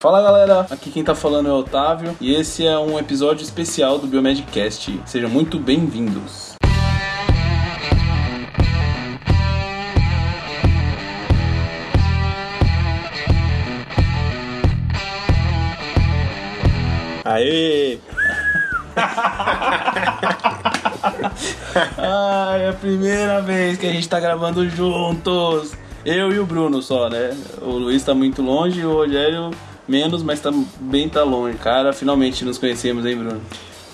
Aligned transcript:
Fala 0.00 0.22
galera, 0.22 0.60
aqui 0.70 0.92
quem 0.92 1.02
tá 1.02 1.12
falando 1.12 1.48
é 1.48 1.52
o 1.52 1.56
Otávio 1.56 2.16
e 2.20 2.32
esse 2.32 2.64
é 2.64 2.78
um 2.78 2.96
episódio 3.00 3.42
especial 3.42 3.98
do 3.98 4.06
Biomedcast. 4.06 5.00
Sejam 5.04 5.28
muito 5.28 5.58
bem-vindos. 5.58 6.54
Aê! 17.24 17.98
Ai, 21.98 22.62
é 22.62 22.68
a 22.68 22.72
primeira 22.72 23.42
vez 23.42 23.76
que 23.76 23.88
a 23.88 23.90
gente 23.90 24.08
tá 24.08 24.20
gravando 24.20 24.70
juntos. 24.70 25.76
Eu 26.04 26.32
e 26.32 26.38
o 26.38 26.46
Bruno 26.46 26.80
só, 26.80 27.08
né? 27.08 27.36
O 27.60 27.72
Luiz 27.72 28.04
tá 28.04 28.14
muito 28.14 28.42
longe 28.42 28.78
e 28.78 28.86
o 28.86 28.92
Rogério 28.92 29.50
menos, 29.88 30.22
mas 30.22 30.40
também 30.40 31.08
tá 31.08 31.22
longe. 31.22 31.56
Cara, 31.58 31.92
finalmente 31.92 32.44
nos 32.44 32.58
conhecemos, 32.58 33.04
hein, 33.06 33.16
Bruno? 33.16 33.40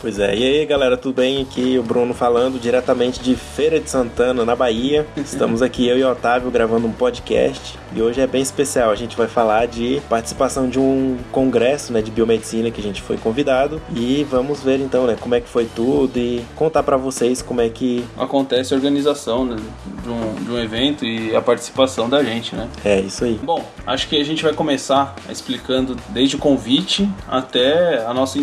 Pois 0.05 0.19
é, 0.19 0.37
e 0.37 0.45
aí 0.45 0.67
galera, 0.67 0.99
tudo 0.99 1.15
bem? 1.15 1.41
Aqui 1.41 1.79
o 1.79 1.83
Bruno 1.83 2.13
falando 2.13 2.61
diretamente 2.61 3.21
de 3.21 3.35
Feira 3.35 3.81
de 3.81 3.89
Santana, 3.89 4.45
na 4.45 4.55
Bahia. 4.55 5.07
Estamos 5.17 5.63
aqui 5.63 5.89
eu 5.89 5.97
e 5.97 6.05
o 6.05 6.13
Otávio 6.13 6.51
gravando 6.51 6.87
um 6.87 6.93
podcast 6.93 7.79
e 7.97 8.03
hoje 8.03 8.21
é 8.21 8.27
bem 8.27 8.43
especial. 8.43 8.91
A 8.91 8.95
gente 8.97 9.17
vai 9.17 9.27
falar 9.27 9.67
de 9.67 10.03
participação 10.07 10.69
de 10.69 10.79
um 10.79 11.17
congresso 11.33 11.91
né, 11.91 12.03
de 12.03 12.11
biomedicina 12.11 12.71
que 12.71 12.83
a 12.83 12.83
gente 12.83 13.01
foi 13.01 13.17
convidado 13.17 13.81
e 13.97 14.23
vamos 14.25 14.63
ver 14.63 14.79
então 14.79 15.07
né, 15.07 15.17
como 15.19 15.37
é 15.37 15.41
que 15.41 15.49
foi 15.49 15.65
tudo 15.65 16.19
e 16.19 16.45
contar 16.55 16.83
para 16.83 16.99
vocês 16.99 17.41
como 17.41 17.63
é 17.63 17.71
que 17.71 18.05
acontece 18.19 18.75
a 18.75 18.77
organização 18.77 19.47
né, 19.47 19.57
de, 20.03 20.09
um, 20.11 20.35
de 20.45 20.51
um 20.51 20.59
evento 20.59 21.07
e 21.07 21.35
a 21.35 21.41
participação 21.41 22.11
da 22.11 22.23
gente, 22.23 22.55
né? 22.55 22.69
É 22.85 23.01
isso 23.01 23.25
aí. 23.25 23.41
Bom, 23.43 23.65
acho 23.87 24.07
que 24.07 24.21
a 24.21 24.25
gente 24.25 24.43
vai 24.43 24.53
começar 24.53 25.17
explicando 25.31 25.97
desde 26.11 26.37
o 26.37 26.39
convite 26.39 27.09
até 27.27 28.05
a 28.05 28.13
nossa 28.13 28.39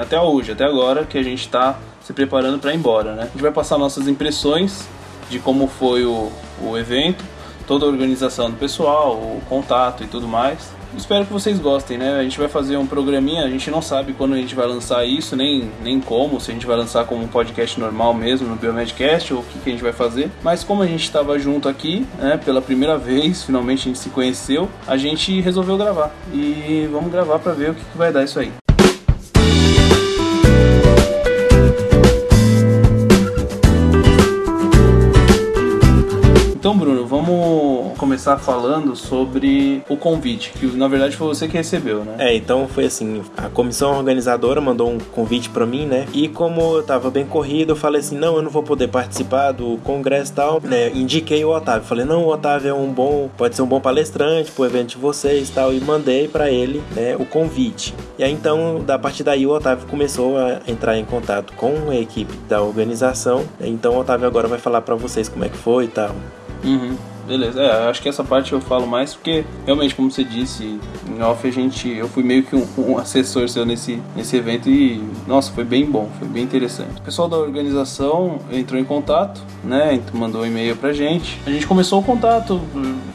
até 0.00 0.20
hoje, 0.20 0.52
até 0.52 0.64
agora 0.64 1.04
que 1.04 1.18
a 1.18 1.22
gente 1.22 1.40
está 1.40 1.78
se 2.02 2.12
preparando 2.12 2.58
para 2.58 2.72
ir 2.72 2.76
embora, 2.76 3.14
né? 3.14 3.22
A 3.22 3.26
gente 3.26 3.42
vai 3.42 3.52
passar 3.52 3.78
nossas 3.78 4.08
impressões 4.08 4.88
de 5.28 5.38
como 5.38 5.66
foi 5.66 6.04
o, 6.04 6.30
o 6.62 6.76
evento, 6.76 7.24
toda 7.66 7.84
a 7.84 7.88
organização 7.88 8.50
do 8.50 8.56
pessoal, 8.56 9.12
o 9.12 9.42
contato 9.48 10.02
e 10.02 10.06
tudo 10.06 10.26
mais. 10.26 10.72
Espero 10.96 11.26
que 11.26 11.32
vocês 11.32 11.58
gostem, 11.58 11.98
né? 11.98 12.18
A 12.18 12.22
gente 12.22 12.38
vai 12.38 12.48
fazer 12.48 12.78
um 12.78 12.86
programinha, 12.86 13.44
a 13.44 13.48
gente 13.50 13.70
não 13.70 13.82
sabe 13.82 14.14
quando 14.14 14.32
a 14.32 14.38
gente 14.38 14.54
vai 14.54 14.66
lançar 14.66 15.04
isso, 15.04 15.36
nem, 15.36 15.70
nem 15.82 16.00
como, 16.00 16.40
se 16.40 16.50
a 16.50 16.54
gente 16.54 16.66
vai 16.66 16.76
lançar 16.76 17.04
como 17.04 17.22
um 17.22 17.28
podcast 17.28 17.78
normal 17.78 18.14
mesmo 18.14 18.48
no 18.48 18.56
Biomedcast 18.56 19.34
ou 19.34 19.40
o 19.40 19.44
que, 19.44 19.58
que 19.58 19.68
a 19.68 19.72
gente 19.72 19.82
vai 19.82 19.92
fazer. 19.92 20.30
Mas 20.42 20.64
como 20.64 20.82
a 20.82 20.86
gente 20.86 21.04
estava 21.04 21.38
junto 21.38 21.68
aqui, 21.68 22.06
né, 22.18 22.40
pela 22.42 22.62
primeira 22.62 22.96
vez, 22.98 23.42
finalmente 23.42 23.82
a 23.82 23.84
gente 23.84 23.98
se 23.98 24.08
conheceu, 24.08 24.68
a 24.86 24.96
gente 24.96 25.40
resolveu 25.42 25.76
gravar. 25.76 26.10
E 26.32 26.88
vamos 26.90 27.12
gravar 27.12 27.38
para 27.38 27.52
ver 27.52 27.70
o 27.70 27.74
que, 27.74 27.84
que 27.84 27.98
vai 27.98 28.10
dar 28.10 28.24
isso 28.24 28.40
aí. 28.40 28.50
Começar 38.18 38.36
falando 38.36 38.96
sobre 38.96 39.80
o 39.88 39.96
convite, 39.96 40.50
que 40.50 40.66
na 40.66 40.88
verdade 40.88 41.16
foi 41.16 41.28
você 41.28 41.46
que 41.46 41.56
recebeu, 41.56 42.04
né? 42.04 42.16
É, 42.18 42.34
então 42.34 42.66
foi 42.66 42.84
assim, 42.84 43.22
a 43.36 43.48
comissão 43.48 43.96
organizadora 43.96 44.60
mandou 44.60 44.90
um 44.90 44.98
convite 44.98 45.48
para 45.48 45.64
mim, 45.64 45.86
né? 45.86 46.04
E 46.12 46.26
como 46.26 46.60
eu 46.78 46.82
tava 46.82 47.12
bem 47.12 47.24
corrido, 47.24 47.70
eu 47.70 47.76
falei 47.76 48.00
assim, 48.00 48.18
não, 48.18 48.34
eu 48.34 48.42
não 48.42 48.50
vou 48.50 48.64
poder 48.64 48.88
participar 48.88 49.52
do 49.52 49.78
congresso 49.84 50.32
e 50.32 50.34
tal, 50.34 50.60
né? 50.60 50.90
Indiquei 50.90 51.44
o 51.44 51.50
Otávio, 51.50 51.86
falei, 51.86 52.04
não, 52.04 52.24
o 52.24 52.28
Otávio 52.28 52.70
é 52.70 52.74
um 52.74 52.92
bom, 52.92 53.30
pode 53.36 53.54
ser 53.54 53.62
um 53.62 53.66
bom 53.66 53.80
palestrante 53.80 54.50
pro 54.50 54.64
evento 54.64 54.88
de 54.88 54.98
vocês 54.98 55.48
e 55.48 55.52
tal, 55.52 55.72
e 55.72 55.80
mandei 55.80 56.26
para 56.26 56.50
ele, 56.50 56.82
né, 56.96 57.14
o 57.16 57.24
convite. 57.24 57.94
E 58.18 58.24
aí 58.24 58.32
então, 58.32 58.82
da 58.84 58.98
partir 58.98 59.22
daí 59.22 59.46
o 59.46 59.50
Otávio 59.50 59.86
começou 59.86 60.36
a 60.36 60.60
entrar 60.66 60.98
em 60.98 61.04
contato 61.04 61.52
com 61.52 61.88
a 61.88 61.94
equipe 61.94 62.34
da 62.48 62.60
organização. 62.60 63.44
Então 63.60 63.94
o 63.94 64.00
Otávio 64.00 64.26
agora 64.26 64.48
vai 64.48 64.58
falar 64.58 64.80
para 64.80 64.96
vocês 64.96 65.28
como 65.28 65.44
é 65.44 65.48
que 65.48 65.56
foi 65.56 65.84
e 65.84 65.88
tal. 65.88 66.10
Uhum. 66.64 66.96
Beleza, 67.28 67.60
é, 67.60 67.90
acho 67.90 68.00
que 68.00 68.08
essa 68.08 68.24
parte 68.24 68.54
eu 68.54 68.60
falo 68.60 68.86
mais 68.86 69.12
porque 69.12 69.44
realmente, 69.66 69.94
como 69.94 70.10
você 70.10 70.24
disse, 70.24 70.80
em 71.06 71.22
off 71.22 71.46
a 71.46 71.50
gente. 71.50 71.86
Eu 71.86 72.08
fui 72.08 72.22
meio 72.22 72.42
que 72.42 72.56
um, 72.56 72.66
um, 72.78 72.96
assessor 72.96 73.46
seu 73.50 73.66
nesse, 73.66 74.00
nesse 74.16 74.34
evento 74.34 74.70
e, 74.70 75.04
nossa, 75.26 75.52
foi 75.52 75.62
bem 75.62 75.84
bom, 75.84 76.08
foi 76.18 76.26
bem 76.26 76.42
interessante. 76.42 76.98
O 77.00 77.02
pessoal 77.02 77.28
da 77.28 77.36
organização 77.36 78.38
entrou 78.50 78.80
em 78.80 78.84
contato, 78.84 79.42
né? 79.62 80.00
Mandou 80.14 80.40
um 80.40 80.46
e-mail 80.46 80.74
pra 80.74 80.90
gente. 80.94 81.38
A 81.44 81.50
gente 81.50 81.66
começou 81.66 82.00
o 82.00 82.02
contato, 82.02 82.62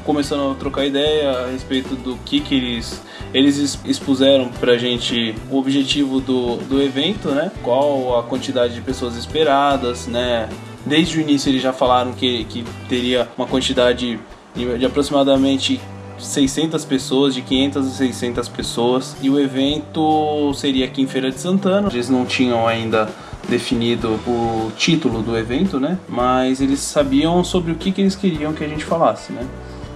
começando 0.05 0.51
a 0.51 0.55
trocar 0.55 0.85
ideia 0.85 1.31
a 1.31 1.47
respeito 1.47 1.95
do 1.95 2.15
que, 2.17 2.39
que 2.39 2.53
eles. 2.53 3.01
Eles 3.33 3.79
expuseram 3.83 4.49
pra 4.59 4.77
gente 4.77 5.33
o 5.49 5.57
objetivo 5.57 6.21
do, 6.21 6.57
do 6.57 6.79
evento, 6.79 7.29
né? 7.29 7.51
Qual 7.63 8.19
a 8.19 8.21
quantidade 8.21 8.75
de 8.75 8.81
pessoas 8.81 9.15
esperadas, 9.15 10.05
né? 10.05 10.47
Desde 10.85 11.17
o 11.17 11.21
início 11.21 11.49
eles 11.49 11.61
já 11.61 11.71
falaram 11.71 12.13
que, 12.13 12.44
que 12.45 12.63
teria 12.89 13.27
uma 13.38 13.47
quantidade 13.47 14.19
de, 14.53 14.77
de 14.77 14.85
aproximadamente 14.85 15.79
600 16.17 16.83
pessoas, 16.85 17.33
de 17.33 17.41
500 17.41 17.88
a 17.88 17.89
600 17.89 18.49
pessoas. 18.49 19.16
E 19.22 19.29
o 19.29 19.39
evento 19.39 20.53
seria 20.53 20.85
aqui 20.85 21.01
em 21.01 21.07
Feira 21.07 21.31
de 21.31 21.39
Santana. 21.39 21.89
Eles 21.91 22.09
não 22.09 22.25
tinham 22.25 22.67
ainda 22.67 23.09
definido 23.47 24.19
o 24.27 24.72
título 24.77 25.22
do 25.22 25.38
evento, 25.38 25.79
né? 25.79 25.97
Mas 26.07 26.61
eles 26.61 26.79
sabiam 26.79 27.43
sobre 27.43 27.72
o 27.72 27.75
que, 27.75 27.91
que 27.91 28.01
eles 28.01 28.16
queriam 28.16 28.53
que 28.53 28.63
a 28.63 28.67
gente 28.67 28.85
falasse, 28.85 29.33
né? 29.33 29.45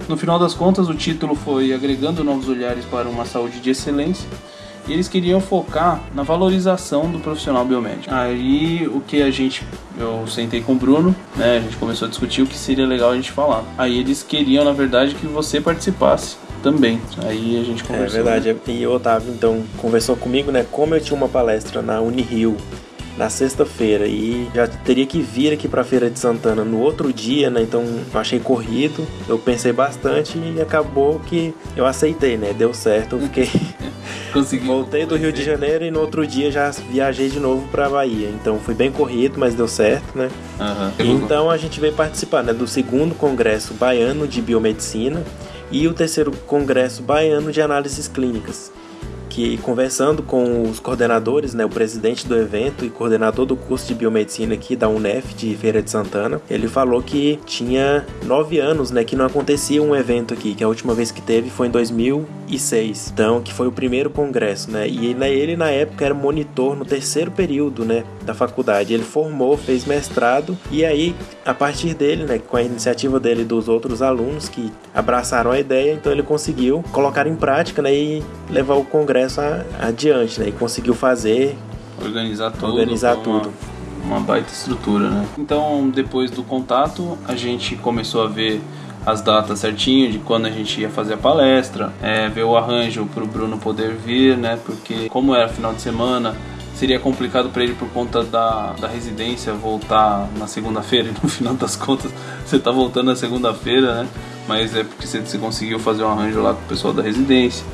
No 0.08 0.16
final 0.16 0.38
das 0.38 0.54
contas, 0.54 0.88
o 0.88 0.94
título 0.94 1.34
foi 1.34 1.72
Agregando 1.72 2.24
Novos 2.24 2.48
Olhares 2.48 2.84
para 2.84 3.08
uma 3.08 3.24
Saúde 3.24 3.60
de 3.60 3.70
Excelência. 3.70 4.28
E 4.88 4.92
eles 4.92 5.06
queriam 5.06 5.40
focar 5.40 6.00
na 6.14 6.22
valorização 6.22 7.10
do 7.10 7.18
profissional 7.18 7.64
biomédico. 7.64 8.12
Aí 8.12 8.88
o 8.88 9.00
que 9.00 9.22
a 9.22 9.30
gente. 9.30 9.62
Eu 9.98 10.26
sentei 10.26 10.62
com 10.62 10.72
o 10.72 10.76
Bruno, 10.76 11.14
né? 11.36 11.58
A 11.58 11.60
gente 11.60 11.76
começou 11.76 12.06
a 12.06 12.08
discutir 12.08 12.42
o 12.42 12.46
que 12.46 12.56
seria 12.56 12.86
legal 12.86 13.10
a 13.10 13.16
gente 13.16 13.30
falar. 13.32 13.64
Aí 13.76 13.98
eles 13.98 14.22
queriam, 14.22 14.64
na 14.64 14.72
verdade, 14.72 15.14
que 15.14 15.26
você 15.26 15.60
participasse 15.60 16.36
também. 16.62 17.00
Aí 17.26 17.60
a 17.60 17.64
gente 17.64 17.84
conversou. 17.84 18.20
É 18.20 18.22
verdade. 18.22 18.56
E 18.68 18.86
o 18.86 18.92
Otávio, 18.92 19.32
então, 19.32 19.62
conversou 19.76 20.16
comigo, 20.16 20.50
né? 20.50 20.64
Como 20.70 20.94
eu 20.94 21.00
tinha 21.00 21.16
uma 21.16 21.28
palestra 21.28 21.82
na 21.82 22.00
Unirio 22.00 22.56
na 23.18 23.28
sexta-feira 23.28 24.06
e 24.06 24.48
já 24.54 24.68
teria 24.68 25.04
que 25.04 25.20
vir 25.20 25.52
aqui 25.52 25.66
para 25.66 25.82
Feira 25.82 26.08
de 26.08 26.18
Santana 26.18 26.64
no 26.64 26.80
outro 26.80 27.12
dia, 27.12 27.50
né? 27.50 27.60
Então 27.60 27.82
eu 27.82 28.20
achei 28.20 28.38
corrido, 28.38 29.04
eu 29.28 29.36
pensei 29.36 29.72
bastante 29.72 30.38
e 30.38 30.60
acabou 30.60 31.18
que 31.18 31.52
eu 31.76 31.84
aceitei, 31.84 32.36
né? 32.36 32.54
Deu 32.56 32.72
certo, 32.72 33.16
eu 33.16 33.22
fiquei 33.22 33.50
Consegui. 34.32 34.66
Voltei 34.66 35.06
do 35.06 35.16
Rio 35.16 35.32
de 35.32 35.42
Janeiro 35.42 35.84
e 35.84 35.90
no 35.90 36.00
outro 36.00 36.26
dia 36.26 36.50
já 36.50 36.70
viajei 36.70 37.28
de 37.28 37.40
novo 37.40 37.66
para 37.68 37.88
Bahia. 37.88 38.28
Então 38.28 38.58
foi 38.58 38.74
bem 38.74 38.90
corrido, 38.90 39.38
mas 39.38 39.54
deu 39.54 39.68
certo, 39.68 40.16
né? 40.16 40.28
Uhum. 40.58 41.16
Então 41.16 41.50
a 41.50 41.56
gente 41.56 41.80
veio 41.80 41.92
participar 41.92 42.42
né, 42.42 42.52
do 42.52 42.66
segundo 42.66 43.14
congresso 43.14 43.74
baiano 43.74 44.26
de 44.26 44.40
biomedicina 44.40 45.22
e 45.70 45.86
o 45.86 45.94
terceiro 45.94 46.32
congresso 46.46 47.02
baiano 47.02 47.52
de 47.52 47.60
análises 47.60 48.08
clínicas 48.08 48.72
que 49.38 49.56
conversando 49.58 50.20
com 50.20 50.62
os 50.62 50.80
coordenadores, 50.80 51.54
né, 51.54 51.64
o 51.64 51.68
presidente 51.68 52.26
do 52.26 52.36
evento 52.36 52.84
e 52.84 52.90
coordenador 52.90 53.46
do 53.46 53.54
curso 53.54 53.86
de 53.86 53.94
biomedicina 53.94 54.54
aqui 54.54 54.74
da 54.74 54.88
UNEF 54.88 55.32
de 55.32 55.54
Feira 55.54 55.80
de 55.80 55.88
Santana, 55.88 56.40
ele 56.50 56.66
falou 56.66 57.00
que 57.00 57.38
tinha 57.46 58.04
nove 58.24 58.58
anos, 58.58 58.90
né, 58.90 59.04
que 59.04 59.14
não 59.14 59.24
acontecia 59.24 59.80
um 59.80 59.94
evento 59.94 60.34
aqui, 60.34 60.56
que 60.56 60.64
a 60.64 60.66
última 60.66 60.92
vez 60.92 61.12
que 61.12 61.22
teve 61.22 61.50
foi 61.50 61.68
em 61.68 61.70
2006, 61.70 63.12
então 63.14 63.40
que 63.40 63.54
foi 63.54 63.68
o 63.68 63.70
primeiro 63.70 64.10
congresso, 64.10 64.72
né, 64.72 64.88
e 64.88 65.06
ele 65.06 65.56
na 65.56 65.70
época 65.70 66.04
era 66.04 66.14
monitor 66.14 66.74
no 66.74 66.84
terceiro 66.84 67.30
período, 67.30 67.84
né, 67.84 68.02
da 68.26 68.34
faculdade. 68.34 68.92
Ele 68.92 69.04
formou, 69.04 69.56
fez 69.56 69.84
mestrado 69.84 70.58
e 70.68 70.84
aí 70.84 71.14
a 71.44 71.54
partir 71.54 71.94
dele, 71.94 72.24
né, 72.24 72.40
com 72.40 72.56
a 72.56 72.62
iniciativa 72.62 73.20
dele 73.20 73.42
e 73.42 73.44
dos 73.44 73.68
outros 73.68 74.02
alunos 74.02 74.48
que 74.48 74.72
abraçaram 74.92 75.52
a 75.52 75.60
ideia, 75.60 75.92
então 75.92 76.10
ele 76.10 76.24
conseguiu 76.24 76.82
colocar 76.90 77.24
em 77.28 77.36
prática, 77.36 77.80
né, 77.80 77.94
e 77.94 78.24
levar 78.50 78.74
o 78.74 78.84
congresso 78.84 79.27
processo 79.28 79.40
adiante, 79.78 80.40
né? 80.40 80.48
E 80.48 80.52
conseguiu 80.52 80.94
fazer. 80.94 81.56
Organizar 82.02 82.50
tudo. 82.50 82.66
Organizar 82.66 83.16
tudo. 83.16 83.52
Uma, 84.02 84.16
uma 84.16 84.20
baita 84.20 84.50
estrutura, 84.50 85.10
né? 85.10 85.26
Então, 85.38 85.90
depois 85.90 86.30
do 86.30 86.42
contato, 86.42 87.18
a 87.26 87.36
gente 87.36 87.76
começou 87.76 88.22
a 88.22 88.26
ver 88.26 88.60
as 89.04 89.20
datas 89.20 89.60
certinho 89.60 90.10
de 90.10 90.18
quando 90.18 90.46
a 90.46 90.50
gente 90.50 90.80
ia 90.80 90.90
fazer 90.90 91.14
a 91.14 91.16
palestra, 91.16 91.92
é, 92.02 92.28
ver 92.28 92.44
o 92.44 92.56
arranjo 92.56 93.06
para 93.06 93.22
o 93.22 93.26
Bruno 93.26 93.58
poder 93.58 93.94
vir, 93.94 94.36
né? 94.36 94.58
Porque 94.64 95.08
como 95.08 95.34
era 95.34 95.48
final 95.48 95.72
de 95.72 95.80
semana, 95.80 96.34
seria 96.74 96.98
complicado 96.98 97.48
para 97.50 97.62
ele 97.62 97.74
por 97.74 97.88
conta 97.90 98.22
da, 98.22 98.72
da 98.72 98.86
residência 98.88 99.52
voltar 99.52 100.28
na 100.36 100.46
segunda-feira 100.46 101.08
e 101.10 101.22
no 101.22 101.28
final 101.28 101.54
das 101.54 101.76
contas 101.76 102.12
você 102.44 102.58
tá 102.58 102.70
voltando 102.70 103.06
na 103.06 103.16
segunda-feira, 103.16 104.02
né? 104.02 104.08
Mas 104.46 104.74
é 104.74 104.82
porque 104.82 105.06
você, 105.06 105.20
você 105.20 105.38
conseguiu 105.38 105.78
fazer 105.78 106.02
um 106.02 106.08
arranjo 106.08 106.40
lá 106.40 106.54
com 106.54 106.62
o 106.62 106.68
pessoal 106.68 106.92
da 106.92 107.02
residência. 107.02 107.64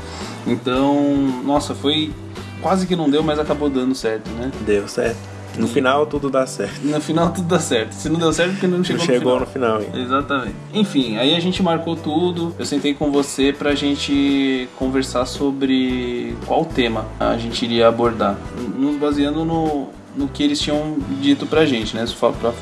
Então, 0.46 1.43
nossa, 1.44 1.75
foi 1.75 2.12
quase 2.61 2.87
que 2.87 2.96
não 2.96 3.08
deu, 3.11 3.23
mas 3.23 3.38
acabou 3.38 3.69
dando 3.69 3.94
certo, 3.94 4.29
né? 4.31 4.50
Deu 4.67 4.87
certo. 4.88 5.35
No 5.58 5.69
final 5.69 6.06
tudo 6.06 6.29
dá 6.29 6.46
certo. 6.46 6.81
No 6.82 7.00
final 7.00 7.32
tudo 7.32 7.46
dá 7.46 7.61
certo. 7.61 7.93
Se 7.93 8.08
não 8.08 8.19
deu 8.19 8.32
certo, 8.32 8.52
porque 8.52 8.67
não 8.67 8.82
chegou, 8.82 8.99
não 8.99 9.14
chegou 9.14 9.41
no 9.41 9.46
final. 9.46 9.79
No 9.79 9.85
final 9.85 10.02
Exatamente. 10.02 10.56
Enfim, 10.73 11.17
aí 11.17 11.35
a 11.35 11.41
gente 11.41 11.62
marcou 11.62 11.94
tudo. 11.94 12.55
Eu 12.58 12.64
sentei 12.64 12.93
com 12.94 13.11
você 13.11 13.52
pra 13.52 13.75
gente 13.75 14.69
conversar 14.76 15.26
sobre 15.26 16.37
qual 16.46 16.64
tema 16.64 17.06
a 17.20 17.37
gente 17.37 17.64
iria 17.64 17.87
abordar. 17.87 18.37
Nos 18.76 18.96
baseando 18.96 19.44
no, 19.44 19.88
no 20.17 20.29
que 20.29 20.43
eles 20.43 20.61
tinham 20.61 20.96
dito 21.20 21.46
pra 21.46 21.64
gente, 21.64 21.94
né? 21.94 22.05
Pra 22.41 22.52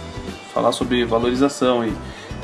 falar 0.53 0.73
sobre 0.73 1.05
valorização 1.05 1.87
e 1.87 1.93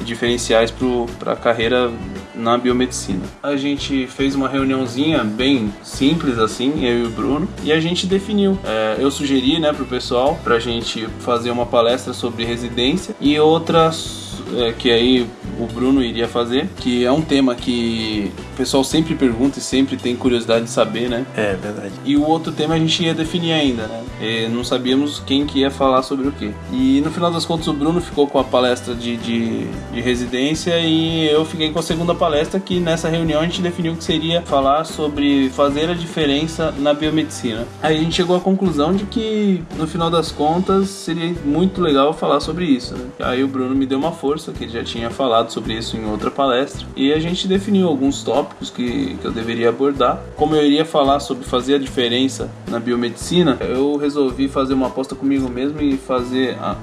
diferenciais 0.02 0.72
para 1.18 1.32
a 1.32 1.36
carreira 1.36 1.90
na 2.38 2.56
biomedicina. 2.56 3.22
A 3.42 3.56
gente 3.56 4.06
fez 4.06 4.34
uma 4.34 4.48
reuniãozinha 4.48 5.24
bem 5.24 5.72
simples 5.82 6.38
assim, 6.38 6.84
eu 6.84 7.00
e 7.00 7.06
o 7.06 7.10
Bruno, 7.10 7.48
e 7.62 7.72
a 7.72 7.80
gente 7.80 8.06
definiu. 8.06 8.58
É, 8.64 8.96
eu 8.98 9.10
sugeri 9.10 9.58
né, 9.58 9.72
para 9.72 9.82
o 9.82 9.86
pessoal 9.86 10.38
para 10.42 10.54
a 10.54 10.60
gente 10.60 11.06
fazer 11.20 11.50
uma 11.50 11.66
palestra 11.66 12.12
sobre 12.12 12.44
residência 12.44 13.14
e 13.20 13.38
outras 13.38 14.28
é, 14.56 14.72
que 14.72 14.90
aí 14.90 15.28
o 15.58 15.66
Bruno 15.66 16.02
iria 16.02 16.28
fazer, 16.28 16.68
que 16.76 17.04
é 17.04 17.12
um 17.12 17.20
tema 17.20 17.54
que 17.54 18.32
pessoal 18.58 18.84
sempre 18.84 19.14
pergunta 19.14 19.58
e 19.58 19.62
sempre 19.62 19.96
tem 19.96 20.14
curiosidade 20.14 20.64
de 20.64 20.70
saber, 20.70 21.08
né? 21.08 21.24
É, 21.36 21.54
verdade. 21.54 21.92
E 22.04 22.16
o 22.16 22.26
outro 22.26 22.52
tema 22.52 22.74
a 22.74 22.78
gente 22.78 23.02
ia 23.02 23.14
definir 23.14 23.52
ainda, 23.52 23.86
né? 23.86 24.04
E 24.20 24.48
não 24.48 24.62
sabíamos 24.62 25.22
quem 25.24 25.46
que 25.46 25.60
ia 25.60 25.70
falar 25.70 26.02
sobre 26.02 26.28
o 26.28 26.32
quê. 26.32 26.50
E 26.72 27.00
no 27.00 27.10
final 27.10 27.30
das 27.30 27.46
contas 27.46 27.66
o 27.68 27.72
Bruno 27.72 28.00
ficou 28.00 28.26
com 28.26 28.38
a 28.38 28.44
palestra 28.44 28.94
de, 28.94 29.16
de, 29.16 29.66
de 29.92 30.00
residência 30.00 30.78
e 30.78 31.26
eu 31.28 31.44
fiquei 31.44 31.70
com 31.70 31.78
a 31.78 31.82
segunda 31.82 32.14
palestra 32.14 32.60
que 32.60 32.78
nessa 32.80 33.08
reunião 33.08 33.40
a 33.40 33.44
gente 33.44 33.62
definiu 33.62 33.96
que 33.96 34.04
seria 34.04 34.42
falar 34.42 34.84
sobre 34.84 35.48
fazer 35.50 35.88
a 35.88 35.94
diferença 35.94 36.74
na 36.78 36.92
biomedicina. 36.92 37.66
Aí 37.82 37.96
a 37.96 38.00
gente 38.00 38.16
chegou 38.16 38.36
à 38.36 38.40
conclusão 38.40 38.94
de 38.94 39.04
que 39.04 39.62
no 39.76 39.86
final 39.86 40.10
das 40.10 40.30
contas 40.30 40.88
seria 40.88 41.32
muito 41.44 41.80
legal 41.80 42.12
falar 42.12 42.40
sobre 42.40 42.66
isso, 42.66 42.94
né? 42.94 43.06
Aí 43.20 43.42
o 43.42 43.48
Bruno 43.48 43.74
me 43.74 43.86
deu 43.86 43.98
uma 43.98 44.12
força, 44.12 44.52
que 44.52 44.64
ele 44.64 44.72
já 44.72 44.84
tinha 44.84 45.08
falado 45.10 45.38
falado 45.38 45.50
sobre 45.50 45.74
isso 45.74 45.96
em 45.96 46.04
outra 46.04 46.30
palestra 46.30 46.86
e 46.96 47.12
a 47.12 47.18
gente 47.18 47.46
definiu 47.46 47.86
alguns 47.86 48.22
tópicos 48.22 48.47
que, 48.74 49.16
que 49.16 49.24
eu 49.24 49.30
deveria 49.30 49.68
abordar. 49.68 50.20
Como 50.36 50.54
eu 50.54 50.64
iria 50.64 50.84
falar 50.84 51.20
sobre 51.20 51.44
fazer 51.44 51.74
a 51.74 51.78
diferença 51.78 52.50
na 52.66 52.78
biomedicina, 52.78 53.56
eu 53.60 53.96
resolvi 53.96 54.48
fazer 54.48 54.74
uma 54.74 54.88
aposta 54.88 55.14
comigo 55.14 55.48
mesmo 55.48 55.80
e 55.80 55.96
fazer. 55.96 56.56
A, 56.60 56.76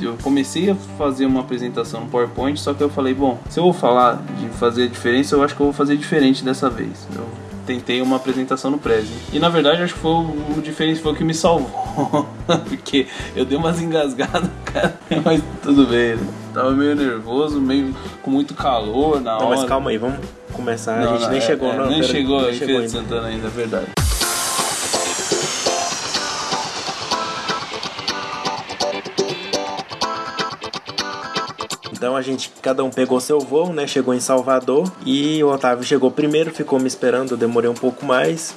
eu 0.00 0.16
comecei 0.22 0.70
a 0.70 0.74
fazer 0.96 1.26
uma 1.26 1.40
apresentação 1.40 2.02
no 2.02 2.06
PowerPoint, 2.08 2.58
só 2.58 2.72
que 2.72 2.82
eu 2.82 2.88
falei, 2.88 3.14
bom, 3.14 3.38
se 3.48 3.58
eu 3.58 3.64
vou 3.64 3.72
falar 3.72 4.22
de 4.38 4.48
fazer 4.50 4.84
a 4.84 4.86
diferença, 4.86 5.34
eu 5.34 5.42
acho 5.42 5.54
que 5.54 5.60
eu 5.60 5.66
vou 5.66 5.72
fazer 5.72 5.96
diferente 5.96 6.44
dessa 6.44 6.70
vez. 6.70 7.06
Eu 7.14 7.26
tentei 7.66 8.00
uma 8.00 8.16
apresentação 8.16 8.70
no 8.70 8.78
Prezi. 8.78 9.12
E 9.32 9.38
na 9.38 9.48
verdade 9.48 9.82
acho 9.82 9.94
que 9.94 10.00
foi 10.00 10.12
o 10.12 10.60
diferente, 10.62 11.00
foi 11.00 11.12
o 11.12 11.14
que 11.16 11.24
me 11.24 11.34
salvou. 11.34 12.26
Porque 12.68 13.06
eu 13.34 13.44
dei 13.44 13.58
umas 13.58 13.80
engasgadas, 13.80 14.48
cara. 14.64 14.96
Mas 15.24 15.42
tudo 15.62 15.86
bem. 15.86 16.16
Né? 16.16 16.26
Tava 16.54 16.70
meio 16.70 16.94
nervoso, 16.94 17.60
meio 17.60 17.94
com 18.22 18.30
muito 18.30 18.54
calor 18.54 19.20
na 19.20 19.38
não, 19.38 19.48
hora. 19.48 19.56
Mas 19.56 19.68
calma 19.68 19.90
aí, 19.90 19.98
vamos 19.98 20.18
começar. 20.56 21.00
Não, 21.00 21.10
a 21.10 21.12
gente 21.12 21.22
não, 21.22 21.30
nem 21.30 21.38
é, 21.38 21.40
chegou, 21.42 21.72
é, 21.72 21.76
não. 21.76 21.86
Nem 21.86 22.02
chegou 22.02 22.42
nem 22.42 22.50
em 22.50 22.58
Feira 22.58 22.82
de 22.82 22.90
Santana 22.90 23.28
ainda, 23.28 23.46
é 23.46 23.50
verdade. 23.50 23.86
Então 31.92 32.14
a 32.14 32.22
gente, 32.22 32.52
cada 32.60 32.84
um 32.84 32.90
pegou 32.90 33.18
seu 33.20 33.40
voo, 33.40 33.72
né? 33.72 33.86
Chegou 33.86 34.14
em 34.14 34.20
Salvador 34.20 34.90
e 35.04 35.42
o 35.42 35.48
Otávio 35.48 35.82
chegou 35.84 36.10
primeiro, 36.10 36.52
ficou 36.52 36.78
me 36.78 36.86
esperando, 36.86 37.32
eu 37.32 37.36
demorei 37.36 37.70
um 37.70 37.74
pouco 37.74 38.04
mais. 38.04 38.54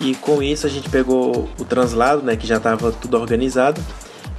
E 0.00 0.14
com 0.14 0.42
isso 0.42 0.66
a 0.66 0.70
gente 0.70 0.88
pegou 0.88 1.48
o 1.58 1.64
translado, 1.64 2.22
né? 2.22 2.36
Que 2.36 2.46
já 2.46 2.56
estava 2.56 2.92
tudo 2.92 3.16
organizado. 3.16 3.80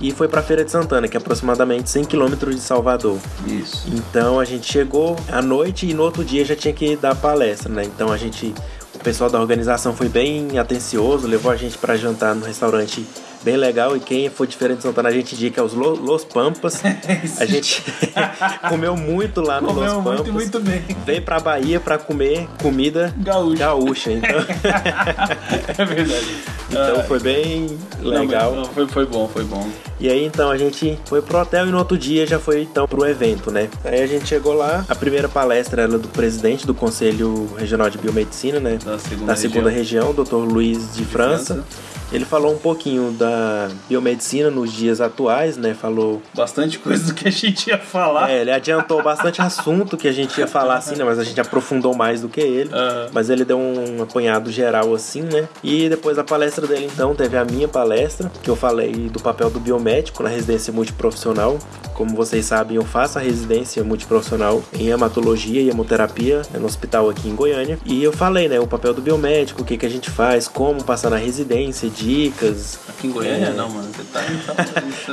E 0.01 0.11
foi 0.11 0.27
para 0.27 0.41
Feira 0.41 0.63
de 0.63 0.71
Santana, 0.71 1.07
que 1.07 1.17
é 1.17 1.19
aproximadamente 1.19 1.89
100 1.89 2.05
km 2.05 2.35
de 2.49 2.59
Salvador. 2.59 3.17
Isso. 3.45 3.85
Então 3.91 4.39
a 4.39 4.45
gente 4.45 4.71
chegou 4.71 5.15
à 5.29 5.41
noite 5.41 5.89
e 5.89 5.93
no 5.93 6.03
outro 6.03 6.23
dia 6.23 6.45
já 6.45 6.55
tinha 6.55 6.73
que 6.73 6.95
dar 6.95 7.15
palestra, 7.15 7.71
né? 7.71 7.83
Então 7.83 8.11
a 8.11 8.17
gente, 8.17 8.53
o 8.95 8.99
pessoal 8.99 9.29
da 9.29 9.39
organização 9.39 9.93
foi 9.93 10.07
bem 10.07 10.57
atencioso, 10.57 11.27
levou 11.27 11.51
a 11.51 11.55
gente 11.55 11.77
para 11.77 11.97
jantar 11.97 12.33
no 12.33 12.45
restaurante 12.45 13.05
bem 13.43 13.57
legal. 13.57 13.95
E 13.95 13.99
quem 13.99 14.29
for 14.29 14.47
diferente 14.47 14.77
de 14.77 14.83
Santana, 14.83 15.09
a 15.09 15.11
gente 15.11 15.35
indica 15.35 15.63
os 15.63 15.73
Los 15.73 16.23
Pampas. 16.23 16.81
a 17.39 17.45
gente 17.45 17.83
comeu 18.69 18.95
muito 18.95 19.41
lá 19.41 19.61
no 19.61 19.67
comeu 19.67 19.83
Los 19.83 20.03
Pampas. 20.03 20.27
Muito, 20.27 20.33
muito 20.33 20.59
bem. 20.59 20.83
Veio 21.05 21.21
pra 21.21 21.39
Bahia 21.39 21.79
pra 21.79 21.97
comer 21.97 22.47
comida 22.61 23.13
gaúcha. 23.17 23.57
gaúcha 23.57 24.11
então... 24.11 24.39
é 25.77 25.85
verdade. 25.85 26.35
Então 26.69 26.99
ah, 26.99 27.03
foi 27.03 27.19
bem 27.19 27.77
legal. 28.01 28.51
Não, 28.51 28.61
não, 28.61 28.65
foi, 28.65 28.87
foi 28.87 29.05
bom, 29.05 29.27
foi 29.27 29.43
bom. 29.43 29.67
E 29.99 30.09
aí 30.09 30.23
então 30.23 30.51
a 30.51 30.57
gente 30.57 30.99
foi 31.05 31.21
pro 31.21 31.39
hotel 31.39 31.67
e 31.67 31.71
no 31.71 31.77
outro 31.77 31.97
dia 31.97 32.25
já 32.25 32.39
foi 32.39 32.61
então 32.61 32.87
pro 32.87 33.05
evento, 33.05 33.51
né? 33.51 33.69
Aí 33.83 34.01
a 34.01 34.07
gente 34.07 34.27
chegou 34.27 34.53
lá, 34.53 34.85
a 34.87 34.95
primeira 34.95 35.27
palestra 35.27 35.83
era 35.83 35.97
do 35.97 36.07
presidente 36.07 36.67
do 36.67 36.73
Conselho 36.73 37.49
Regional 37.57 37.89
de 37.89 37.97
Biomedicina, 37.97 38.59
né? 38.59 38.77
Da 38.83 38.99
segunda, 38.99 39.25
da 39.25 39.35
segunda 39.35 39.69
região, 39.69 40.13
região 40.13 40.25
Dr. 40.25 40.51
Luiz 40.51 40.93
de, 40.93 40.99
de 40.99 41.05
França. 41.05 41.55
França. 41.55 41.98
Ele 42.11 42.25
falou 42.25 42.53
um 42.53 42.57
pouquinho 42.57 43.11
da 43.11 43.69
biomedicina 43.87 44.49
nos 44.49 44.71
dias 44.73 44.99
atuais, 44.99 45.57
né? 45.57 45.73
Falou 45.73 46.21
bastante 46.33 46.79
coisa 46.79 47.05
do 47.07 47.13
que 47.13 47.27
a 47.27 47.31
gente 47.31 47.67
ia 47.67 47.77
falar. 47.77 48.31
É, 48.31 48.41
ele 48.41 48.51
adiantou 48.51 49.01
bastante 49.03 49.41
assunto 49.41 49.95
que 49.95 50.07
a 50.07 50.11
gente 50.11 50.37
ia 50.39 50.47
falar 50.47 50.77
assim, 50.77 50.95
né? 50.95 51.03
Mas 51.03 51.19
a 51.19 51.23
gente 51.23 51.39
aprofundou 51.39 51.95
mais 51.95 52.21
do 52.21 52.29
que 52.29 52.41
ele. 52.41 52.69
Uhum. 52.69 53.09
Mas 53.13 53.29
ele 53.29 53.45
deu 53.45 53.59
um 53.59 54.01
apanhado 54.01 54.51
geral 54.51 54.93
assim, 54.93 55.21
né? 55.21 55.47
E 55.63 55.87
depois 55.87 56.17
da 56.17 56.23
palestra 56.23 56.65
dele, 56.65 56.89
então, 56.91 57.13
teve 57.13 57.37
a 57.37 57.45
minha 57.45 57.67
palestra, 57.67 58.31
que 58.41 58.49
eu 58.49 58.55
falei 58.55 58.91
do 59.09 59.19
papel 59.19 59.49
do 59.49 59.59
biomédico 59.59 60.23
na 60.23 60.29
residência 60.29 60.73
multiprofissional. 60.73 61.59
Como 61.93 62.15
vocês 62.15 62.45
sabem, 62.45 62.77
eu 62.77 62.85
faço 62.85 63.19
a 63.19 63.21
residência 63.21 63.83
multiprofissional 63.83 64.63
em 64.73 64.87
hematologia 64.87 65.61
e 65.61 65.69
hemoterapia 65.69 66.43
né, 66.51 66.57
no 66.57 66.65
hospital 66.65 67.09
aqui 67.09 67.27
em 67.27 67.35
Goiânia. 67.35 67.77
E 67.85 68.01
eu 68.01 68.13
falei, 68.13 68.47
né, 68.47 68.57
o 68.59 68.65
papel 68.65 68.93
do 68.93 69.01
biomédico, 69.01 69.61
o 69.61 69.65
que, 69.65 69.77
que 69.77 69.85
a 69.85 69.89
gente 69.89 70.09
faz, 70.09 70.47
como 70.47 70.81
passar 70.83 71.09
na 71.09 71.17
residência, 71.17 71.89
dicas. 71.99 72.79
Aqui 72.87 73.07
em 73.07 73.11
Goiânia 73.11 73.47
é... 73.47 73.53
não, 73.53 73.69
mano. 73.69 73.89
Você 73.91 74.03
tá 74.05 74.21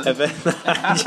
É 0.09 0.13
verdade. 0.13 1.03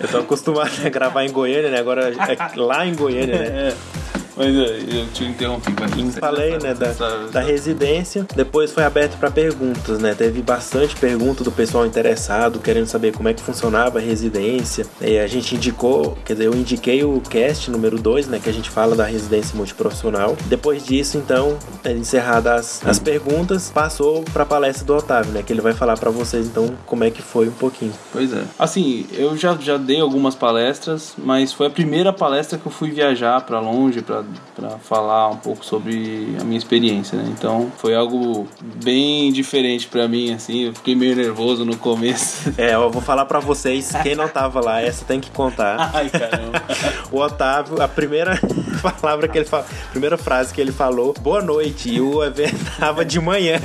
eu 0.00 0.08
tô 0.08 0.18
acostumado 0.18 0.72
a 0.84 0.88
gravar 0.88 1.24
em 1.24 1.30
Goiânia, 1.30 1.70
né? 1.70 1.78
Agora 1.78 2.10
é 2.10 2.36
lá 2.58 2.84
em 2.84 2.94
Goiânia, 2.94 3.38
né? 3.38 3.68
É. 3.68 4.01
Mas 4.36 4.54
eu 4.54 5.06
te 5.12 5.24
interrompi. 5.24 5.74
Mas 5.78 6.16
Falei, 6.16 6.58
né, 6.58 6.74
da, 6.74 6.92
da 7.30 7.40
residência. 7.40 8.26
Depois 8.34 8.72
foi 8.72 8.84
aberto 8.84 9.18
para 9.18 9.30
perguntas, 9.30 9.98
né? 9.98 10.14
Teve 10.14 10.42
bastante 10.42 10.96
pergunta 10.96 11.44
do 11.44 11.52
pessoal 11.52 11.86
interessado, 11.86 12.58
querendo 12.58 12.86
saber 12.86 13.12
como 13.12 13.28
é 13.28 13.34
que 13.34 13.42
funcionava 13.42 13.98
a 13.98 14.02
residência. 14.02 14.86
E 15.00 15.18
a 15.18 15.26
gente 15.26 15.54
indicou, 15.54 16.16
quer 16.24 16.34
dizer, 16.34 16.46
eu 16.46 16.54
indiquei 16.54 17.04
o 17.04 17.20
cast 17.20 17.70
número 17.70 17.98
2, 17.98 18.28
né, 18.28 18.40
que 18.42 18.48
a 18.48 18.52
gente 18.52 18.70
fala 18.70 18.94
da 18.94 19.04
residência 19.04 19.56
multiprofissional. 19.56 20.36
Depois 20.46 20.84
disso, 20.84 21.18
então, 21.18 21.58
é, 21.84 21.92
encerradas 21.92 22.52
as, 22.52 22.86
as 22.86 22.98
perguntas, 22.98 23.70
passou 23.70 24.22
para 24.32 24.42
a 24.42 24.46
palestra 24.46 24.84
do 24.84 24.94
Otávio, 24.94 25.32
né, 25.32 25.42
que 25.42 25.52
ele 25.52 25.60
vai 25.60 25.72
falar 25.72 25.96
para 25.96 26.10
vocês 26.10 26.46
então 26.46 26.74
como 26.86 27.04
é 27.04 27.10
que 27.10 27.22
foi 27.22 27.48
um 27.48 27.52
pouquinho. 27.52 27.92
Pois 28.12 28.32
é. 28.32 28.44
Assim, 28.58 29.06
eu 29.12 29.36
já, 29.36 29.54
já 29.56 29.76
dei 29.76 30.00
algumas 30.00 30.34
palestras, 30.34 31.14
mas 31.18 31.52
foi 31.52 31.66
a 31.66 31.70
primeira 31.70 32.12
palestra 32.12 32.58
que 32.58 32.66
eu 32.66 32.72
fui 32.72 32.90
viajar 32.90 33.40
para 33.42 33.60
longe, 33.60 34.02
para 34.02 34.21
para 34.54 34.78
falar 34.78 35.28
um 35.28 35.36
pouco 35.36 35.64
sobre 35.64 36.36
a 36.40 36.44
minha 36.44 36.58
experiência, 36.58 37.18
né? 37.18 37.24
Então 37.36 37.70
foi 37.78 37.94
algo 37.94 38.46
bem 38.82 39.32
diferente 39.32 39.86
para 39.86 40.06
mim, 40.08 40.32
assim. 40.32 40.66
Eu 40.66 40.74
fiquei 40.74 40.94
meio 40.94 41.16
nervoso 41.16 41.64
no 41.64 41.76
começo. 41.76 42.52
É, 42.62 42.74
eu 42.74 42.90
vou 42.90 43.02
falar 43.02 43.24
para 43.24 43.40
vocês, 43.40 43.90
quem 44.02 44.14
não 44.14 44.28
tava 44.28 44.60
lá, 44.60 44.80
essa 44.80 45.04
tem 45.04 45.20
que 45.20 45.30
contar. 45.30 45.90
Ai, 45.94 46.08
caramba. 46.08 46.62
o 47.10 47.18
Otávio, 47.18 47.82
a 47.82 47.88
primeira 47.88 48.38
palavra 49.00 49.26
que 49.26 49.38
ele 49.38 49.44
falou, 49.44 49.66
primeira 49.90 50.18
frase 50.18 50.52
que 50.52 50.60
ele 50.60 50.70
falou, 50.70 51.14
boa 51.20 51.40
noite. 51.40 51.88
E 51.88 52.00
o 52.00 52.22
evento 52.22 52.58
tava 52.78 53.04
de 53.04 53.18
manhã. 53.20 53.58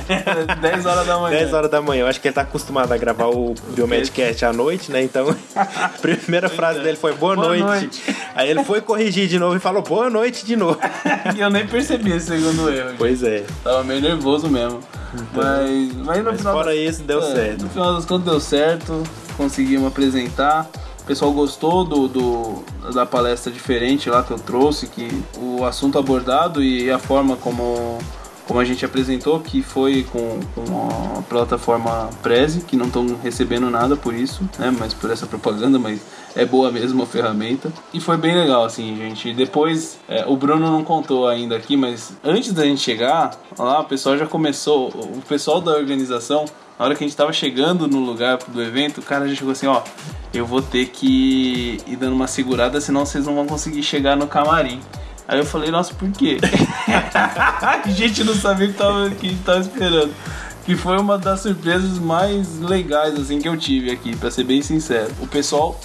10 0.60 0.86
horas 0.86 1.06
da 1.06 1.18
manhã. 1.18 1.38
10 1.38 1.52
horas 1.52 1.70
da 1.70 1.82
manhã. 1.82 2.00
Eu 2.02 2.06
acho 2.06 2.20
que 2.20 2.28
ele 2.28 2.34
tá 2.34 2.42
acostumado 2.42 2.92
a 2.92 2.96
gravar 2.96 3.26
o 3.26 3.54
Biomedcast 3.74 4.44
à 4.44 4.52
noite, 4.52 4.90
né? 4.90 5.02
Então, 5.02 5.34
a 5.54 5.88
primeira 5.88 6.48
frase 6.48 6.80
dele 6.80 6.96
foi 6.96 7.14
boa, 7.14 7.34
boa 7.34 7.48
noite. 7.48 7.64
noite. 7.64 8.16
Aí 8.34 8.48
ele 8.50 8.64
foi 8.64 8.80
corrigir 8.80 9.28
de 9.28 9.38
novo 9.38 9.56
e 9.56 9.60
falou 9.60 9.82
boa 9.82 10.08
noite 10.10 10.44
de 10.48 10.56
novo. 10.56 10.78
e 11.36 11.40
eu 11.40 11.50
nem 11.50 11.66
percebi 11.66 12.12
esse 12.12 12.26
segundo 12.26 12.70
erro. 12.70 12.94
Pois 12.96 13.22
é. 13.22 13.44
Tava 13.62 13.84
meio 13.84 14.00
nervoso 14.00 14.48
mesmo. 14.48 14.80
Então, 15.14 15.26
mas, 15.34 15.94
mas 16.06 16.18
no 16.18 16.24
mas 16.24 16.38
final. 16.38 16.54
Fora 16.54 16.74
isso, 16.74 17.02
deu 17.02 17.20
é, 17.20 17.34
certo. 17.34 17.62
No 17.64 17.70
final 17.70 17.94
das 17.94 18.06
contas, 18.06 18.24
deu 18.24 18.40
certo. 18.40 19.02
Conseguimos 19.36 19.86
apresentar. 19.86 20.68
O 21.02 21.04
pessoal 21.04 21.32
gostou 21.32 21.84
do, 21.84 22.08
do, 22.08 22.64
da 22.92 23.06
palestra 23.06 23.52
diferente 23.52 24.10
lá 24.10 24.22
que 24.22 24.30
eu 24.30 24.38
trouxe, 24.38 24.86
que 24.86 25.08
o 25.38 25.64
assunto 25.64 25.98
abordado 25.98 26.62
e 26.62 26.90
a 26.90 26.98
forma 26.98 27.36
como 27.36 27.98
como 28.46 28.60
a 28.60 28.64
gente 28.64 28.82
apresentou, 28.82 29.38
que 29.40 29.62
foi 29.62 30.06
com, 30.10 30.40
com 30.54 31.18
a 31.18 31.22
plataforma 31.22 32.08
Prezi, 32.22 32.60
que 32.60 32.78
não 32.78 32.86
estão 32.86 33.18
recebendo 33.22 33.68
nada 33.68 33.94
por 33.94 34.14
isso, 34.14 34.48
né? 34.58 34.74
Mas 34.76 34.94
por 34.94 35.10
essa 35.10 35.26
propaganda, 35.26 35.78
mas 35.78 36.00
é 36.34 36.44
boa 36.44 36.70
mesmo 36.70 37.02
a 37.02 37.06
ferramenta. 37.06 37.72
E 37.92 38.00
foi 38.00 38.16
bem 38.16 38.34
legal, 38.34 38.64
assim, 38.64 38.96
gente. 38.96 39.32
Depois, 39.32 39.98
é, 40.08 40.24
o 40.26 40.36
Bruno 40.36 40.70
não 40.70 40.84
contou 40.84 41.26
ainda 41.26 41.56
aqui, 41.56 41.76
mas 41.76 42.12
antes 42.22 42.52
da 42.52 42.64
gente 42.64 42.80
chegar 42.80 43.38
lá, 43.58 43.80
o 43.80 43.84
pessoal 43.84 44.16
já 44.16 44.26
começou, 44.26 44.88
o 44.88 45.22
pessoal 45.28 45.60
da 45.60 45.72
organização, 45.72 46.44
na 46.78 46.84
hora 46.84 46.94
que 46.94 47.02
a 47.02 47.06
gente 47.06 47.16
tava 47.16 47.32
chegando 47.32 47.88
no 47.88 47.98
lugar 47.98 48.38
do 48.48 48.62
evento, 48.62 48.98
o 48.98 49.02
cara 49.02 49.28
já 49.28 49.34
chegou 49.34 49.52
assim, 49.52 49.66
ó, 49.66 49.82
eu 50.32 50.46
vou 50.46 50.62
ter 50.62 50.86
que 50.86 51.78
ir 51.86 51.96
dando 51.96 52.14
uma 52.14 52.26
segurada, 52.26 52.80
senão 52.80 53.04
vocês 53.04 53.26
não 53.26 53.34
vão 53.34 53.46
conseguir 53.46 53.82
chegar 53.82 54.16
no 54.16 54.26
camarim. 54.26 54.80
Aí 55.26 55.38
eu 55.38 55.44
falei, 55.44 55.70
nossa, 55.70 55.92
por 55.92 56.10
quê? 56.10 56.38
a 57.60 57.82
gente 57.88 58.24
não 58.24 58.34
sabia 58.34 58.66
o 58.66 58.72
que 58.72 58.78
tava, 58.78 59.10
que 59.10 59.34
tava 59.44 59.60
esperando. 59.60 60.14
Que 60.64 60.76
foi 60.76 60.98
uma 60.98 61.18
das 61.18 61.40
surpresas 61.40 61.98
mais 61.98 62.58
legais 62.60 63.18
assim 63.18 63.38
que 63.38 63.48
eu 63.48 63.56
tive 63.56 63.90
aqui, 63.90 64.16
para 64.16 64.30
ser 64.30 64.44
bem 64.44 64.62
sincero. 64.62 65.10
O 65.20 65.26
pessoal 65.26 65.78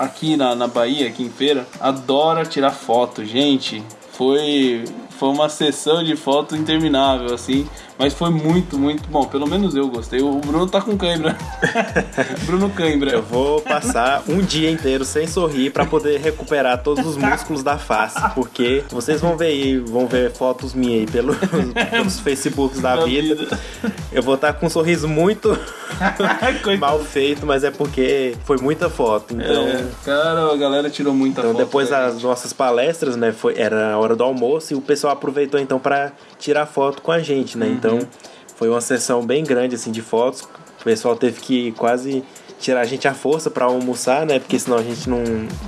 aqui 0.00 0.34
na, 0.34 0.54
na 0.54 0.66
Bahia, 0.66 1.08
aqui 1.08 1.22
em 1.22 1.28
feira, 1.28 1.66
adora 1.78 2.46
tirar 2.46 2.70
foto. 2.70 3.22
Gente, 3.22 3.84
foi, 4.12 4.84
foi 5.20 5.28
uma 5.28 5.50
sessão 5.50 6.02
de 6.02 6.16
foto 6.16 6.56
interminável, 6.56 7.34
assim. 7.34 7.68
Mas 7.98 8.14
foi 8.14 8.30
muito, 8.30 8.78
muito 8.78 9.06
bom. 9.10 9.26
Pelo 9.26 9.46
menos 9.46 9.74
eu 9.74 9.86
gostei. 9.88 10.22
O 10.22 10.38
Bruno 10.38 10.66
tá 10.66 10.80
com 10.80 10.96
cãibra. 10.96 11.36
Bruno 12.46 12.70
cãibra. 12.70 13.10
Eu 13.10 13.20
vou 13.20 13.60
passar 13.60 14.22
um 14.26 14.40
dia 14.40 14.70
inteiro 14.70 15.04
sem 15.04 15.26
sorrir 15.26 15.68
para 15.68 15.84
poder 15.84 16.18
recuperar 16.18 16.82
todos 16.82 17.04
os 17.04 17.18
músculos 17.18 17.62
da 17.62 17.76
face. 17.76 18.18
Porque 18.34 18.82
vocês 18.88 19.20
vão 19.20 19.36
ver 19.36 19.48
aí, 19.48 19.78
vão 19.78 20.06
ver 20.06 20.32
fotos 20.32 20.72
minhas 20.72 21.00
aí 21.00 21.06
pelos, 21.06 21.36
pelos 21.90 22.20
Facebooks 22.20 22.80
da, 22.80 23.04
vida. 23.04 23.34
vida. 23.34 23.60
Eu 24.10 24.22
vou 24.22 24.36
estar 24.36 24.54
tá 24.54 24.58
com 24.58 24.64
um 24.64 24.70
sorriso 24.70 25.06
muito 25.06 25.58
mal 26.80 26.98
feito, 27.00 27.44
mas 27.44 27.64
é 27.64 27.70
porque 27.70 28.34
foi 28.46 28.56
muita 28.56 28.88
foto. 28.88 29.34
Então, 29.34 29.68
é, 29.68 29.84
cara, 30.06 30.50
a 30.50 30.56
galera 30.56 30.88
tirou 30.88 31.12
muita 31.12 31.42
então, 31.42 31.52
foto. 31.52 31.62
Depois 31.62 31.90
das 31.90 32.22
nossas 32.22 32.54
palestras, 32.54 33.14
né? 33.14 33.30
Foi, 33.30 33.58
era 33.58 33.92
a 33.92 33.98
hora 33.98 34.16
do 34.16 34.24
almoço 34.24 34.72
e 34.72 34.76
o 34.76 34.80
pessoal 34.80 35.09
aproveitou 35.12 35.58
então 35.60 35.78
para 35.78 36.12
tirar 36.38 36.66
foto 36.66 37.02
com 37.02 37.12
a 37.12 37.20
gente, 37.20 37.56
né? 37.58 37.66
Uhum. 37.66 37.72
Então 37.72 37.98
foi 38.56 38.68
uma 38.68 38.80
sessão 38.80 39.24
bem 39.24 39.44
grande 39.44 39.74
assim 39.74 39.90
de 39.90 40.02
fotos. 40.02 40.42
O 40.80 40.84
pessoal 40.84 41.16
teve 41.16 41.40
que 41.40 41.72
quase 41.72 42.24
tirar 42.58 42.80
a 42.80 42.84
gente 42.84 43.08
à 43.08 43.14
força 43.14 43.50
para 43.50 43.64
almoçar, 43.64 44.26
né? 44.26 44.38
Porque 44.38 44.58
senão 44.58 44.78
a 44.78 44.82
gente 44.82 45.08
não, 45.08 45.22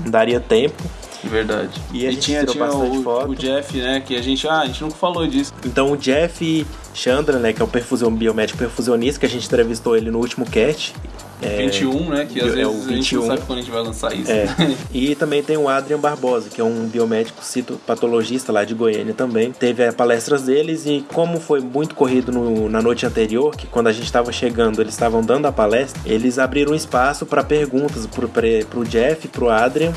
não 0.05 0.11
daria 0.11 0.41
tempo. 0.41 0.83
Verdade. 1.25 1.81
E 1.93 2.07
a 2.07 2.11
e 2.11 2.13
gente 2.13 2.25
tinha, 2.25 2.41
tirou 2.41 2.55
tinha 2.55 2.67
bastante 2.67 2.99
o, 2.99 3.03
foto. 3.03 3.31
o 3.31 3.37
Jeff, 3.37 3.79
né? 3.79 4.01
Que 4.01 4.17
a 4.17 4.23
gente, 4.23 4.47
ah, 4.49 4.61
a 4.61 4.67
gente 4.67 4.83
nunca 4.83 4.97
falou 4.97 5.27
disso. 5.27 5.53
Então 5.65 5.93
o 5.93 5.97
Jeff 5.97 6.67
Chandra, 6.95 7.39
né? 7.39 7.53
Que 7.53 7.63
é 7.63 7.65
o 7.65 7.69
perfusão 7.69 8.13
biomédico 8.15 8.59
perfusionista, 8.59 9.21
que 9.21 9.27
a 9.27 9.29
gente 9.29 9.47
entrevistou 9.47 9.97
ele 9.97 10.11
no 10.11 10.19
último 10.19 10.45
cast. 10.45 10.95
É, 11.43 11.57
21, 11.57 12.09
né? 12.09 12.27
Que 12.31 12.41
às 12.41 12.49
é 12.49 12.51
vezes 12.51 12.67
o 12.67 12.73
21. 12.73 12.91
a 12.91 12.95
gente 12.95 13.15
não 13.17 13.27
sabe 13.27 13.41
quando 13.43 13.59
a 13.59 13.63
gente 13.63 13.71
vai 13.71 13.83
lançar 13.83 14.15
isso. 14.15 14.31
É. 14.31 14.47
e 14.93 15.15
também 15.15 15.43
tem 15.43 15.57
o 15.57 15.69
Adrian 15.69 15.99
Barbosa, 15.99 16.49
que 16.49 16.61
é 16.61 16.65
um 16.65 16.87
biomédico 16.87 17.45
citopatologista 17.45 18.53
lá 18.53 18.65
de 18.65 18.75
Goiânia 18.75 19.15
também. 19.15 19.53
Teve 19.53 19.83
é, 19.83 19.93
palestras 19.93 20.43
deles 20.43 20.87
e 20.87 21.05
como 21.13 21.41
foi 21.41 21.61
muito 21.61 21.95
corrido 21.95 22.31
no, 22.31 22.69
na 22.69 22.81
noite 22.81 23.05
anterior, 23.05 23.57
que 23.57 23.67
quando 23.67 23.89
a 23.89 23.93
gente 23.93 24.05
estava 24.05 24.33
chegando 24.33 24.81
eles 24.81 24.95
estavam 24.95 25.23
dando 25.23 25.47
a 25.47 25.53
palestra, 25.53 26.01
eles 26.07 26.39
abriram 26.39 26.75
espaço 26.75 27.27
para 27.27 27.43
perguntas 27.43 28.07
para 28.07 28.81
o 28.81 28.85
Jeff, 28.85 29.29
para 29.29 29.45
o 29.45 29.51
Adrian 29.51 29.93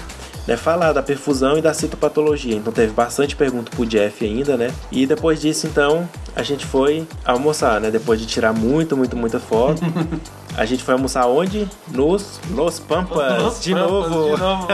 né, 0.48 0.56
falar 0.56 0.94
da 0.94 1.02
perfusão 1.02 1.58
e 1.58 1.62
da 1.62 1.74
citopatologia. 1.74 2.56
Então 2.56 2.72
teve 2.72 2.94
bastante 2.94 3.36
pergunta 3.36 3.72
pro 3.75 3.86
Jeff 3.86 4.24
ainda, 4.25 4.56
né? 4.56 4.72
E 4.92 5.06
depois 5.06 5.42
disso, 5.42 5.68
então, 5.68 6.08
a 6.36 6.44
gente 6.44 6.66
foi 6.66 7.08
almoçar, 7.24 7.82
né? 7.82 7.90
Depois 7.90 8.20
de 8.20 8.25
tirar 8.25 8.54
muito, 8.54 8.96
muito, 8.96 9.16
muita 9.16 9.40
foto. 9.40 9.82
A 10.58 10.64
gente 10.64 10.84
foi 10.84 10.94
almoçar 10.94 11.28
onde? 11.28 11.68
Nos 11.90 12.40
Los 12.50 12.80
Pampas, 12.80 13.44
Los 13.44 13.62
de, 13.62 13.74
Pampas 13.74 13.90
novo. 13.90 14.36
de 14.36 14.42
novo. 14.42 14.68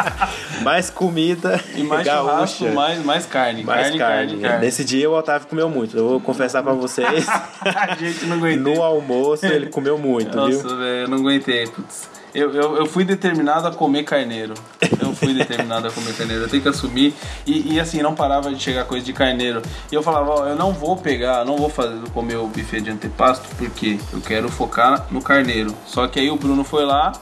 mais 0.64 0.88
comida 0.88 1.60
e 1.74 1.82
mais 1.82 2.06
gaúcha. 2.06 2.70
mais, 2.72 3.04
mais 3.04 3.26
carne. 3.26 3.62
Mais 3.62 3.82
carne, 3.88 3.98
carne, 3.98 4.26
carne, 4.28 4.42
carne. 4.42 4.64
Nesse 4.64 4.84
dia 4.84 5.10
o 5.10 5.14
Otávio 5.14 5.46
comeu 5.46 5.68
muito. 5.68 5.96
Eu 5.96 6.08
vou 6.08 6.20
confessar 6.20 6.62
pra 6.62 6.72
vocês. 6.72 7.26
a 7.60 7.94
gente 7.94 8.24
não 8.24 8.36
aguentou. 8.38 8.74
No 8.74 8.82
almoço 8.82 9.44
ele 9.44 9.66
comeu 9.66 9.98
muito, 9.98 10.34
Nossa, 10.34 10.50
viu? 10.50 10.62
Nossa, 10.62 10.76
velho, 10.76 11.02
eu 11.02 11.08
não 11.08 11.18
aguentei. 11.18 11.66
Putz. 11.66 12.17
Eu, 12.38 12.54
eu, 12.54 12.76
eu, 12.76 12.86
fui 12.86 13.04
determinado 13.04 13.66
a 13.66 13.72
comer 13.72 14.04
carneiro. 14.04 14.54
Eu 15.00 15.12
fui 15.12 15.34
determinado 15.34 15.88
a 15.88 15.90
comer 15.90 16.14
carneiro. 16.14 16.44
Eu 16.44 16.48
tenho 16.48 16.62
que 16.62 16.68
assumir. 16.68 17.12
E, 17.44 17.74
e, 17.74 17.80
assim, 17.80 18.00
não 18.00 18.14
parava 18.14 18.54
de 18.54 18.62
chegar 18.62 18.84
coisa 18.84 19.04
de 19.04 19.12
carneiro. 19.12 19.60
E 19.90 19.94
eu 19.94 20.02
falava, 20.02 20.30
ó, 20.30 20.46
eu 20.46 20.54
não 20.54 20.72
vou 20.72 20.96
pegar, 20.96 21.44
não 21.44 21.56
vou 21.56 21.68
fazer 21.68 21.98
comer 22.10 22.36
o 22.36 22.46
buffet 22.46 22.80
de 22.80 22.90
antepasto, 22.90 23.48
porque 23.56 23.98
eu 24.12 24.20
quero 24.20 24.48
focar 24.48 25.08
no 25.10 25.20
carneiro. 25.20 25.74
Só 25.84 26.06
que 26.06 26.20
aí 26.20 26.30
o 26.30 26.36
Bruno 26.36 26.62
foi 26.62 26.84
lá, 26.84 27.12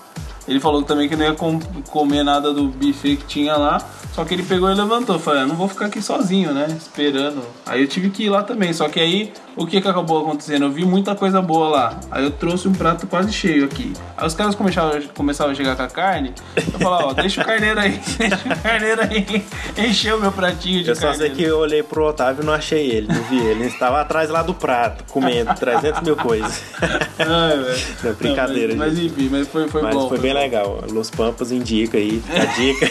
ele 0.49 0.61
falou 0.61 0.83
também 0.83 1.09
que 1.09 1.17
não 1.17 1.25
ia 1.25 1.35
com, 1.35 1.59
comer 1.91 2.23
nada 2.23 2.53
do 2.53 2.69
buffet 2.69 3.17
que 3.17 3.25
tinha 3.25 3.57
lá. 3.57 3.79
Só 4.17 4.25
que 4.25 4.33
ele 4.33 4.43
pegou 4.43 4.71
e 4.71 4.75
levantou. 4.75 5.19
Falei, 5.19 5.43
ah, 5.43 5.47
não 5.47 5.57
vou 5.57 5.69
ficar 5.69 5.87
aqui 5.87 6.01
sozinho, 6.01 6.51
né? 6.55 6.67
Esperando. 6.71 7.43
Aí 7.67 7.83
eu 7.83 7.87
tive 7.87 8.09
que 8.09 8.25
ir 8.25 8.31
lá 8.31 8.43
também. 8.43 8.73
Só 8.73 8.89
que 8.89 8.99
aí, 8.99 9.31
o 9.55 9.67
que 9.67 9.79
que 9.79 9.87
acabou 9.87 10.21
acontecendo? 10.21 10.65
Eu 10.65 10.71
vi 10.71 10.87
muita 10.87 11.15
coisa 11.15 11.43
boa 11.43 11.69
lá. 11.69 12.01
Aí 12.11 12.25
eu 12.25 12.31
trouxe 12.31 12.67
um 12.67 12.73
prato 12.73 13.07
quase 13.07 13.31
cheio 13.31 13.67
aqui. 13.67 13.93
Aí 14.17 14.27
os 14.27 14.33
caras 14.33 14.55
começaram, 14.55 15.03
começaram 15.15 15.51
a 15.51 15.55
chegar 15.55 15.77
com 15.77 15.83
a 15.83 15.89
carne. 15.89 16.33
Eu 16.57 16.79
falava, 16.79 17.09
ó, 17.09 17.13
deixa 17.13 17.43
o 17.43 17.45
carneiro 17.45 17.79
aí. 17.79 18.01
Deixa 18.17 18.37
o 18.37 18.63
carneiro 18.63 19.03
aí. 19.03 19.45
Encheu 19.77 20.19
meu 20.19 20.33
pratinho 20.33 20.83
de 20.83 20.89
Eu 20.89 20.97
só 20.97 21.13
sei 21.13 21.29
que 21.29 21.43
eu 21.43 21.59
olhei 21.59 21.83
pro 21.83 22.07
Otávio 22.07 22.43
e 22.43 22.47
não 22.47 22.55
achei 22.55 22.91
ele. 22.91 23.09
Não 23.09 23.23
vi 23.25 23.39
ele. 23.39 23.65
Ele 23.65 23.67
estava 23.67 24.01
atrás 24.01 24.31
lá 24.31 24.43
do 24.43 24.55
prato, 24.55 25.05
comendo 25.13 25.55
300 25.55 26.01
mil 26.01 26.17
coisas. 26.17 26.63
Ai, 27.19 27.59
velho. 27.59 27.97
Não, 28.03 28.15
brincadeira, 28.15 28.73
não, 28.73 28.79
mas, 28.79 28.95
mas, 28.95 29.05
enfim, 29.05 29.29
mas 29.31 29.49
foi, 29.49 29.69
foi 29.69 29.83
mas 29.83 29.95
bom. 29.95 30.09
foi 30.09 30.19
bem 30.19 30.33
bom. 30.33 30.36
Legal. 30.37 30.85
Los 30.91 31.11
Pampas 31.11 31.51
indica 31.51 31.99
aí. 31.99 32.23
A 32.31 32.45
dica. 32.55 32.91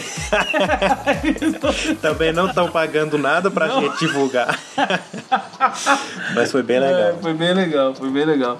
Também 2.02 2.32
não 2.32 2.48
estão 2.48 2.70
pagando 2.70 3.16
nada 3.16 3.50
pra 3.50 3.68
não. 3.68 3.82
gente 3.82 3.98
divulgar. 3.98 4.58
Mas 6.34 6.50
foi 6.50 6.62
bem 6.62 6.80
legal. 6.80 7.00
É, 7.00 7.14
foi 7.14 7.34
bem 7.34 7.54
legal, 7.54 7.94
foi 7.94 8.10
bem 8.10 8.24
legal. 8.24 8.58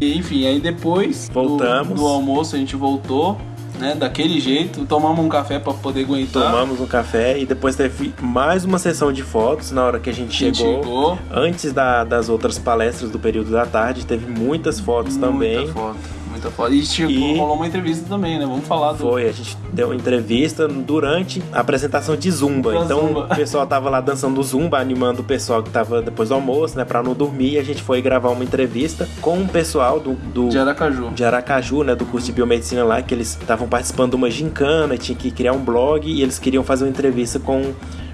enfim, 0.00 0.46
aí 0.46 0.60
depois 0.60 1.28
Voltamos. 1.32 1.88
Do, 1.88 1.94
do 1.94 2.06
almoço 2.06 2.54
a 2.54 2.58
gente 2.58 2.76
voltou 2.76 3.40
né? 3.78 3.94
Daquele 3.94 4.40
jeito, 4.40 4.84
tomamos 4.84 5.24
um 5.24 5.28
café 5.28 5.58
para 5.58 5.72
poder 5.74 6.04
aguentar. 6.04 6.42
Tomamos 6.42 6.80
um 6.80 6.86
café 6.86 7.38
e 7.38 7.46
depois 7.46 7.76
teve 7.76 8.12
mais 8.20 8.64
uma 8.64 8.78
sessão 8.78 9.12
de 9.12 9.22
fotos 9.22 9.70
na 9.70 9.84
hora 9.84 10.00
que 10.00 10.10
a 10.10 10.12
gente, 10.12 10.44
a 10.44 10.46
gente 10.48 10.58
chegou. 10.58 10.82
chegou. 10.82 11.18
Antes 11.30 11.72
da, 11.72 12.04
das 12.04 12.28
outras 12.28 12.58
palestras 12.58 13.10
do 13.10 13.18
período 13.18 13.50
da 13.50 13.64
tarde, 13.66 14.04
teve 14.04 14.26
muitas 14.30 14.80
fotos 14.80 15.16
Muita 15.16 15.32
também. 15.32 15.68
Foto 15.68 16.17
muita. 16.38 16.74
E, 16.74 16.82
tipo, 16.82 17.10
e 17.10 17.36
rolou 17.36 17.56
uma 17.56 17.66
entrevista 17.66 18.06
também, 18.08 18.38
né? 18.38 18.46
Vamos 18.46 18.66
falar 18.66 18.92
do. 18.92 18.98
Foi, 18.98 19.28
a 19.28 19.32
gente 19.32 19.56
deu 19.72 19.88
uma 19.88 19.96
entrevista 19.96 20.68
durante 20.68 21.42
a 21.52 21.60
apresentação 21.60 22.16
de 22.16 22.30
Zumba. 22.30 22.72
Da 22.72 22.84
então 22.84 23.00
Zumba. 23.00 23.28
o 23.30 23.36
pessoal 23.36 23.66
tava 23.66 23.90
lá 23.90 24.00
dançando 24.00 24.42
Zumba, 24.42 24.78
animando 24.78 25.22
o 25.22 25.24
pessoal 25.24 25.62
que 25.62 25.70
tava 25.70 26.02
depois 26.02 26.28
do 26.28 26.34
almoço, 26.34 26.76
né? 26.76 26.84
Pra 26.84 27.02
não 27.02 27.14
dormir. 27.14 27.54
E 27.54 27.58
a 27.58 27.62
gente 27.62 27.82
foi 27.82 28.00
gravar 28.00 28.30
uma 28.30 28.44
entrevista 28.44 29.08
com 29.20 29.42
o 29.42 29.48
pessoal 29.48 30.00
do. 30.00 30.14
do 30.14 30.48
de 30.48 30.58
Aracaju. 30.58 31.10
De 31.10 31.24
Aracaju, 31.24 31.82
né? 31.82 31.94
Do 31.94 32.06
curso 32.06 32.26
de 32.26 32.32
biomedicina 32.32 32.84
lá, 32.84 33.02
que 33.02 33.14
eles 33.14 33.36
estavam 33.40 33.68
participando 33.68 34.10
de 34.10 34.16
uma 34.16 34.30
gincana, 34.30 34.96
tinha 34.96 35.16
que 35.16 35.30
criar 35.30 35.52
um 35.52 35.60
blog 35.60 36.08
e 36.10 36.22
eles 36.22 36.38
queriam 36.38 36.62
fazer 36.62 36.84
uma 36.84 36.90
entrevista 36.90 37.38
com, 37.38 37.72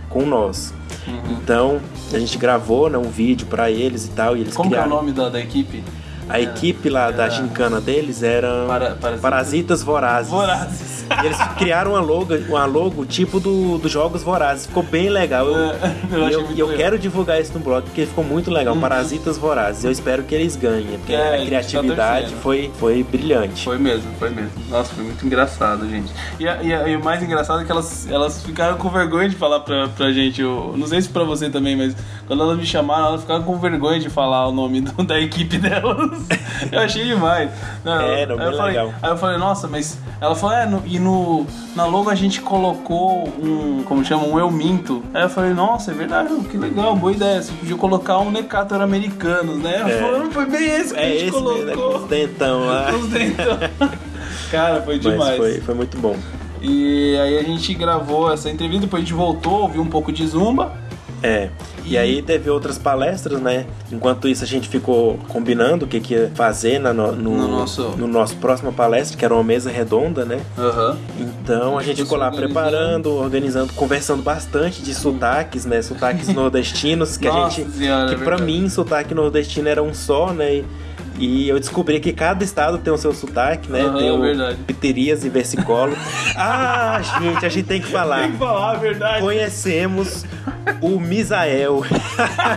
com 0.09 0.25
nós. 0.25 0.73
Uhum. 1.07 1.33
Então, 1.33 1.81
a 2.13 2.19
gente 2.19 2.39
gravou 2.39 2.89
né, 2.89 2.97
um 2.97 3.11
vídeo 3.11 3.47
para 3.47 3.71
eles 3.71 4.07
e 4.07 4.11
tal. 4.11 4.37
E 4.37 4.41
eles 4.41 4.55
Como 4.55 4.71
criaram... 4.71 4.91
é 4.91 4.95
o 4.95 4.97
nome 4.97 5.13
da, 5.13 5.29
da 5.29 5.41
equipe? 5.41 5.83
A 6.29 6.41
equipe 6.41 6.89
lá 6.89 7.11
da 7.11 7.29
gincana 7.29 7.81
deles 7.81 8.23
era 8.23 8.65
Para, 8.67 8.91
parasitas. 8.95 9.21
parasitas 9.21 9.83
vorazes. 9.83 10.31
Vorazes. 10.31 10.94
Eles 11.23 11.39
criaram 11.59 11.93
uma 11.93 12.01
logo, 12.01 12.35
uma 12.49 12.65
logo 12.65 13.05
tipo 13.05 13.41
do, 13.41 13.79
dos 13.79 13.91
Jogos 13.91 14.23
Vorazes. 14.23 14.67
Ficou 14.67 14.83
bem 14.83 15.09
legal. 15.09 15.47
Eu, 15.47 15.75
eu, 16.11 16.29
eu, 16.31 16.57
eu 16.57 16.77
quero 16.77 16.99
divulgar 16.99 17.41
isso 17.41 17.53
no 17.55 17.61
blog 17.61 17.85
porque 17.85 18.07
ficou 18.07 18.25
muito 18.25 18.51
legal. 18.51 18.75
Uhum. 18.75 18.81
Parasitas 18.81 19.39
Vorazes. 19.39 19.85
Eu 19.85 19.91
espero 19.91 20.23
que 20.23 20.35
eles 20.35 20.57
ganhem. 20.57 20.99
Porque 20.99 21.13
é, 21.13 21.35
a 21.35 21.39
tá 21.39 21.45
criatividade 21.45 22.31
tá 22.31 22.37
foi, 22.39 22.71
foi 22.79 23.03
brilhante. 23.03 23.65
Foi 23.65 23.79
mesmo, 23.79 24.11
foi 24.19 24.31
mesmo. 24.31 24.53
Nossa, 24.69 24.95
foi 24.95 25.05
muito 25.05 25.25
engraçado, 25.25 25.89
gente. 25.89 26.13
E, 26.39 26.45
e, 26.45 26.91
e, 26.91 26.97
o 26.97 27.05
mais 27.05 27.23
engraçado 27.23 27.63
é 27.63 27.65
que 27.65 27.73
elas, 27.73 28.09
elas 28.11 28.43
ficaram 28.43 28.77
com 28.77 28.89
vergonha 28.89 29.29
de 29.29 29.37
falar 29.37 29.61
pra, 29.61 29.89
pra 29.89 30.13
gente. 30.13 30.41
Eu, 30.41 30.75
não 30.77 30.87
sei 30.87 31.01
se 31.03 31.09
pra 31.09 31.25
você 31.25 31.51
também, 31.51 31.77
mas 31.77 31.95
quando 32.27 32.43
elas 32.43 32.59
me 32.59 32.67
chamaram, 32.67 33.07
elas 33.07 33.21
ficaram 33.23 33.43
com 33.43 33.59
vergonha 33.59 34.01
de 34.01 34.09
falar 34.11 34.49
o 34.49 34.53
nome 34.53 34.81
do, 34.81 35.05
da 35.05 35.21
equipe 35.21 35.59
delas. 35.59 36.27
eu 36.71 36.81
achei 36.81 37.05
demais. 37.05 37.51
Não, 37.85 38.01
é, 38.01 38.27
não, 38.27 38.39
aí, 38.39 38.47
eu 38.47 38.57
falei, 38.57 38.79
aí 38.79 39.11
eu 39.11 39.17
falei, 39.17 39.39
nossa, 39.39 39.69
mas 39.69 39.99
ela 40.21 40.35
falou, 40.35 40.57
é, 40.57 40.67
no, 40.67 40.83
e 40.95 40.99
no, 41.01 41.45
na 41.75 41.87
logo 41.87 42.09
a 42.09 42.15
gente 42.15 42.41
colocou 42.41 43.29
um, 43.43 43.83
como 43.83 44.05
chama, 44.05 44.25
um 44.25 44.39
eu 44.39 44.49
minto. 44.49 45.03
Aí 45.13 45.25
eu 45.25 45.29
falei, 45.29 45.53
nossa, 45.53 45.91
é 45.91 45.95
verdade, 45.95 46.33
que 46.49 46.57
legal, 46.57 46.95
boa 46.95 47.11
ideia. 47.11 47.43
Você 47.43 47.51
podia 47.51 47.77
colocar 47.77 48.19
um 48.21 48.31
Necator 48.31 48.81
americanos, 48.81 49.59
né? 49.59 49.83
É. 49.85 50.01
falou, 50.01 50.31
foi 50.31 50.47
bem 50.47 50.65
esse 50.65 50.95
que 50.95 51.01
é 51.01 51.03
a 51.03 51.09
gente 51.09 51.23
esse 51.25 51.31
colocou. 51.33 51.65
Mesmo, 51.65 51.67
né? 51.67 51.75
Com 51.75 51.97
os 51.97 52.09
dentão 52.09 52.61
lá. 52.65 52.87
Com 52.95 52.99
os 52.99 53.09
dentão. 53.09 53.59
Cara, 54.53 54.83
foi 54.83 55.01
demais. 55.01 55.37
Foi, 55.37 55.61
foi 55.63 55.75
muito 55.75 55.99
bom. 55.99 56.17
E 56.63 57.19
aí 57.19 57.39
a 57.39 57.43
gente 57.43 57.75
gravou 57.75 58.33
essa 58.33 58.49
entrevista, 58.49 58.83
depois 58.83 59.03
a 59.03 59.05
gente 59.05 59.15
voltou, 59.15 59.63
ouviu 59.63 59.83
um 59.83 59.87
pouco 59.87 60.13
de 60.13 60.25
zumba. 60.25 60.73
É. 61.27 61.49
E 61.87 61.97
aí 61.97 62.21
teve 62.21 62.51
outras 62.51 62.77
palestras, 62.77 63.41
né? 63.41 63.65
Enquanto 63.91 64.29
isso 64.29 64.45
a 64.45 64.47
gente 64.47 64.69
ficou 64.69 65.19
combinando 65.29 65.87
o 65.87 65.89
que, 65.89 65.99
que 65.99 66.13
ia 66.15 66.31
fazer 66.35 66.79
na 66.79 66.93
no, 66.93 67.13
no, 67.13 67.31
No 67.39 67.49
nosso- 67.49 67.95
no 67.97 68.07
nosso 68.07 68.37
próxima 68.37 68.71
palestra, 68.73 69.17
que 69.17 69.25
era 69.25 69.33
uma 69.33 69.43
mesa 69.43 69.71
redonda, 69.71 70.25
né? 70.27 70.41
Aham. 70.59 70.99
Então 71.19 71.79
a 71.79 71.83
gente 71.83 72.03
Ficou 72.03 72.19
lá 72.19 72.27
organizando. 72.27 72.53
preparando, 72.55 73.11
organizando, 73.15 73.73
conversando 73.73 74.23
bastante 74.23 74.83
de 74.83 74.95
sotaques, 74.95 75.65
né? 75.65 75.81
Sotaques 75.81 76.29
nordestinos, 76.35 77.17
que 77.17 77.27
a 77.27 77.33
Nossa 77.33 77.57
gente. 77.63 77.71
Senhora, 77.73 78.09
que 78.15 78.21
é 78.21 78.25
pra 78.25 78.37
mim, 78.39 78.69
sotaque 78.69 79.15
nordestino 79.15 79.67
era 79.69 79.83
um 79.83 79.95
só, 79.95 80.31
né? 80.33 80.57
E, 80.57 80.65
e 81.19 81.49
eu 81.49 81.59
descobri 81.61 82.01
que 82.01 82.13
cada 82.13 82.43
estado 82.43 82.79
tem 82.79 82.93
o 82.93 82.99
seu 82.99 83.13
sotaque, 83.13 83.71
né? 83.71 83.83
Aham, 83.83 83.99
tem 83.99 84.11
o 84.11 84.21
verdade. 84.21 84.59
Piterias 84.67 85.25
e 85.25 85.29
Versicolo. 85.29 85.97
ah, 86.37 87.01
gente, 87.21 87.47
a 87.47 87.49
gente 87.49 87.67
tem 87.67 87.81
que 87.81 87.87
falar. 87.87 88.23
Tem 88.23 88.33
que 88.33 88.39
falar 88.39 88.73
a 88.73 88.75
verdade. 88.75 89.21
Conhecemos 89.21 90.25
o 90.81 90.99
Misael. 90.99 91.83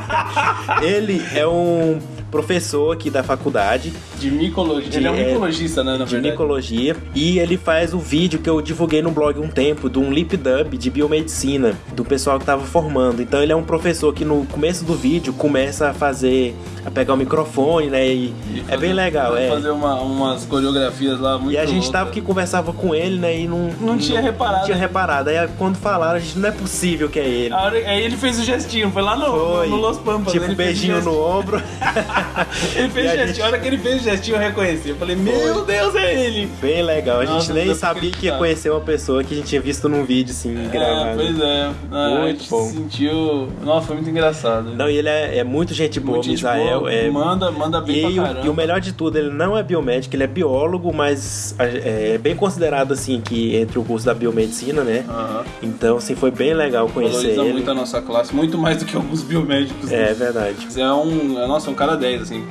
Ele 0.82 1.24
é 1.34 1.48
um 1.48 2.00
professor 2.32 2.94
aqui 2.94 3.10
da 3.10 3.24
faculdade 3.24 3.94
De 4.20 4.32
micologia. 4.32 4.90
Ele 4.94 5.08
é 5.08 5.12
um 5.12 5.16
De- 5.16 5.22
é, 5.22 5.26
micologista, 5.28 5.84
né, 5.84 5.92
na 5.98 6.06
de 6.06 6.12
verdade. 6.12 6.32
micologia 6.32 6.96
e 7.14 7.40
ele 7.40 7.58
faz 7.58 7.94
o 7.94 8.00
vídeo 8.00 8.40
que 8.40 8.50
eu 8.50 8.62
divulguei 8.62 9.02
no 9.02 9.12
blog 9.12 9.40
um 9.40 9.48
tempo 9.48 9.90
de 9.90 10.00
um 10.00 10.12
lip 10.12 10.36
dub 10.38 10.78
de 10.78 10.90
biomedicina 10.90 11.76
do 11.94 12.04
pessoal 12.04 12.40
que 12.40 12.46
tava 12.46 12.64
formando. 12.66 13.22
Então 13.22 13.42
ele 13.42 13.52
é 13.52 13.56
um 13.56 13.64
professor 13.64 14.14
que 14.14 14.26
no 14.26 14.46
começo 14.46 14.84
do 14.86 14.96
vídeo 14.96 15.34
começa 15.34 15.90
a 15.90 15.94
fazer 15.94 16.56
a 16.86 16.90
pegar 16.92 17.14
o 17.14 17.18
microfone, 17.18 17.88
né? 17.88 18.08
E, 18.08 18.34
E 18.54 18.60
é 18.60 18.64
fazer- 18.64 18.78
bem 18.78 18.94
legal, 18.94 19.36
é. 19.38 19.50
Fazer 19.50 19.70
uma- 19.70 20.00
umas 20.02 20.46
coreografias 20.46 21.20
lá 21.20 21.38
muito 21.38 21.54
E 21.54 21.58
a 21.58 21.66
gente 21.66 21.74
loucas. 21.76 21.90
tava 21.92 22.12
que 22.12 22.22
conversava 22.22 22.72
com 22.74 22.96
ele, 22.96 23.18
né? 23.20 23.40
E 23.42 23.48
não, 23.48 23.70
Não 23.80 23.98
tinha 23.98 24.22
reparado. 24.22 24.58
Não 24.60 24.66
tinha 24.66 24.78
reparado. 24.78 25.30
Aí 25.30 25.48
quando 25.58 25.76
falaram, 25.78 26.16
a 26.16 26.20
gente 26.20 26.40
não 26.40 26.50
é 26.50 26.52
possível 26.52 27.10
que 27.10 27.20
é 27.20 27.28
ele. 27.28 27.54
Hora- 27.54 27.78
Aí 27.78 28.04
ele 28.04 28.16
fez 28.18 28.40
o 28.40 28.44
gestinho, 28.44 28.90
foi 28.92 29.02
lá 29.02 29.16
no, 29.16 29.26
Foi. 29.26 29.68
no 29.68 29.76
Los 29.76 29.98
Pampas. 29.98 30.32
Tipo, 30.34 30.46
ele 30.46 30.56
beijinho 30.56 30.94
fez 30.96 31.06
o 31.06 31.10
no 31.12 31.20
ombro. 31.20 31.62
Ele 32.76 32.90
fez 32.90 33.06
gestinho. 33.12 33.28
gente- 33.28 33.42
A 33.42 33.46
hora 33.48 33.60
que 33.60 33.68
ele 33.68 33.78
fez 33.78 34.02
o 34.08 34.12
gestinho, 34.12 34.38
eu 34.38 34.42
reconheci. 34.42 34.90
Eu 34.90 34.96
falei, 34.96 35.16
meu 35.16 35.64
Deus, 35.66 35.96
é 35.96 36.26
ele. 36.26 36.50
Bem 36.62 36.82
legal. 36.82 37.20
A 37.20 37.26
gente 37.26 37.34
Nossa, 37.36 37.54
nem 37.54 37.74
sabia 37.74 38.12
que 38.12 38.26
ia 38.28 38.38
conhecer 38.38 38.70
uma 38.70 38.80
pessoa 38.82 39.24
que 39.24 39.34
a 39.34 39.38
gente 39.38 39.48
tinha 39.48 39.62
visto 39.62 39.88
num 39.90 40.04
vídeo, 40.06 40.32
assim, 40.32 40.56
É, 40.66 40.70
gravado. 40.70 41.16
pois 41.16 41.40
é. 41.40 41.72
Ah, 41.92 42.06
a 42.06 42.10
Muito 42.22 42.40
gente 42.40 42.50
bom. 42.50 42.64
se 42.68 42.74
sentiu. 42.74 43.48
Nossa, 43.64 43.88
foi 43.88 43.96
muito 43.98 44.10
engraçado. 44.10 44.74
Não, 44.76 44.90
e 44.90 44.96
ele 44.98 45.10
é, 45.10 45.38
é 45.40 45.44
muito 45.44 45.74
gente 45.74 46.00
boa, 46.00 46.18
Muito 46.18 46.30
Misael. 46.30 46.80
boa, 46.82 46.92
é, 46.94 47.10
manda, 47.10 47.52
manda 47.52 47.82
bem 47.82 48.12
E, 48.12 48.16
pra 48.20 48.42
e 48.44 48.50
o 48.50 48.54
melhor 48.54 48.80
de 48.80 48.94
tudo, 48.94 49.18
ele 49.18 49.30
não 49.30 49.58
é 49.58 49.64
biomédico, 49.64 50.16
ele 50.16 50.24
é 50.24 50.28
biólogo, 50.28 50.94
mas 50.94 51.56
a- 51.60 51.66
é 51.66 52.18
bem 52.18 52.36
considerado 52.36 52.94
assim 52.94 53.22
que 53.22 53.56
entre 53.56 53.78
o 53.80 53.84
curso 53.84 54.06
da 54.06 54.14
biomedicina, 54.14 54.84
né? 54.84 55.04
Aham. 55.08 55.44
Então, 55.62 55.98
assim, 55.98 56.16
foi 56.16 56.32
bem 56.32 56.54
legal 56.54 56.88
conhecer 56.90 57.18
Valoriza 57.18 57.42
ele. 57.42 57.54
muito 57.54 57.72
a 57.72 57.74
nossa 57.74 58.02
classe, 58.02 58.34
muito 58.36 58.58
mais 58.58 58.78
do 58.78 58.86
que 58.86 58.96
alguns 58.96 59.22
biomédicos. 59.24 59.92
É 59.92 60.14
verdade. 60.14 60.68
É 60.78 60.92
um. 60.94 61.40
é, 61.42 61.48
Nossa, 61.48 61.70
um 61.70 61.74
cara 61.74 61.96
10, 61.96 62.22
assim. 62.24 62.46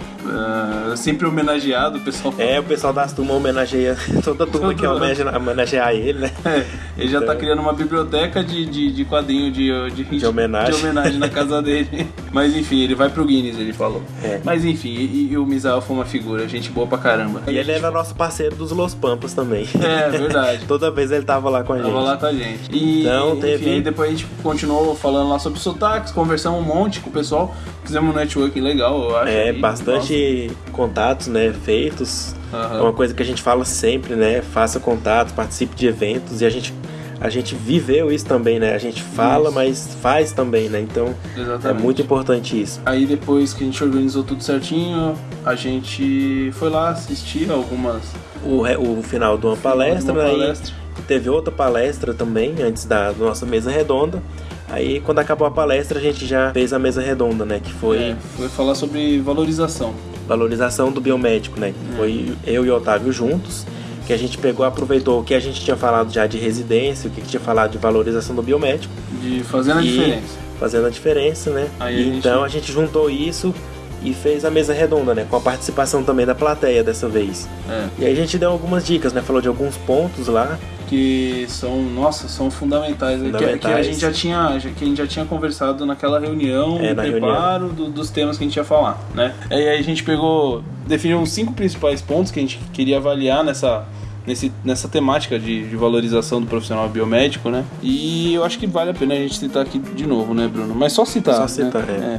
É, 0.92 0.96
sempre 0.96 1.26
homenageado, 1.26 1.45
o 1.46 2.00
pessoal 2.00 2.32
fala. 2.32 2.48
É, 2.50 2.60
o 2.60 2.64
pessoal 2.64 2.92
das 2.92 3.12
turmas 3.12 3.36
homenageia 3.36 3.96
toda 4.24 4.44
a 4.44 4.46
turma 4.46 4.74
que 4.74 4.82
Todo 4.82 4.96
homenageia, 4.96 5.36
homenagear 5.36 5.92
ele, 5.92 6.18
né? 6.20 6.30
É, 6.44 6.64
ele 6.98 7.08
já 7.08 7.18
tá 7.20 7.26
Então- 7.26 7.36
criando 7.38 7.60
uma 7.62 7.72
biblioteca 7.72 8.42
de, 8.42 8.66
de, 8.66 8.92
de 8.92 9.04
quadrinho 9.04 9.50
de, 9.50 9.70
de, 9.90 10.04
De 10.04 10.26
homenagem. 10.26 10.74
de 10.74 10.80
homenagem 10.80 11.18
na 11.18 11.28
casa 11.28 11.60
dele. 11.62 12.06
Mas 12.32 12.54
enfim, 12.56 12.82
ele 12.82 12.94
vai 12.94 13.08
pro 13.08 13.24
Guinness, 13.24 13.58
ele 13.58 13.72
falou. 13.72 14.02
É. 14.22 14.40
Mas 14.44 14.64
enfim, 14.64 14.90
e, 14.94 15.28
e 15.32 15.38
o 15.38 15.46
Misael 15.46 15.80
foi 15.80 15.96
uma 15.96 16.04
figura, 16.04 16.46
gente 16.48 16.70
boa 16.70 16.86
pra 16.86 16.98
caramba. 16.98 17.42
E 17.46 17.56
ele 17.56 17.72
era 17.72 17.90
nosso 17.90 18.14
parceiro 18.14 18.54
dos 18.56 18.70
Los 18.72 18.94
Pampas 18.94 19.32
também. 19.32 19.66
É, 19.80 20.10
verdade. 20.10 20.64
Toda 20.68 20.90
vez 20.90 21.10
ele 21.10 21.24
tava 21.24 21.48
lá 21.48 21.62
com 21.64 21.72
a 21.72 21.76
gente. 21.78 21.86
Tava 21.86 22.00
lá 22.00 22.16
com 22.16 22.26
a 22.26 22.32
gente. 22.32 22.70
E, 22.72 23.02
Então, 23.02 23.30
enfim, 23.32 23.40
teve- 23.40 23.70
aí 23.70 23.80
depois 23.80 24.08
a 24.08 24.12
gente 24.12 24.26
continuou 24.42 24.94
falando 24.94 25.30
lá 25.30 25.38
sobre 25.38 25.58
sotaques, 25.58 26.12
conversamos 26.12 26.60
um 26.60 26.62
monte 26.62 27.00
com 27.00 27.08
o 27.10 27.12
pessoal, 27.12 27.54
fizemos 27.84 28.14
um 28.14 28.18
networking 28.18 28.60
legal, 28.60 29.00
eu 29.10 29.16
acho. 29.16 29.28
É, 29.30 29.52
bastante 29.52 30.50
contatos, 30.72 31.28
né, 31.28 31.35
feitos. 31.64 32.34
Aham. 32.52 32.78
É 32.78 32.80
uma 32.82 32.92
coisa 32.92 33.12
que 33.14 33.22
a 33.22 33.26
gente 33.26 33.42
fala 33.42 33.64
sempre, 33.64 34.14
né? 34.14 34.42
Faça 34.42 34.78
contatos, 34.80 35.32
participe 35.32 35.74
de 35.76 35.86
eventos 35.86 36.40
e 36.40 36.46
a 36.46 36.50
gente 36.50 36.72
a 37.18 37.30
gente 37.30 37.54
viveu 37.54 38.12
isso 38.12 38.26
também, 38.26 38.58
né? 38.58 38.74
A 38.74 38.78
gente 38.78 39.02
fala, 39.02 39.44
Isso. 39.46 39.54
mas 39.54 39.96
faz 40.02 40.32
também, 40.32 40.68
né? 40.68 40.80
Então 40.82 41.14
é 41.34 41.40
Exatamente. 41.40 41.82
muito 41.82 42.02
importante 42.02 42.60
isso. 42.60 42.78
Aí 42.84 43.06
depois 43.06 43.54
que 43.54 43.62
a 43.62 43.66
gente 43.66 43.82
organizou 43.82 44.22
tudo 44.22 44.42
certinho, 44.42 45.14
a 45.44 45.54
gente 45.54 46.50
foi 46.52 46.68
lá 46.68 46.90
assistir 46.90 47.50
algumas 47.50 48.02
O, 48.44 48.60
o 48.98 49.02
final 49.02 49.38
de 49.38 49.46
uma 49.46 49.56
palestra, 49.56 50.12
uma 50.12 50.22
né? 50.24 50.30
Palestra. 50.30 50.74
teve 51.08 51.30
outra 51.30 51.50
palestra 51.50 52.12
também 52.12 52.54
antes 52.62 52.84
da 52.84 53.12
nossa 53.12 53.46
mesa 53.46 53.70
redonda. 53.70 54.22
Aí 54.68 55.00
quando 55.00 55.18
acabou 55.20 55.46
a 55.48 55.50
palestra 55.50 55.98
a 55.98 56.02
gente 56.02 56.26
já 56.26 56.52
fez 56.52 56.72
a 56.74 56.78
mesa 56.78 57.00
redonda, 57.00 57.46
né? 57.46 57.60
Que 57.64 57.72
foi 57.72 57.96
É, 57.96 58.16
foi 58.36 58.48
falar 58.50 58.74
sobre 58.74 59.18
valorização. 59.20 59.94
Valorização 60.26 60.90
do 60.90 61.00
biomédico, 61.00 61.58
né? 61.60 61.72
É. 61.92 61.96
Foi 61.96 62.32
eu 62.46 62.64
e 62.66 62.70
o 62.70 62.76
Otávio 62.76 63.12
juntos, 63.12 63.66
que 64.06 64.12
a 64.12 64.16
gente 64.16 64.38
pegou, 64.38 64.64
aproveitou 64.64 65.20
o 65.20 65.24
que 65.24 65.34
a 65.34 65.40
gente 65.40 65.60
tinha 65.60 65.76
falado 65.76 66.12
já 66.12 66.26
de 66.26 66.38
residência, 66.38 67.08
o 67.08 67.12
que 67.12 67.20
tinha 67.22 67.40
falado 67.40 67.72
de 67.72 67.78
valorização 67.78 68.34
do 68.36 68.42
biomédico, 68.42 68.92
De 69.20 69.42
fazendo 69.44 69.78
a 69.78 69.82
diferença. 69.82 70.38
fazendo 70.60 70.86
a 70.86 70.90
diferença, 70.90 71.50
né? 71.50 71.68
Aí 71.80 71.96
E 71.96 72.00
a 72.00 72.04
gente- 72.04 72.18
então 72.18 72.44
a 72.44 72.48
gente 72.48 72.70
juntou 72.72 73.10
isso 73.10 73.54
e 74.02 74.12
fez 74.14 74.44
a 74.44 74.50
mesa 74.50 74.72
redonda, 74.72 75.14
né? 75.14 75.26
Com 75.28 75.36
a 75.36 75.40
participação 75.40 76.02
também 76.04 76.24
da 76.26 76.34
plateia 76.34 76.84
dessa 76.84 77.08
vez. 77.08 77.48
É, 77.68 77.86
E 77.98 78.04
aí 78.04 78.12
a 78.12 78.16
gente 78.16 78.38
deu 78.38 78.50
algumas 78.50 78.84
dicas, 78.86 79.12
né? 79.12 79.22
Falou 79.22 79.42
de 79.42 79.48
alguns 79.48 79.76
pontos 79.76 80.28
lá. 80.28 80.58
Que 80.86 81.44
são, 81.48 81.82
nossa, 81.82 82.28
são 82.28 82.50
fundamentais. 82.50 83.20
Que- 83.20 83.30
Que, 83.30 83.36
a 83.36 83.38
Fundamentais. 83.40 83.86
gente 83.86 84.00
já 84.00 84.12
tinha, 84.12 84.58
que 84.76 84.84
a 84.84 84.86
gente 84.86 84.96
já 84.98 85.06
tinha 85.06 85.24
conversado 85.24 85.84
naquela 85.84 86.18
reunião, 86.20 86.78
É, 86.80 86.90
no 86.90 86.94
na 86.94 87.02
preparo 87.02 87.68
do- 87.68 87.88
dos 87.90 88.10
temas 88.10 88.38
que 88.38 88.44
a 88.44 88.46
gente 88.46 88.56
ia 88.56 88.64
falar, 88.64 88.98
né? 89.14 89.34
E 89.50 89.54
aí 89.54 89.78
a 89.78 89.82
gente 89.82 90.02
pegou, 90.02 90.62
definiu 90.86 91.18
uns 91.18 91.30
cinco 91.30 91.52
principais 91.52 92.00
pontos 92.00 92.30
que 92.32 92.38
a 92.38 92.42
gente 92.42 92.58
queria 92.72 92.96
avaliar 92.98 93.42
nessa 93.44 93.84
Nesse, 94.26 94.50
nessa 94.64 94.88
temática 94.88 95.38
de, 95.38 95.68
de 95.68 95.76
valorização 95.76 96.40
do 96.40 96.48
profissional 96.48 96.88
biomédico, 96.88 97.48
né? 97.48 97.64
E 97.80 98.34
eu 98.34 98.42
acho 98.44 98.58
que 98.58 98.66
vale 98.66 98.90
a 98.90 98.92
pena 98.92 99.14
a 99.14 99.18
gente 99.18 99.38
citar 99.38 99.62
aqui 99.62 99.78
de 99.78 100.04
novo, 100.04 100.34
né, 100.34 100.48
Bruno? 100.48 100.74
Mas 100.74 100.92
só 100.94 101.04
citar. 101.04 101.36
Só 101.36 101.42
né? 101.42 101.48
citar, 101.48 101.88
é. 101.88 102.18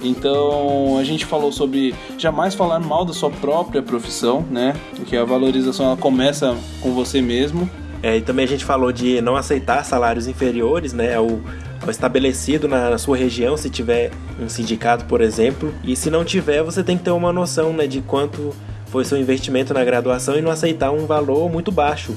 Então 0.00 0.96
a 0.98 1.02
gente 1.02 1.24
falou 1.26 1.50
sobre 1.50 1.94
jamais 2.16 2.54
falar 2.54 2.78
mal 2.78 3.04
da 3.04 3.12
sua 3.12 3.28
própria 3.30 3.82
profissão, 3.82 4.44
né? 4.48 4.74
Que 5.06 5.16
a 5.16 5.24
valorização 5.24 5.86
ela 5.86 5.96
começa 5.96 6.56
com 6.80 6.92
você 6.92 7.20
mesmo. 7.20 7.68
É, 8.02 8.16
e 8.16 8.20
também 8.20 8.44
a 8.44 8.48
gente 8.48 8.64
falou 8.64 8.92
de 8.92 9.20
não 9.20 9.36
aceitar 9.36 9.84
salários 9.84 10.26
inferiores, 10.26 10.92
né, 10.92 11.14
ao, 11.14 11.40
ao 11.82 11.90
estabelecido 11.90 12.68
na, 12.68 12.90
na 12.90 12.98
sua 12.98 13.16
região, 13.16 13.56
se 13.56 13.68
tiver 13.68 14.10
um 14.40 14.48
sindicato, 14.48 15.04
por 15.06 15.20
exemplo. 15.20 15.74
E 15.82 15.96
se 15.96 16.10
não 16.10 16.24
tiver, 16.24 16.62
você 16.62 16.82
tem 16.82 16.96
que 16.96 17.04
ter 17.04 17.10
uma 17.10 17.32
noção, 17.32 17.72
né, 17.72 17.86
de 17.86 18.00
quanto 18.00 18.54
foi 18.86 19.04
seu 19.04 19.18
investimento 19.18 19.74
na 19.74 19.84
graduação 19.84 20.36
e 20.36 20.40
não 20.40 20.50
aceitar 20.50 20.90
um 20.90 21.06
valor 21.06 21.50
muito 21.50 21.70
baixo, 21.70 22.14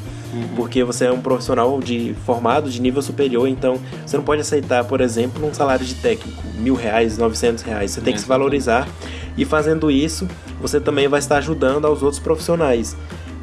porque 0.56 0.84
você 0.84 1.06
é 1.06 1.12
um 1.12 1.20
profissional 1.20 1.80
de 1.82 2.16
formado 2.26 2.70
de 2.70 2.82
nível 2.82 3.02
superior, 3.02 3.48
então 3.48 3.78
você 4.06 4.16
não 4.16 4.24
pode 4.24 4.42
aceitar, 4.42 4.86
por 4.86 5.02
exemplo, 5.02 5.46
um 5.46 5.54
salário 5.54 5.86
de 5.86 5.96
técnico, 5.96 6.42
mil 6.56 6.74
reais, 6.74 7.18
novecentos 7.18 7.62
reais. 7.62 7.92
Você 7.92 8.00
tem 8.00 8.14
que 8.14 8.20
se 8.20 8.26
Exatamente. 8.26 8.40
valorizar 8.40 8.88
e 9.38 9.44
fazendo 9.44 9.92
isso, 9.92 10.28
você 10.62 10.80
também 10.80 11.08
vai 11.08 11.20
estar 11.20 11.38
ajudando 11.38 11.86
aos 11.86 12.02
outros 12.02 12.20
profissionais 12.20 12.96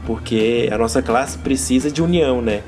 porque 0.09 0.71
a 0.73 0.79
nossa 0.79 1.03
classe 1.03 1.37
precisa 1.37 1.91
de 1.91 2.03
união, 2.03 2.41
né? 2.41 2.63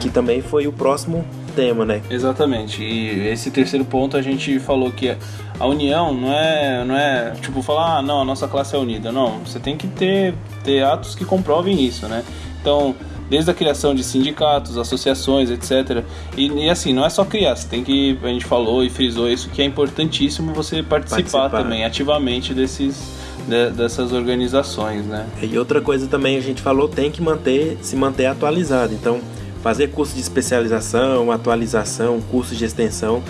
Que 0.00 0.08
também 0.08 0.40
foi 0.40 0.66
o 0.66 0.72
próximo 0.72 1.26
tema, 1.54 1.84
né? 1.84 2.00
Exatamente. 2.08 2.82
E 2.82 3.28
esse 3.28 3.50
terceiro 3.50 3.84
ponto 3.84 4.16
a 4.16 4.22
gente 4.22 4.58
falou 4.58 4.90
que 4.90 5.14
a 5.60 5.66
união 5.66 6.14
não 6.14 6.32
é, 6.32 6.84
não 6.86 6.96
é 6.96 7.32
tipo 7.42 7.60
falar, 7.60 7.98
ah, 7.98 8.02
não, 8.02 8.22
a 8.22 8.24
nossa 8.24 8.48
classe 8.48 8.74
é 8.74 8.78
unida. 8.78 9.12
Não, 9.12 9.40
você 9.40 9.60
tem 9.60 9.76
que 9.76 9.86
ter, 9.86 10.32
ter 10.64 10.82
atos 10.82 11.14
que 11.14 11.26
comprovem 11.26 11.84
isso, 11.84 12.08
né? 12.08 12.24
Então, 12.62 12.94
desde 13.28 13.50
a 13.50 13.54
criação 13.54 13.94
de 13.94 14.02
sindicatos, 14.02 14.78
associações, 14.78 15.50
etc. 15.50 16.02
E, 16.34 16.46
e 16.46 16.70
assim, 16.70 16.94
não 16.94 17.04
é 17.04 17.10
só 17.10 17.26
criar, 17.26 17.56
você 17.56 17.68
tem 17.68 17.84
que, 17.84 18.18
a 18.22 18.28
gente 18.28 18.46
falou 18.46 18.82
e 18.82 18.88
frisou 18.88 19.28
isso, 19.28 19.50
que 19.50 19.60
é 19.60 19.66
importantíssimo 19.66 20.54
você 20.54 20.82
participar, 20.82 21.16
Participar. 21.16 21.50
também 21.50 21.84
ativamente 21.84 22.54
desses, 22.54 23.12
de- 23.46 23.70
dessas 23.70 24.12
organizações, 24.12 25.04
né? 25.06 25.26
E 25.42 25.58
outra 25.58 25.80
coisa 25.80 26.06
também 26.06 26.36
a 26.36 26.40
gente 26.40 26.60
falou, 26.62 26.88
tem 26.88 27.10
que 27.10 27.22
manter, 27.22 27.78
se 27.82 27.96
manter 27.96 28.26
atualizado. 28.26 28.92
Então, 28.94 29.20
fazer 29.62 29.88
curso 29.88 30.14
de 30.14 30.20
especialização, 30.20 31.30
atualização, 31.32 32.20
curso 32.30 32.54
de 32.54 32.64
extensão. 32.64 33.22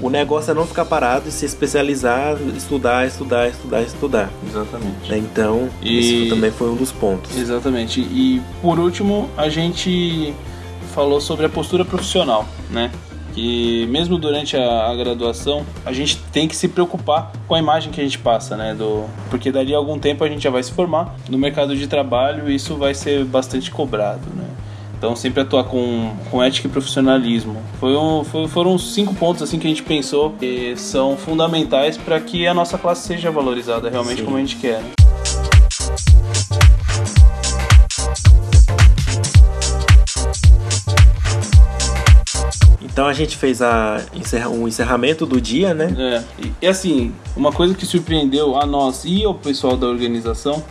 O 0.00 0.10
negócio 0.10 0.50
é 0.50 0.54
não 0.54 0.66
ficar 0.66 0.84
parado 0.84 1.28
e 1.28 1.30
se 1.32 1.44
especializar, 1.46 2.36
estudar, 2.56 3.06
estudar, 3.06 3.48
estudar, 3.48 3.82
estudar. 3.82 4.30
Exatamente. 4.48 5.10
né? 5.10 5.18
Então, 5.18 5.68
E- 5.80 6.24
isso 6.24 6.34
também 6.34 6.50
foi 6.50 6.68
um 6.70 6.74
dos 6.74 6.90
pontos. 6.90 7.36
Exatamente. 7.38 8.00
E 8.00 8.42
por 8.60 8.78
último, 8.80 9.30
a 9.36 9.48
gente 9.48 10.34
falou 10.92 11.20
sobre 11.20 11.46
a 11.46 11.48
postura 11.48 11.84
profissional, 11.84 12.46
né? 12.70 12.90
Que 13.34 13.86
mesmo 13.86 14.18
durante 14.18 14.56
a, 14.56 14.88
a 14.88 14.94
graduação, 14.94 15.64
a 15.84 15.92
gente 15.92 16.18
tem 16.32 16.46
que 16.46 16.54
se 16.54 16.68
preocupar 16.68 17.32
com 17.48 17.54
a 17.54 17.58
imagem 17.58 17.90
que 17.90 18.00
a 18.00 18.04
gente 18.04 18.18
passa, 18.18 18.56
né? 18.56 18.74
Do, 18.74 19.04
porque 19.30 19.50
dali 19.50 19.74
a 19.74 19.78
algum 19.78 19.98
tempo 19.98 20.22
a 20.22 20.28
gente 20.28 20.42
já 20.42 20.50
vai 20.50 20.62
se 20.62 20.72
formar 20.72 21.16
no 21.28 21.38
mercado 21.38 21.76
de 21.76 21.86
trabalho 21.86 22.50
e 22.50 22.54
isso 22.54 22.76
vai 22.76 22.94
ser 22.94 23.24
bastante 23.24 23.70
cobrado, 23.70 24.28
né? 24.36 24.44
Então 24.98 25.16
sempre 25.16 25.40
atuar 25.40 25.64
com, 25.64 26.12
com 26.30 26.40
ética 26.40 26.68
e 26.68 26.70
profissionalismo. 26.70 27.60
Foi 27.80 27.96
um, 27.96 28.22
foi, 28.22 28.46
foram 28.46 28.78
cinco 28.78 29.12
pontos 29.14 29.42
assim 29.42 29.58
que 29.58 29.66
a 29.66 29.70
gente 29.70 29.82
pensou 29.82 30.30
que 30.38 30.76
são 30.76 31.16
fundamentais 31.16 31.96
para 31.96 32.20
que 32.20 32.46
a 32.46 32.54
nossa 32.54 32.78
classe 32.78 33.08
seja 33.08 33.28
valorizada 33.28 33.90
realmente 33.90 34.18
Sim. 34.18 34.24
como 34.24 34.36
a 34.36 34.40
gente 34.40 34.56
quer. 34.56 34.80
Então 43.02 43.10
a 43.10 43.14
gente 43.14 43.36
fez 43.36 43.60
a 43.60 44.00
um 44.48 44.68
encerramento 44.68 45.26
do 45.26 45.40
dia, 45.40 45.74
né? 45.74 45.92
É, 45.98 46.22
e, 46.40 46.52
e 46.62 46.66
assim, 46.68 47.12
uma 47.36 47.50
coisa 47.50 47.74
que 47.74 47.84
surpreendeu 47.84 48.56
a 48.56 48.64
nós 48.64 49.02
e 49.04 49.24
ao 49.24 49.34
pessoal 49.34 49.76
da 49.76 49.88
organização 49.88 50.62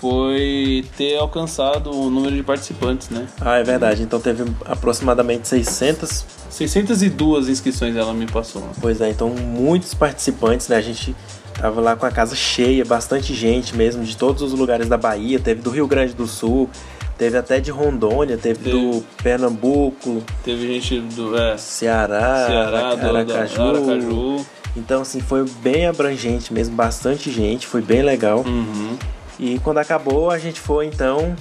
foi 0.00 0.84
ter 0.96 1.16
alcançado 1.18 1.92
o 1.92 2.10
número 2.10 2.34
de 2.34 2.42
participantes, 2.42 3.10
né? 3.10 3.28
Ah, 3.40 3.58
é 3.58 3.62
verdade. 3.62 4.02
Então 4.02 4.18
teve 4.18 4.42
aproximadamente 4.64 5.46
600. 5.46 6.26
602 6.50 7.48
inscrições 7.48 7.94
ela 7.94 8.12
me 8.12 8.26
passou. 8.26 8.64
Pois 8.80 9.00
é, 9.00 9.10
então 9.10 9.30
muitos 9.30 9.94
participantes, 9.94 10.66
né? 10.66 10.78
A 10.78 10.80
gente 10.80 11.14
tava 11.54 11.80
lá 11.80 11.94
com 11.94 12.06
a 12.06 12.10
casa 12.10 12.34
cheia, 12.34 12.84
bastante 12.84 13.32
gente 13.32 13.76
mesmo, 13.76 14.02
de 14.02 14.16
todos 14.16 14.42
os 14.42 14.52
lugares 14.52 14.88
da 14.88 14.96
Bahia. 14.96 15.38
Teve 15.38 15.62
do 15.62 15.70
Rio 15.70 15.86
Grande 15.86 16.12
do 16.12 16.26
Sul, 16.26 16.68
teve 17.18 17.36
até 17.36 17.58
de 17.60 17.70
Rondônia, 17.70 18.38
teve, 18.38 18.60
Teve. 18.64 18.70
do 18.70 19.04
Pernambuco, 19.22 20.22
Teve 20.44 20.66
gente 20.80 21.00
do 21.00 21.36
é, 21.36 21.58
Ceará, 21.58 22.46
Ceará, 22.46 22.94
do, 22.94 23.06
Aracaju. 23.08 23.62
Aracaju. 23.62 24.46
Então, 24.76 25.02
assim, 25.02 25.20
foi 25.20 25.44
bem 25.60 25.86
abrangente 25.86 26.52
mesmo, 26.52 26.76
bastante 26.76 27.30
gente, 27.32 27.66
foi 27.66 27.82
bem 27.82 28.02
legal. 28.02 28.44
Uhum. 28.46 28.96
E 29.38 29.58
quando 29.58 29.78
acabou, 29.78 30.30
a 30.30 30.38
gente 30.38 30.60
foi 30.60 30.86
então. 30.86 31.34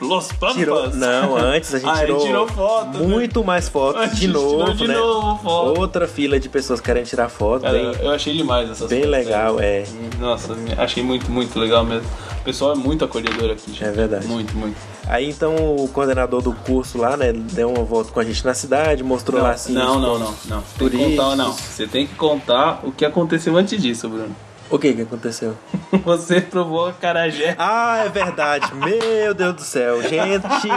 Los 0.00 0.32
Pampas. 0.32 0.56
Tirou. 0.56 0.88
Não, 0.94 1.36
antes 1.36 1.74
a 1.74 1.78
gente 1.78 1.88
Ah, 1.92 1.98
tirou, 1.98 2.24
tirou 2.24 2.48
foto, 2.48 2.98
né? 2.98 3.06
muito 3.06 3.44
mais 3.44 3.68
A 3.68 3.70
fotos 3.70 4.18
de 4.18 4.28
novo, 4.28 4.72
de 4.72 4.88
né? 4.88 4.94
novo 4.94 5.42
foto. 5.42 5.78
Outra 5.78 6.08
fila 6.08 6.40
de 6.40 6.48
pessoas 6.48 6.80
querendo 6.80 7.04
tirar 7.04 7.28
foto, 7.28 7.62
Cara, 7.62 7.74
bem, 7.74 7.92
eu 8.00 8.10
achei 8.10 8.34
demais 8.34 8.70
essas 8.70 8.88
bem 8.88 9.00
fotos, 9.02 9.12
legal, 9.12 9.56
né? 9.56 9.66
é. 9.66 9.84
Nossa, 10.18 10.56
achei 10.78 11.02
muito, 11.02 11.30
muito 11.30 11.58
legal 11.58 11.84
mesmo. 11.84 12.08
O 12.40 12.44
pessoal 12.44 12.72
é 12.72 12.74
muito 12.74 13.04
acolhedor 13.04 13.50
aqui, 13.50 13.70
gente. 13.70 13.84
É 13.84 13.90
verdade. 13.90 14.26
Muito, 14.26 14.56
muito. 14.56 14.76
Aí 15.06 15.28
então 15.28 15.54
o 15.76 15.88
coordenador 15.88 16.40
do 16.40 16.52
curso 16.52 16.96
lá, 16.98 17.16
né, 17.16 17.32
deu 17.32 17.70
uma 17.70 17.84
volta 17.84 18.10
com 18.12 18.20
a 18.20 18.24
gente 18.24 18.44
na 18.44 18.54
cidade, 18.54 19.02
mostrou 19.02 19.38
Não, 19.40 19.46
lá 19.46 19.52
assim. 19.52 19.72
não, 19.72 19.98
não, 20.00 20.18
não, 20.18 20.34
não. 20.46 20.62
Tem 20.62 20.66
que 20.72 20.78
turísticos. 20.78 21.16
contar, 21.16 21.36
não. 21.36 21.52
Você 21.52 21.86
tem 21.86 22.06
que 22.06 22.14
contar 22.14 22.80
o 22.82 22.92
que 22.92 23.04
aconteceu 23.04 23.56
antes 23.56 23.80
disso, 23.80 24.08
Bruno. 24.08 24.34
O 24.70 24.78
que 24.78 24.92
que 24.92 25.02
aconteceu? 25.02 25.56
Você 26.04 26.40
provou 26.40 26.86
a 26.86 26.92
carajé. 26.92 27.56
Ah, 27.58 28.04
é 28.06 28.08
verdade. 28.08 28.72
Meu 28.74 29.34
Deus 29.34 29.54
do 29.56 29.62
céu. 29.62 30.00
Gente, 30.00 30.68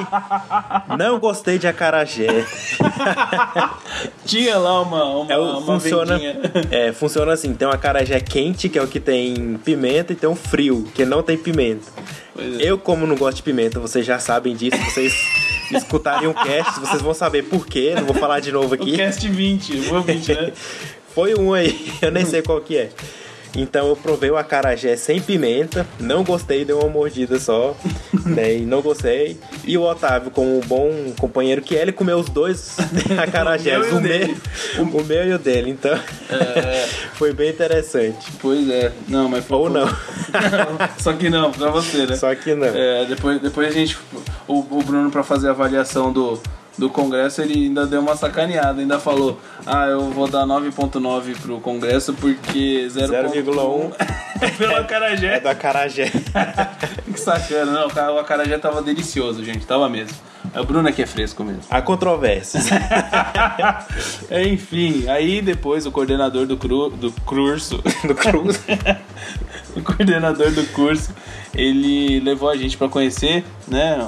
não 0.98 1.20
gostei 1.20 1.60
de 1.60 1.68
acarajé. 1.68 2.44
Tinha 4.26 4.58
lá 4.58 4.82
uma, 4.82 5.04
uma, 5.06 5.32
É 5.32 5.38
o, 5.38 5.44
uma 5.44 5.62
funciona, 5.62 6.20
é, 6.72 6.92
funciona 6.92 7.34
assim, 7.34 7.54
tem 7.54 7.68
um 7.68 7.72
acarajé 7.72 8.20
quente, 8.20 8.68
que 8.68 8.80
é 8.80 8.82
o 8.82 8.88
que 8.88 9.00
tem 9.00 9.60
pimenta, 9.64 10.14
e 10.14 10.16
tem 10.16 10.30
um 10.30 10.36
frio, 10.36 10.88
que 10.96 11.06
não 11.06 11.22
tem 11.22 11.38
pimenta. 11.38 11.86
Pois 12.34 12.60
é. 12.60 12.64
Eu, 12.64 12.80
como 12.80 13.06
não 13.06 13.16
gosto 13.16 13.38
de 13.38 13.44
pimenta, 13.44 13.80
vocês 13.80 14.04
já 14.06 14.18
sabem 14.18 14.56
disso, 14.56 14.78
vocês 14.86 15.14
escutarem 15.72 16.28
o 16.28 16.34
cast, 16.34 16.80
vocês 16.80 17.02
vão 17.02 17.14
saber 17.14 17.44
por 17.44 17.68
quê, 17.68 17.94
não 17.96 18.06
vou 18.06 18.16
falar 18.16 18.40
de 18.40 18.52
novo 18.52 18.72
O 18.72 18.74
aqui. 18.74 18.98
cast 18.98 19.28
20, 19.30 19.90
o 19.92 20.02
20, 20.02 20.34
né? 20.34 20.52
Foi 21.14 21.36
um 21.36 21.54
aí, 21.54 21.94
eu 22.02 22.12
nem 22.12 22.26
sei 22.26 22.42
qual 22.42 22.60
que 22.60 22.76
é. 22.76 22.90
Então 23.56 23.88
eu 23.90 23.96
provei 23.96 24.32
o 24.32 24.38
acarajé 24.38 24.96
sem 24.96 25.22
pimenta, 25.22 25.86
não 26.00 26.24
gostei, 26.24 26.66
dei 26.66 26.76
uma 26.76 26.90
mordida 26.90 27.40
só, 27.40 27.76
né? 28.26 28.56
E 28.58 28.62
não 28.62 28.82
gostei. 28.82 29.40
E 29.64 29.78
o 29.78 29.84
Otávio, 29.84 30.32
como 30.32 30.58
um 30.58 30.62
bom 30.62 30.92
companheiro 31.20 31.62
que 31.62 31.76
é, 31.76 31.82
ele 31.84 31.92
comeu 31.92 32.18
os 32.18 32.30
dois 32.30 32.76
acarajés, 33.22 33.78
O 33.78 33.80
meu 33.80 33.88
e 33.90 33.94
o 33.98 34.02
meu, 34.02 34.10
dele. 34.10 34.38
o 34.80 35.04
meu 35.04 35.28
e 35.28 35.34
o 35.34 35.40
dele. 35.40 35.70
Então 35.72 35.94
É, 36.30 36.88
foi 37.14 37.32
bem 37.34 37.50
interessante. 37.52 38.28
pois 38.42 38.68
é. 38.70 38.92
Não, 39.08 39.30
mas 39.30 39.46
foi 39.46 39.58
Ou 39.58 39.70
não. 39.70 39.88
Só 40.98 41.14
que 41.14 41.30
não, 41.30 41.52
pra 41.52 41.70
você, 41.70 42.06
né? 42.08 42.16
Só 42.16 42.34
que 42.34 42.56
não. 42.56 42.68
É, 42.68 43.06
depois, 43.06 43.40
depois 43.42 43.68
a 43.68 43.72
gente. 43.72 43.98
O, 44.48 44.60
o 44.60 44.84
Bruno, 44.84 45.12
pra 45.12 45.24
fazer 45.24 45.48
a 45.50 45.52
avaliação 45.52 46.12
do, 46.12 46.42
do 46.78 46.90
Congresso, 46.90 47.42
ele 47.42 47.66
ainda 47.68 47.86
deu 47.86 48.02
uma 48.02 48.16
sacaneada. 48.16 48.82
Ainda 48.82 49.00
falou: 49.00 49.40
Ah, 49.66 49.86
eu 49.88 50.10
vou 50.10 50.28
dar 50.28 50.46
9,9 50.46 51.36
pro 51.42 51.60
Congresso 51.60 52.14
porque 52.14 52.88
0,1 52.90 53.94
é 54.42 54.50
pelo 54.50 54.76
acarajé. 54.76 55.36
É 55.36 55.40
do 55.42 55.50
acarajé. 55.50 56.12
Que 57.12 57.20
sacana, 57.20 57.72
não. 57.72 57.88
o 57.88 57.90
ca- 57.92 58.12
O 58.12 58.18
acarajé 58.20 58.58
tava 58.58 58.82
delicioso, 58.82 59.44
gente. 59.44 59.66
Tava 59.66 59.88
mesmo. 59.90 60.18
É 60.54 60.60
o 60.60 60.66
Bruno 60.66 60.88
é 60.90 60.92
que 60.92 61.02
é 61.02 61.06
fresco 61.06 61.44
mesmo. 61.44 61.62
Há 61.70 61.82
controvérsias. 61.82 62.66
Enfim, 64.52 65.08
aí 65.08 65.42
depois 65.42 65.86
o 65.86 65.92
coordenador 65.92 66.46
do, 66.46 66.58
cru, 66.58 66.90
do 66.90 67.12
curso. 67.26 67.82
Do 68.06 68.14
Cruz. 68.16 68.62
o 69.76 69.82
coordenador 69.82 70.52
do 70.52 70.64
curso, 70.74 71.12
ele 71.56 72.20
levou 72.20 72.50
a 72.50 72.58
gente 72.58 72.78
pra 72.78 72.88
conhecer, 72.90 73.44
né? 73.68 74.06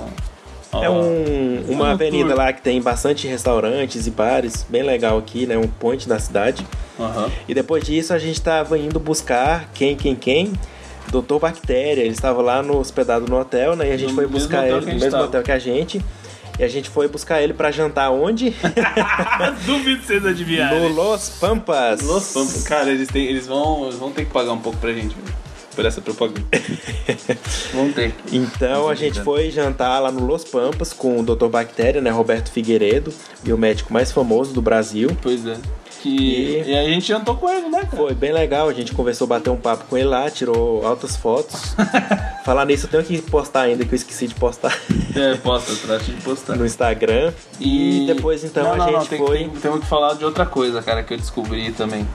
É 0.83 0.89
um, 0.89 1.65
uma 1.69 1.85
um 1.85 1.91
avenida 1.91 2.33
lá 2.35 2.51
que 2.53 2.61
tem 2.61 2.81
bastante 2.81 3.27
restaurantes 3.27 4.07
e 4.07 4.11
bares, 4.11 4.65
bem 4.69 4.83
legal 4.83 5.17
aqui, 5.17 5.45
né? 5.45 5.57
Um 5.57 5.67
point 5.67 6.07
da 6.07 6.19
cidade. 6.19 6.65
Aham. 6.99 7.29
E 7.47 7.53
depois 7.53 7.83
disso 7.83 8.13
a 8.13 8.17
gente 8.19 8.35
estava 8.35 8.77
indo 8.77 8.99
buscar 8.99 9.69
quem, 9.73 9.95
quem, 9.95 10.15
quem? 10.15 10.53
Doutor 11.09 11.39
Bactéria. 11.39 12.01
Ele 12.01 12.13
estava 12.13 12.41
lá 12.41 12.61
no, 12.63 12.77
hospedado 12.79 13.27
no 13.27 13.39
hotel, 13.39 13.75
né? 13.75 13.89
E 13.89 13.91
a 13.91 13.97
gente 13.97 14.09
No 14.09 14.15
foi 14.15 14.27
buscar 14.27 14.67
ele 14.67 14.79
que 14.79 14.85
no 14.87 14.93
mesmo 14.93 15.11
tava. 15.11 15.23
hotel 15.25 15.43
que 15.43 15.51
a 15.51 15.59
gente. 15.59 16.01
E 16.57 16.63
a 16.63 16.67
gente 16.69 16.89
foi 16.89 17.07
buscar 17.09 17.41
ele 17.41 17.53
pra 17.53 17.69
jantar 17.69 18.09
onde? 18.11 18.55
Duvido 19.65 20.01
vocês 20.03 20.23
no 20.23 20.29
adivinharem. 20.29 20.93
Los 20.93 21.29
Pampas. 21.39 22.01
Los 22.01 22.31
Pampas. 22.33 22.63
Cara, 22.63 22.89
eles, 22.91 23.09
têm, 23.09 23.25
eles, 23.25 23.45
vão, 23.45 23.83
eles 23.83 23.95
vão 23.95 24.11
ter 24.11 24.25
que 24.25 24.31
pagar 24.31 24.53
um 24.53 24.59
pouco 24.59 24.77
pra 24.79 24.93
gente, 24.93 25.15
velho, 25.15 25.35
por 25.75 25.85
essa 25.85 26.01
propaganda. 26.01 26.45
vão 27.73 27.91
ter. 27.91 28.13
Então 28.31 28.87
a 28.89 28.95
gente 28.95 29.21
foi 29.21 29.51
jantar 29.51 29.99
lá 30.01 30.11
no 30.11 30.25
Los 30.25 30.43
Pampas 30.45 30.93
com 30.93 31.19
o 31.19 31.23
Dr. 31.23 31.47
Bactéria, 31.47 32.01
né? 32.01 32.09
Roberto 32.09 32.51
Figueiredo, 32.51 33.13
biomédico 33.43 33.91
mais 33.93 34.11
famoso 34.11 34.53
do 34.53 34.61
Brasil. 34.61 35.15
Pois 35.21 35.45
é. 35.45 35.57
Que, 36.01 36.09
E- 36.09 36.63
e... 36.71 36.77
a 36.77 36.83
gente 36.83 37.07
jantou 37.07 37.35
com 37.35 37.49
ele, 37.49 37.67
né, 37.67 37.79
cara? 37.81 37.95
Foi 37.97 38.13
bem 38.13 38.31
legal, 38.31 38.69
a 38.69 38.73
gente 38.73 38.93
conversou, 38.93 39.25
bateu 39.25 39.51
um 39.53 39.57
papo 39.57 39.85
com 39.89 39.97
ele 39.97 40.07
lá, 40.07 40.29
tirou 40.29 40.85
altas 40.85 41.15
fotos. 41.15 41.75
Falar 42.45 42.63
nisso, 42.65 42.85
eu 42.85 42.91
tenho 42.91 43.03
que 43.03 43.19
postar 43.29 43.61
ainda, 43.61 43.83
que 43.83 43.91
eu 43.91 43.95
esqueci 43.95 44.27
de 44.27 44.35
postar 44.35 44.77
É, 45.15 45.33
posta, 45.37 45.73
trate 45.87 46.11
de 46.11 46.21
postar. 46.21 46.55
no 46.57 46.63
Instagram. 46.65 47.33
E, 47.59 48.03
depois 48.05 48.43
então 48.43 48.63
Não, 48.63 48.73
a 48.73 48.77
não, 48.77 48.85
gente 48.85 48.95
não, 48.97 49.05
tem, 49.07 49.17
foi. 49.17 49.37
Tem, 49.39 49.49
temos 49.49 49.79
que 49.79 49.87
falar 49.87 50.13
de 50.13 50.23
outra 50.23 50.45
coisa, 50.45 50.79
cara, 50.83 51.01
que 51.01 51.11
eu 51.11 51.17
descobri 51.17 51.71
também. 51.71 52.07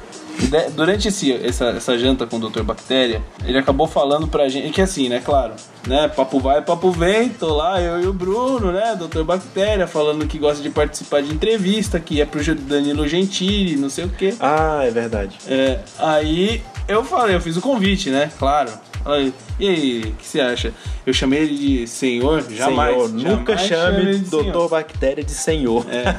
De- 0.48 0.70
Durante 0.70 1.09
esse, 1.09 1.33
essa, 1.33 1.66
essa 1.70 1.98
janta 1.98 2.26
com 2.26 2.37
o 2.37 2.48
Dr. 2.48 2.62
Bactéria, 2.62 3.22
ele 3.44 3.59
acabou 3.59 3.87
falando 3.87 4.26
pra 4.26 4.48
gente. 4.48 4.70
Que 4.70 4.81
assim, 4.83 5.09
né, 5.09 5.20
claro, 5.24 5.55
né? 5.87 6.09
Papo 6.09 6.40
vai, 6.40 6.62
papo 6.62 6.90
vem, 6.90 7.29
tô 7.29 7.55
lá, 7.55 7.81
eu 7.81 8.00
e 8.03 8.07
o 8.07 8.12
Bruno, 8.12 8.72
né? 8.72 8.96
Dr. 8.96 9.22
Bactéria, 9.22 9.87
falando 9.87 10.26
que 10.26 10.38
gosta 10.38 10.62
de 10.62 10.70
participar 10.70 11.22
de 11.22 11.33
entrevista, 11.33 11.98
que 12.00 12.20
é 12.20 12.24
pro 12.24 12.40
Danilo 12.55 13.07
Gentili, 13.07 13.76
não 13.76 13.90
sei 13.90 14.05
o 14.05 14.09
quê. 14.09 14.35
Ah, 14.40 14.81
é 14.85 14.90
verdade. 14.90 15.37
É, 15.46 15.81
aí 15.98 16.62
eu 16.88 17.05
falei, 17.05 17.37
eu 17.37 17.40
fiz 17.40 17.57
o 17.57 17.61
convite, 17.61 18.11
né? 18.11 18.31
Claro. 18.38 18.70
Aí, 19.03 19.33
e 19.59 19.66
aí, 19.68 20.00
o 20.00 20.12
que 20.12 20.26
você 20.26 20.40
acha? 20.42 20.74
Eu 21.07 21.14
chamei 21.14 21.40
ele 21.40 21.57
de 21.57 21.87
senhor? 21.87 22.44
Jamais. 22.50 22.94
senhor, 22.94 23.09
nunca 23.11 23.57
jamais 23.57 23.68
chame 23.68 24.00
ele 24.03 24.18
de 24.18 24.29
senhor. 24.29 24.42
Doutor 24.44 24.68
Bactéria 24.68 25.24
de 25.24 25.31
senhor. 25.33 25.87
É. 25.90 26.16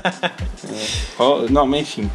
Ó, 1.19 1.43
Não, 1.49 1.67
mas 1.67 1.81
enfim. 1.81 2.09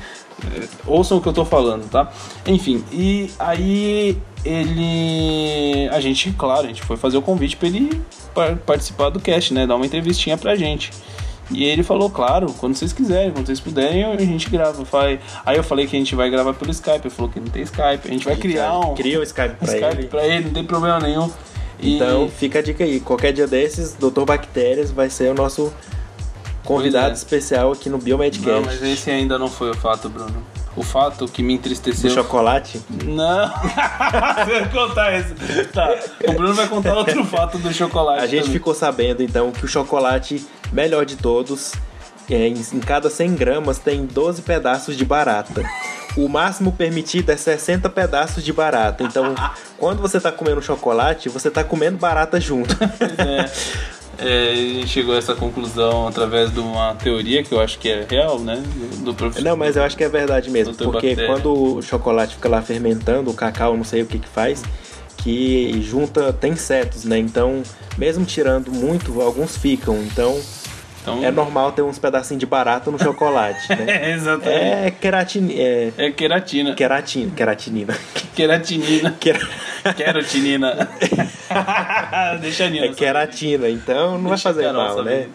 É, 0.54 0.66
Ouçam 0.86 1.18
o 1.18 1.20
que 1.20 1.28
eu 1.28 1.32
tô 1.32 1.44
falando, 1.44 1.88
tá? 1.88 2.10
Enfim, 2.46 2.84
e 2.92 3.30
aí 3.38 4.18
ele. 4.44 5.88
A 5.90 6.00
gente, 6.00 6.32
claro, 6.32 6.64
a 6.64 6.68
gente 6.68 6.82
foi 6.82 6.96
fazer 6.96 7.16
o 7.16 7.22
convite 7.22 7.56
pra 7.56 7.68
ele 7.68 8.00
par- 8.34 8.56
participar 8.56 9.10
do 9.10 9.20
cast, 9.20 9.52
né? 9.54 9.66
Dar 9.66 9.76
uma 9.76 9.86
entrevistinha 9.86 10.36
pra 10.36 10.54
gente. 10.56 10.90
E 11.50 11.64
ele 11.64 11.84
falou, 11.84 12.10
claro, 12.10 12.52
quando 12.58 12.74
vocês 12.74 12.92
quiserem, 12.92 13.30
quando 13.30 13.46
vocês 13.46 13.60
puderem, 13.60 14.02
a 14.04 14.16
gente 14.18 14.50
grava. 14.50 14.84
Falei- 14.84 15.20
Aí 15.44 15.56
eu 15.56 15.62
falei 15.62 15.86
que 15.86 15.94
a 15.94 15.98
gente 15.98 16.14
vai 16.14 16.28
gravar 16.28 16.52
pelo 16.54 16.72
Skype. 16.72 17.02
Ele 17.06 17.10
falou 17.10 17.30
que 17.30 17.38
não 17.38 17.46
tem 17.46 17.62
Skype. 17.62 18.00
A 18.04 18.08
gente 18.08 18.24
vai 18.24 18.36
criar 18.36 18.78
um 18.80 18.94
Cria 18.94 19.20
o 19.20 19.22
Skype 19.22 19.54
pra 19.54 19.72
Skype 19.74 19.98
ele. 19.98 20.06
pra 20.08 20.26
ele, 20.26 20.44
não 20.46 20.52
tem 20.52 20.64
problema 20.64 20.98
nenhum. 20.98 21.30
E- 21.78 21.94
Então 21.94 22.28
fica 22.28 22.58
a 22.58 22.62
dica 22.62 22.82
aí. 22.82 22.98
Qualquer 22.98 23.32
dia 23.32 23.46
desses, 23.46 23.92
Doutor 23.94 24.24
Bactérias 24.24 24.90
vai 24.90 25.08
ser 25.08 25.30
o 25.30 25.34
nosso 25.34 25.72
convidado 26.66 27.06
Pois 27.08 27.18
especial 27.18 27.72
aqui 27.72 27.88
no 27.88 27.98
Biomedcast. 27.98 28.50
Não, 28.50 28.62
mas 28.62 28.82
esse 28.82 29.10
ainda 29.10 29.38
não 29.38 29.48
foi 29.48 29.70
o 29.70 29.74
fato, 29.74 30.08
Bruno. 30.08 30.44
O 30.76 30.82
fato 30.82 31.26
que 31.26 31.42
me 31.42 31.54
Do 31.54 31.60
entristeceu. 31.60 32.10
chocolate? 32.10 32.78
Não! 33.04 33.48
Você 34.44 34.60
vai 34.60 34.70
contar 34.70 35.18
esse. 35.18 35.34
Tá. 35.72 35.88
O 36.28 36.32
Bruno 36.34 36.52
vai 36.52 36.68
contar 36.68 36.94
outro 36.94 37.24
fato 37.24 37.56
do 37.56 37.72
chocolate. 37.72 38.22
A 38.22 38.26
gente 38.26 38.40
também. 38.40 38.52
ficou 38.52 38.74
sabendo 38.74 39.22
então 39.22 39.50
que 39.52 39.64
o 39.64 39.68
chocolate 39.68 40.44
melhor 40.70 41.06
de 41.06 41.16
todos, 41.16 41.72
é, 42.30 42.48
em, 42.48 42.80
cada 42.80 43.08
100 43.08 43.34
gramas 43.36 43.78
tem 43.78 44.04
12 44.04 44.42
pedaços 44.42 44.96
de 44.96 45.04
barata. 45.04 45.64
O 46.14 46.28
máximo 46.28 46.72
permitido 46.72 47.30
é 47.30 47.36
60 47.36 47.88
pedaços 47.90 48.44
de 48.44 48.52
barata. 48.52 49.02
Então, 49.02 49.34
quando 49.78 50.00
você 50.00 50.18
tá 50.20 50.32
comendo 50.32 50.60
chocolate, 50.62 51.28
você 51.28 51.50
tá 51.50 51.62
comendo 51.64 51.96
barata 51.96 52.38
junto. 52.40 52.74
É. 53.18 53.50
É, 54.18 54.50
a 54.52 54.54
gente 54.54 54.88
chegou 54.88 55.14
a 55.14 55.18
essa 55.18 55.34
conclusão 55.34 56.08
através 56.08 56.52
de 56.52 56.60
uma 56.60 56.94
teoria 56.94 57.42
que 57.42 57.52
eu 57.52 57.60
acho 57.60 57.78
que 57.78 57.88
é 57.88 58.06
real, 58.08 58.38
né? 58.38 58.62
Do 59.00 59.14
professor. 59.14 59.44
Não, 59.44 59.56
mas 59.56 59.76
eu 59.76 59.82
acho 59.82 59.96
que 59.96 60.04
é 60.04 60.08
verdade 60.08 60.50
mesmo, 60.50 60.74
porque 60.74 61.08
Bactéria. 61.08 61.26
quando 61.26 61.76
o 61.76 61.82
chocolate 61.82 62.34
fica 62.34 62.48
lá 62.48 62.62
fermentando, 62.62 63.30
o 63.30 63.34
cacau, 63.34 63.76
não 63.76 63.84
sei 63.84 64.02
o 64.02 64.06
que 64.06 64.18
que 64.18 64.28
faz, 64.28 64.62
que 65.18 65.80
junta, 65.82 66.32
tem 66.32 66.52
insetos, 66.52 67.04
né? 67.04 67.18
Então, 67.18 67.62
mesmo 67.98 68.24
tirando 68.24 68.70
muito, 68.72 69.20
alguns 69.20 69.56
ficam. 69.56 69.96
Então, 70.02 70.40
Então, 71.02 71.22
é 71.24 71.30
normal 71.30 71.72
ter 71.72 71.82
uns 71.82 71.98
pedacinhos 71.98 72.40
de 72.40 72.46
barata 72.46 72.90
no 72.90 72.98
chocolate, 72.98 73.68
né? 73.68 73.84
É, 74.08 74.12
exatamente. 74.14 74.56
É 74.64 74.90
queratina, 74.90 75.52
é 75.52 75.92
É, 75.98 76.10
queratina. 76.10 76.74
queratina, 76.74 77.30
queratinina. 77.32 77.94
Queratinina. 78.34 79.10
Quer- 79.20 79.40
Querotinina. 79.96 80.88
Deixa 82.40 82.64
a 82.64 82.70
Nina. 82.70 82.86
É 82.86 82.88
queratina, 82.92 83.68
então 83.68 84.12
não 84.12 84.22
vai 84.22 84.30
Deixa 84.30 84.50
a 84.50 84.54
fazer 84.54 84.72
mal, 84.72 85.02
né? 85.02 85.28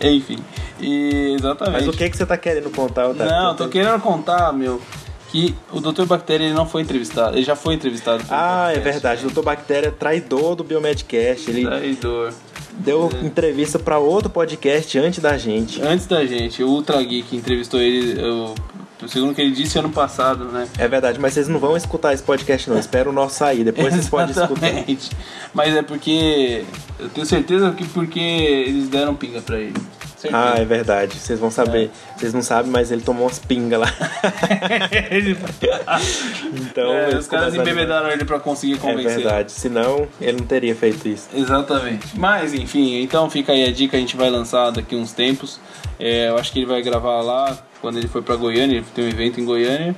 Enfim. 0.00 0.38
E, 0.80 1.34
exatamente. 1.38 1.72
Mas 1.74 1.88
o 1.88 1.92
que 1.92 2.08
que 2.10 2.16
você 2.16 2.26
tá 2.26 2.36
querendo 2.36 2.70
contar, 2.70 3.08
Otávio? 3.08 3.32
Não, 3.32 3.54
tô 3.56 3.68
querendo 3.68 3.98
contar, 4.00 4.52
meu, 4.52 4.80
que 5.30 5.54
o 5.72 5.80
Dr. 5.80 6.04
Bactéria 6.04 6.44
ele 6.44 6.54
não 6.54 6.66
foi 6.66 6.82
entrevistado. 6.82 7.36
Ele 7.36 7.44
já 7.44 7.56
foi 7.56 7.74
entrevistado. 7.74 8.22
Ah, 8.30 8.70
é 8.74 8.78
verdade. 8.78 9.26
O 9.26 9.30
Dr. 9.30 9.42
Bactéria 9.42 9.88
é 9.88 9.90
traidor 9.90 10.54
do 10.54 10.62
Biomedcast. 10.62 11.50
Ele 11.50 11.64
Traidor. 11.64 12.32
deu 12.72 13.10
É. 13.22 13.24
entrevista 13.26 13.78
pra 13.78 13.98
outro 13.98 14.28
podcast 14.28 14.98
antes 14.98 15.20
da 15.20 15.38
gente. 15.38 15.80
Antes 15.80 16.06
da 16.06 16.24
gente, 16.26 16.62
o 16.62 16.68
Ultra 16.68 17.02
Geek 17.02 17.34
entrevistou 17.34 17.80
ele, 17.80 18.20
eu, 18.20 18.54
segundo 19.06 19.32
o 19.32 19.34
que 19.34 19.42
ele 19.42 19.50
disse 19.50 19.78
ano 19.78 19.90
passado, 19.90 20.46
né? 20.46 20.66
É 20.78 20.88
verdade, 20.88 21.18
mas 21.20 21.34
vocês 21.34 21.48
não 21.48 21.58
vão 21.58 21.76
escutar 21.76 22.14
esse 22.14 22.22
podcast 22.22 22.68
não. 22.70 22.78
Espera 22.78 23.08
o 23.08 23.12
nosso 23.12 23.36
sair, 23.36 23.64
depois 23.64 23.92
vocês 23.92 24.08
podem 24.08 24.30
escutar. 24.36 24.72
Mas 25.52 25.76
é 25.76 25.82
porque. 25.82 26.64
Eu 26.98 27.08
tenho 27.10 27.26
certeza 27.26 27.70
que 27.72 27.86
porque 27.86 28.18
eles 28.18 28.88
deram 28.88 29.14
pinga 29.14 29.42
pra 29.42 29.58
ele. 29.58 29.74
Certeza. 30.16 30.42
Ah, 30.54 30.58
é 30.58 30.64
verdade. 30.64 31.14
Vocês 31.16 31.38
vão 31.38 31.50
saber. 31.50 31.90
Vocês 32.16 32.32
não 32.32 32.42
sabem, 32.42 32.70
mas 32.70 32.90
ele 32.90 33.02
tomou 33.02 33.24
umas 33.24 33.38
pingas 33.38 33.80
lá. 33.80 33.86
Então, 36.54 36.92
É, 36.92 37.16
os 37.16 37.26
caras 37.26 37.54
embebedaram 37.54 38.10
ele 38.10 38.24
pra 38.24 38.38
conseguir. 38.38 38.74
É 38.74 38.78
convencer. 38.78 39.16
verdade. 39.18 39.52
Senão, 39.52 40.06
ele 40.20 40.38
não 40.38 40.46
teria 40.46 40.74
feito 40.74 41.06
isso. 41.08 41.28
Exatamente. 41.34 42.18
Mas 42.18 42.54
enfim, 42.54 43.00
então 43.02 43.28
fica 43.30 43.52
aí 43.52 43.64
a 43.64 43.72
dica, 43.72 43.96
a 43.96 44.00
gente 44.00 44.16
vai 44.16 44.30
lançar 44.30 44.70
daqui 44.70 44.96
uns 44.96 45.12
tempos. 45.12 45.60
É, 45.98 46.28
eu 46.28 46.36
acho 46.38 46.52
que 46.52 46.58
ele 46.60 46.66
vai 46.66 46.82
gravar 46.82 47.20
lá 47.22 47.56
quando 47.80 47.98
ele 47.98 48.08
for 48.08 48.22
pra 48.22 48.36
Goiânia, 48.36 48.76
ele 48.76 48.86
tem 48.94 49.04
um 49.04 49.08
evento 49.08 49.40
em 49.40 49.44
Goiânia. 49.44 49.94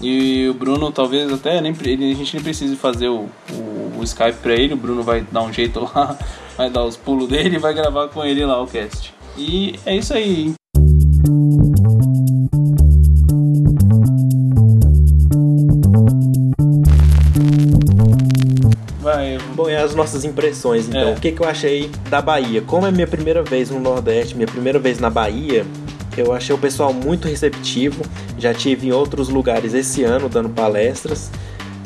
E 0.00 0.48
o 0.48 0.54
Bruno 0.54 0.90
talvez 0.90 1.32
até 1.32 1.60
nem 1.60 1.74
ele, 1.84 2.12
a 2.12 2.16
gente 2.16 2.34
nem 2.34 2.42
precise 2.42 2.74
fazer 2.74 3.08
o, 3.08 3.28
o, 3.52 3.92
o 3.98 4.02
Skype 4.02 4.38
pra 4.42 4.52
ele, 4.54 4.74
o 4.74 4.76
Bruno 4.76 5.02
vai 5.02 5.20
dar 5.30 5.42
um 5.42 5.52
jeito 5.52 5.88
lá, 5.94 6.16
vai 6.58 6.68
dar 6.68 6.82
os 6.84 6.96
pulos 6.96 7.28
dele 7.28 7.56
e 7.56 7.58
vai 7.58 7.72
gravar 7.72 8.08
com 8.08 8.24
ele 8.24 8.44
lá 8.44 8.60
o 8.60 8.66
cast. 8.66 9.14
E 9.36 9.78
é 9.86 9.96
isso 9.96 10.12
aí. 10.14 10.52
Vai, 19.00 19.38
Bom, 19.56 19.68
e 19.68 19.74
as 19.74 19.94
nossas 19.94 20.24
impressões, 20.24 20.88
então. 20.88 21.00
É. 21.00 21.12
O 21.12 21.16
que, 21.20 21.32
que 21.32 21.42
eu 21.42 21.48
achei 21.48 21.90
da 22.08 22.22
Bahia? 22.22 22.62
Como 22.62 22.86
é 22.86 22.90
minha 22.90 23.06
primeira 23.06 23.42
vez 23.42 23.68
no 23.68 23.80
Nordeste, 23.80 24.34
minha 24.36 24.46
primeira 24.46 24.78
vez 24.78 25.00
na 25.00 25.10
Bahia, 25.10 25.66
eu 26.16 26.32
achei 26.32 26.54
o 26.54 26.58
pessoal 26.58 26.92
muito 26.92 27.26
receptivo. 27.26 28.04
Já 28.38 28.54
tive 28.54 28.88
em 28.88 28.92
outros 28.92 29.28
lugares 29.28 29.74
esse 29.74 30.04
ano 30.04 30.28
dando 30.28 30.50
palestras. 30.50 31.30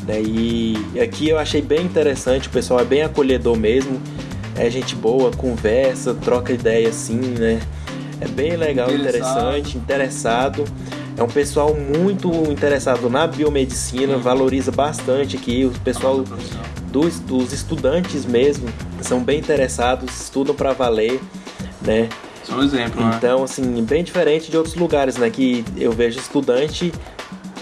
Né? 0.06 0.20
E 0.22 1.00
aqui 1.00 1.28
eu 1.28 1.38
achei 1.38 1.62
bem 1.62 1.84
interessante, 1.84 2.48
o 2.48 2.50
pessoal 2.50 2.80
é 2.80 2.84
bem 2.84 3.02
acolhedor 3.02 3.56
mesmo. 3.56 4.00
É 4.56 4.70
gente 4.70 4.94
boa, 4.94 5.30
conversa, 5.30 6.14
troca 6.14 6.52
ideia 6.52 6.88
assim, 6.88 7.18
né? 7.18 7.60
É 8.20 8.26
bem 8.26 8.56
legal, 8.56 8.90
interessante, 8.90 9.76
interessado. 9.76 10.64
É 11.16 11.22
um 11.22 11.28
pessoal 11.28 11.74
muito 11.74 12.30
interessado 12.50 13.08
na 13.08 13.26
biomedicina, 13.26 14.16
valoriza 14.18 14.70
bastante 14.70 15.36
aqui. 15.36 15.64
O 15.64 15.80
pessoal 15.80 16.24
dos, 16.90 17.20
dos 17.20 17.52
estudantes 17.52 18.24
mesmo 18.24 18.68
são 19.02 19.22
bem 19.22 19.38
interessados, 19.38 20.22
estudam 20.22 20.54
para 20.54 20.72
valer, 20.72 21.20
né? 21.82 22.08
Só 22.42 22.56
um 22.56 22.62
exemplo, 22.62 23.04
né? 23.04 23.14
Então, 23.16 23.42
assim, 23.44 23.82
bem 23.82 24.04
diferente 24.04 24.50
de 24.50 24.56
outros 24.56 24.74
lugares, 24.74 25.16
né? 25.16 25.28
Que 25.28 25.64
eu 25.76 25.92
vejo 25.92 26.18
estudante 26.18 26.92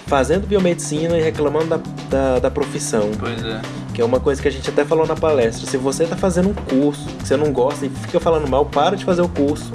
fazendo 0.06 0.46
biomedicina 0.46 1.18
e 1.18 1.22
reclamando 1.22 1.66
da, 1.66 1.80
da, 2.10 2.38
da 2.38 2.50
profissão, 2.50 3.10
Pois 3.18 3.42
é. 3.44 3.60
Que 3.94 4.02
é 4.02 4.04
uma 4.04 4.20
coisa 4.20 4.42
que 4.42 4.48
a 4.48 4.50
gente 4.50 4.68
até 4.68 4.84
falou 4.84 5.06
na 5.06 5.14
palestra. 5.14 5.70
Se 5.70 5.76
você 5.76 6.04
tá 6.04 6.16
fazendo 6.16 6.50
um 6.50 6.54
curso 6.54 7.06
que 7.06 7.28
você 7.28 7.36
não 7.36 7.52
gosta 7.52 7.86
e 7.86 7.88
fica 7.88 8.20
falando 8.20 8.46
mal, 8.48 8.66
para 8.66 8.96
de 8.96 9.04
fazer 9.04 9.22
o 9.22 9.28
curso. 9.28 9.70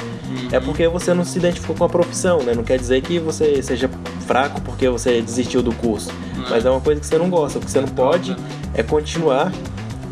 É 0.51 0.59
porque 0.59 0.87
você 0.87 1.13
não 1.13 1.23
se 1.23 1.39
identificou 1.39 1.75
com 1.75 1.83
a 1.85 1.89
profissão, 1.89 2.43
né? 2.43 2.53
Não 2.53 2.63
quer 2.63 2.77
dizer 2.77 3.01
que 3.01 3.17
você 3.17 3.63
seja 3.63 3.89
fraco 4.27 4.61
porque 4.61 4.87
você 4.89 5.21
desistiu 5.21 5.63
do 5.63 5.73
curso. 5.73 6.11
Mas 6.49 6.65
é 6.65 6.69
uma 6.69 6.81
coisa 6.81 6.99
que 6.99 7.07
você 7.07 7.17
não 7.17 7.29
gosta. 7.29 7.57
O 7.57 7.61
que 7.61 7.71
você 7.71 7.81
não 7.81 7.87
pode 7.87 8.35
é 8.73 8.83
continuar 8.83 9.51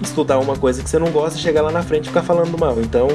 estudar 0.01 0.37
uma 0.39 0.55
coisa 0.55 0.83
que 0.83 0.89
você 0.89 0.99
não 0.99 1.09
gosta, 1.11 1.39
chegar 1.39 1.61
lá 1.61 1.71
na 1.71 1.83
frente 1.83 2.05
e 2.05 2.07
ficar 2.07 2.23
falando 2.23 2.57
mal. 2.57 2.79
Então, 2.79 3.07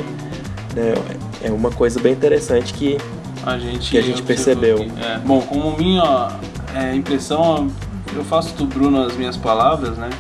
né, 0.74 0.94
é 1.42 1.50
uma 1.50 1.70
coisa 1.70 2.00
bem 2.00 2.12
interessante 2.12 2.74
que 2.74 2.98
a 3.44 3.58
gente, 3.58 3.90
que 3.90 3.98
a 3.98 4.02
gente 4.02 4.22
percebeu. 4.22 4.78
É, 5.00 5.18
Bom, 5.18 5.40
como 5.42 5.76
minha 5.76 6.32
é, 6.74 6.94
impressão, 6.94 7.70
eu 8.14 8.24
faço 8.24 8.54
do 8.56 8.66
Bruno 8.66 9.02
as 9.02 9.16
minhas 9.16 9.36
palavras, 9.36 9.96
né? 9.96 10.10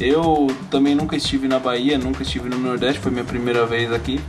Eu 0.00 0.46
também 0.70 0.94
nunca 0.94 1.16
estive 1.16 1.48
na 1.48 1.58
Bahia, 1.58 1.98
nunca 1.98 2.22
estive 2.22 2.48
no 2.48 2.58
Nordeste, 2.58 3.00
foi 3.00 3.10
minha 3.10 3.24
primeira 3.24 3.66
vez 3.66 3.92
aqui. 3.92 4.20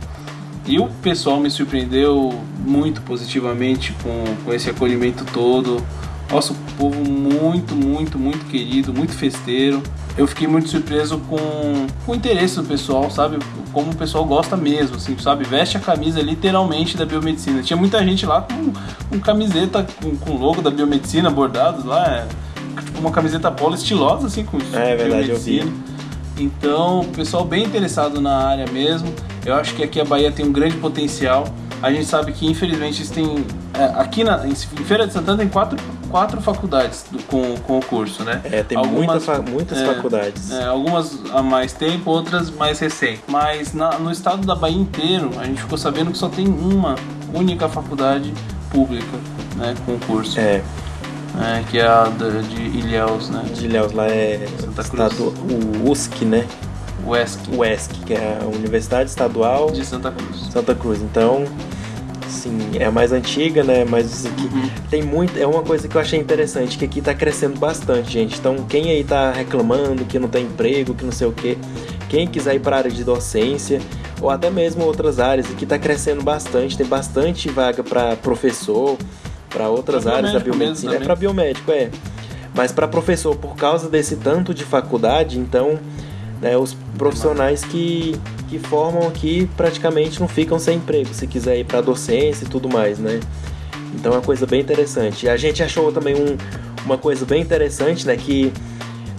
E 0.66 0.78
o 0.78 0.88
pessoal 1.02 1.40
me 1.40 1.50
surpreendeu 1.50 2.34
muito 2.64 3.00
positivamente 3.02 3.94
com, 4.02 4.24
com 4.44 4.52
esse 4.52 4.68
acolhimento 4.68 5.24
todo. 5.32 5.82
Nosso 6.30 6.54
povo 6.76 7.02
muito, 7.02 7.74
muito, 7.74 8.18
muito 8.18 8.46
querido, 8.46 8.92
muito 8.92 9.12
festeiro. 9.12 9.82
Eu 10.16 10.26
fiquei 10.26 10.46
muito 10.46 10.68
surpreso 10.68 11.18
com, 11.28 11.38
com 12.04 12.12
o 12.12 12.14
interesse 12.14 12.56
do 12.56 12.64
pessoal, 12.64 13.10
sabe? 13.10 13.38
Como 13.72 13.90
o 13.90 13.96
pessoal 13.96 14.24
gosta 14.24 14.56
mesmo, 14.56 14.96
assim, 14.96 15.16
sabe? 15.18 15.44
Veste 15.44 15.76
a 15.76 15.80
camisa 15.80 16.20
literalmente 16.20 16.96
da 16.96 17.04
biomedicina. 17.04 17.62
Tinha 17.62 17.76
muita 17.76 18.04
gente 18.04 18.26
lá 18.26 18.42
com, 18.42 18.72
com 19.08 19.20
camiseta 19.20 19.86
com, 20.20 20.36
logo 20.36 20.62
da 20.62 20.70
biomedicina 20.70 21.30
bordados 21.30 21.84
lá. 21.84 22.06
é, 22.06 22.28
tipo 22.84 22.98
uma 23.00 23.10
camiseta 23.10 23.50
polo 23.50 23.74
estilosa, 23.74 24.26
assim, 24.26 24.44
com 24.44 24.58
É 24.72 24.96
verdade, 24.96 25.30
eu 25.30 25.38
vi. 25.38 25.58
biomedicina. 25.60 25.72
Então, 26.38 27.00
o 27.00 27.04
pessoal 27.08 27.44
bem 27.44 27.64
interessado 27.64 28.20
na 28.20 28.34
área 28.48 28.66
mesmo. 28.70 29.12
Eu 29.44 29.54
acho 29.54 29.74
que 29.74 29.82
aqui 29.82 30.00
a 30.00 30.04
Bahia 30.04 30.32
tem 30.32 30.46
um 30.46 30.52
grande 30.52 30.76
potencial. 30.76 31.46
A 31.82 31.90
gente 31.90 32.04
sabe 32.06 32.32
que, 32.32 32.46
infelizmente, 32.46 33.02
isso 33.02 33.12
tem. 33.12 33.44
é, 33.74 33.84
aqui 34.00 34.22
na, 34.24 34.46
em 34.46 34.54
Feira 34.54 35.06
de 35.06 35.12
Santana 35.12 35.38
tem 35.38 35.48
quatro, 35.48 35.78
quatro 36.10 36.40
faculdades 36.42 37.04
do- 37.10 37.22
com, 37.24 37.56
com 37.58 37.78
o 37.78 37.84
curso, 37.84 38.22
né? 38.22 38.40
é, 38.44 38.62
tem 38.62 38.76
muita 38.86 39.18
fa- 39.20 39.40
muitas 39.40 39.78
é, 39.78 39.86
faculdades. 39.86 40.50
é, 40.50 40.64
algumas 40.64 41.18
há 41.32 41.42
mais 41.42 41.72
tempo, 41.72 42.10
outras 42.10 42.50
mais 42.50 42.78
recentes. 42.78 43.22
Mas 43.28 43.72
na- 43.72 43.98
no 43.98 44.10
estado 44.10 44.46
da 44.46 44.54
Bahia 44.54 44.76
inteiro, 44.78 45.30
a 45.38 45.44
gente 45.44 45.60
ficou 45.62 45.78
sabendo 45.78 46.10
que 46.10 46.18
só 46.18 46.28
tem 46.28 46.46
uma 46.46 46.96
única 47.32 47.68
faculdade 47.68 48.32
pública, 48.70 49.16
né? 49.56 49.74
Com 49.86 49.98
curso. 50.00 50.38
É, 50.38 50.62
né, 51.40 51.64
que 51.70 51.78
é 51.78 51.86
a 51.86 52.04
de 52.48 52.62
Ilhéus, 52.78 53.30
né? 53.30 53.42
de 53.54 53.64
Ilhéus 53.66 53.92
lá 53.92 54.06
é 54.06 54.46
Santa 54.58 54.84
Cruz. 54.84 54.86
estado, 55.12 55.34
o 55.84 55.90
USC, 55.90 56.24
né? 56.24 56.46
UESC, 57.06 57.40
O 57.56 57.64
ESC, 57.64 57.94
que 58.04 58.12
é 58.12 58.38
a 58.42 58.44
Universidade 58.46 59.08
Estadual 59.08 59.70
de 59.70 59.84
Santa 59.86 60.12
Cruz. 60.12 60.48
Santa 60.52 60.74
Cruz. 60.74 61.00
Então, 61.00 61.44
sim, 62.28 62.58
é 62.78 62.84
a 62.84 62.90
mais 62.90 63.10
antiga, 63.10 63.64
né? 63.64 63.86
Mas 63.88 64.12
isso 64.12 64.28
aqui 64.28 64.44
Uhum. 64.44 64.70
tem 64.90 65.02
muito. 65.02 65.38
É 65.38 65.46
uma 65.46 65.62
coisa 65.62 65.88
que 65.88 65.96
eu 65.96 66.00
achei 66.00 66.18
interessante, 66.20 66.76
que 66.76 66.84
aqui 66.84 67.00
tá 67.00 67.14
crescendo 67.14 67.58
bastante, 67.58 68.12
gente. 68.12 68.38
Então, 68.38 68.54
quem 68.68 68.90
aí 68.90 69.02
tá 69.02 69.32
reclamando 69.32 70.04
que 70.04 70.18
não 70.18 70.28
tem 70.28 70.44
emprego, 70.44 70.94
que 70.94 71.04
não 71.04 71.12
sei 71.12 71.26
o 71.26 71.32
quê, 71.32 71.56
quem 72.10 72.26
quiser 72.28 72.56
ir 72.56 72.60
para 72.60 72.76
área 72.76 72.90
de 72.90 73.02
docência, 73.02 73.80
ou 74.20 74.28
até 74.28 74.50
mesmo 74.50 74.84
outras 74.84 75.18
áreas, 75.18 75.50
aqui 75.50 75.64
tá 75.64 75.78
crescendo 75.78 76.22
bastante, 76.22 76.76
tem 76.76 76.86
bastante 76.86 77.48
vaga 77.48 77.82
para 77.82 78.14
professor, 78.16 78.98
para 79.50 79.68
outras 79.68 80.04
Pra 80.04 80.16
áreas 80.16 80.32
da 80.32 80.38
mesmo 80.38 80.52
biomedicina. 80.54 80.94
É 80.94 81.00
para 81.00 81.14
biomédico, 81.14 81.70
é. 81.70 81.90
Mas 82.54 82.72
para 82.72 82.88
professor, 82.88 83.36
por 83.36 83.54
causa 83.54 83.88
desse 83.88 84.16
tanto 84.16 84.54
de 84.54 84.64
faculdade, 84.64 85.38
então 85.38 85.78
né, 86.40 86.56
os 86.56 86.74
profissionais 86.96 87.62
que, 87.62 88.18
que 88.48 88.58
formam 88.58 89.06
aqui 89.06 89.48
praticamente 89.56 90.18
não 90.18 90.26
ficam 90.26 90.58
sem 90.58 90.78
emprego, 90.78 91.12
se 91.12 91.26
quiser 91.26 91.58
ir 91.58 91.64
para 91.64 91.80
docência 91.80 92.44
e 92.44 92.48
tudo 92.48 92.68
mais, 92.68 92.98
né? 92.98 93.20
Então 93.94 94.12
é 94.12 94.16
uma 94.16 94.22
coisa 94.22 94.46
bem 94.46 94.60
interessante. 94.60 95.28
A 95.28 95.36
gente 95.36 95.62
achou 95.62 95.92
também 95.92 96.14
um, 96.14 96.36
uma 96.84 96.96
coisa 96.96 97.26
bem 97.26 97.42
interessante, 97.42 98.06
né, 98.06 98.16
que 98.16 98.52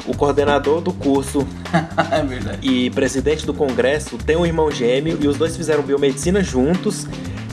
o 0.07 0.15
coordenador 0.15 0.81
do 0.81 0.91
curso 0.91 1.47
é 1.71 2.57
e 2.61 2.89
presidente 2.89 3.45
do 3.45 3.53
congresso 3.53 4.17
tem 4.17 4.35
um 4.35 4.45
irmão 4.45 4.71
gêmeo 4.71 5.17
e 5.21 5.27
os 5.27 5.37
dois 5.37 5.55
fizeram 5.55 5.83
biomedicina 5.83 6.41
juntos 6.41 7.07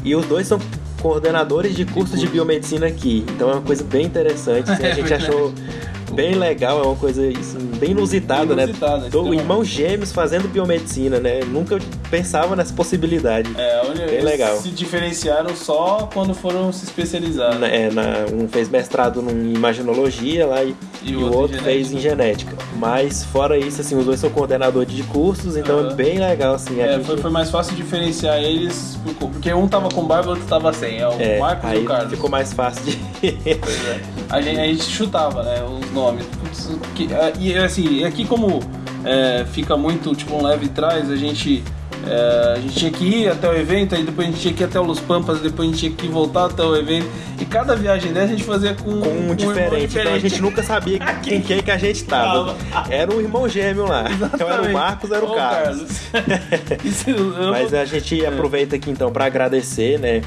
e 0.05 0.15
os 0.15 0.25
dois 0.27 0.47
são 0.47 0.59
coordenadores 1.01 1.75
de 1.75 1.85
cursos 1.85 2.19
de 2.21 2.27
biomedicina 2.27 2.87
aqui. 2.87 3.25
Então 3.35 3.51
é 3.51 3.55
uma 3.55 3.63
coisa 3.63 3.85
bem 3.85 4.07
interessante. 4.07 4.71
assim, 4.71 4.85
a 4.85 4.89
É 4.89 4.95
gente 4.95 5.09
verdade. 5.09 5.27
achou 5.27 5.53
bem 6.13 6.35
legal, 6.35 6.79
é 6.83 6.87
uma 6.87 6.97
coisa 6.97 7.23
assim, 7.29 7.59
bem 7.79 7.91
inusitada, 7.91 8.55
né? 8.55 8.65
Inusitada, 8.65 8.99
Do 9.03 9.07
então- 9.21 9.35
irmãos 9.35 9.67
gêmeos 9.67 10.13
fazendo 10.13 10.49
biomedicina, 10.49 11.19
né? 11.21 11.41
Nunca 11.45 11.79
pensava 12.11 12.55
nessa 12.57 12.73
possibilidade. 12.75 13.51
É, 13.57 13.81
olha, 13.85 14.07
Bem 14.07 14.15
eles 14.17 14.25
legal. 14.25 14.57
se 14.61 14.71
diferenciaram 14.71 15.55
só 15.55 16.09
quando 16.13 16.35
foram 16.35 16.73
se 16.73 16.85
especializar. 16.85 17.59
Na- 17.59 17.69
é, 17.69 17.91
na- 17.91 18.27
um 18.33 18.49
fez 18.49 18.69
mestrado 18.69 19.21
em 19.31 19.53
imaginologia 19.55 20.47
lá 20.47 20.63
e, 20.65 20.75
E 21.03 21.13
e 21.13 21.17
o 21.17 21.23
outro 21.25 21.39
outro 21.41 21.57
em 21.57 21.61
fez 21.61 21.93
em 21.93 21.99
genética. 21.99 22.57
Mas 22.77 23.25
fora 23.25 23.57
isso, 23.59 23.81
assim, 23.81 23.97
os 23.97 24.05
dois 24.05 24.19
são 24.21 24.31
coordenadores 24.31 24.93
de 24.93 25.03
cursos, 25.05 25.57
então 25.57 25.79
Aham. 25.81 25.91
é 25.91 25.95
bem 25.95 26.19
legal, 26.19 26.55
assim. 26.55 26.81
É, 26.81 26.95
gente- 26.95 27.07
foi, 27.07 27.17
foi 27.17 27.31
mais 27.31 27.51
fácil 27.51 27.75
diferenciar 27.77 28.39
eles, 28.43 28.99
porque 29.19 29.53
um 29.53 29.67
tava 29.69 29.89
com 29.89 30.05
barba 30.05 30.27
e 30.27 30.29
o 30.29 30.31
outro 30.33 30.47
tava 30.47 30.73
sem. 30.73 30.99
É 31.01 31.09
o 31.09 31.13
é, 31.21 31.39
Marcos 31.39 31.73
e 31.73 31.77
o 31.77 31.85
Carlos. 31.85 32.11
ficou 32.13 32.31
mais 32.31 32.53
fácil 32.53 32.83
de. 32.85 32.97
Pois 33.61 33.87
é. 33.89 34.01
A 34.31 34.41
gente, 34.41 34.61
a 34.61 34.65
gente 34.67 34.83
chutava, 34.85 35.43
né, 35.43 35.63
os 35.65 35.91
nomes. 35.93 36.27
Que- 36.95 37.13
é, 37.13 37.33
e 37.39 37.57
assim, 37.57 38.05
aqui 38.05 38.25
como 38.27 38.61
é, 39.05 39.45
fica 39.53 39.77
muito 39.77 40.15
tipo 40.15 40.35
um 40.37 40.43
leve 40.43 40.69
trás, 40.69 41.11
a 41.11 41.17
gente. 41.17 41.63
é, 42.07 42.55
a 42.57 42.61
gente 42.61 42.75
tinha 42.75 42.91
que 42.91 43.05
ir 43.05 43.29
até 43.29 43.49
o 43.49 43.55
evento, 43.57 43.95
aí 43.95 44.03
depois 44.05 44.29
a 44.29 44.31
gente 44.31 44.41
tinha 44.41 44.55
que 44.55 44.63
ir 44.63 44.67
até 44.67 44.79
o 44.79 44.85
Los 44.85 45.01
Pampas, 45.01 45.41
depois 45.41 45.69
a 45.69 45.73
gente 45.73 45.81
tinha 45.81 45.93
que 45.93 46.07
voltar 46.09 46.45
até 46.47 46.63
o 46.63 46.77
evento. 46.77 47.07
E 47.41 47.45
cada 47.45 47.75
viagem 47.77 48.13
dessa 48.13 48.27
a 48.27 48.31
gente 48.31 48.45
fazia 48.45 48.75
com, 48.75 49.01
com 49.01 49.09
um 49.09 49.15
irmão 49.21 49.37
diferente. 49.37 49.99
Então 49.99 50.13
a 50.15 50.19
gente 50.19 50.43
nunca 50.43 50.63
sabia 50.63 50.99
quem 51.23 51.41
que 51.41 51.71
a 51.71 51.77
gente 51.79 52.05
tava. 52.05 52.55
Era 52.91 53.15
um 53.15 53.21
irmão 53.21 53.49
gêmeo 53.49 53.87
lá. 53.87 54.05
Então 54.35 54.49
era 54.51 54.63
o 54.63 54.73
Marcos, 54.73 55.11
era 55.11 55.25
o 55.25 55.35
Carlos. 55.35 55.89
Eu- 57.07 57.51
Mas 57.51 57.73
a 57.75 57.85
gente 57.85 58.25
aproveita 58.27 58.77
aqui 58.77 58.91
então 58.91 59.11
para 59.13 59.25
agradecer, 59.27 59.99
né? 59.99 60.23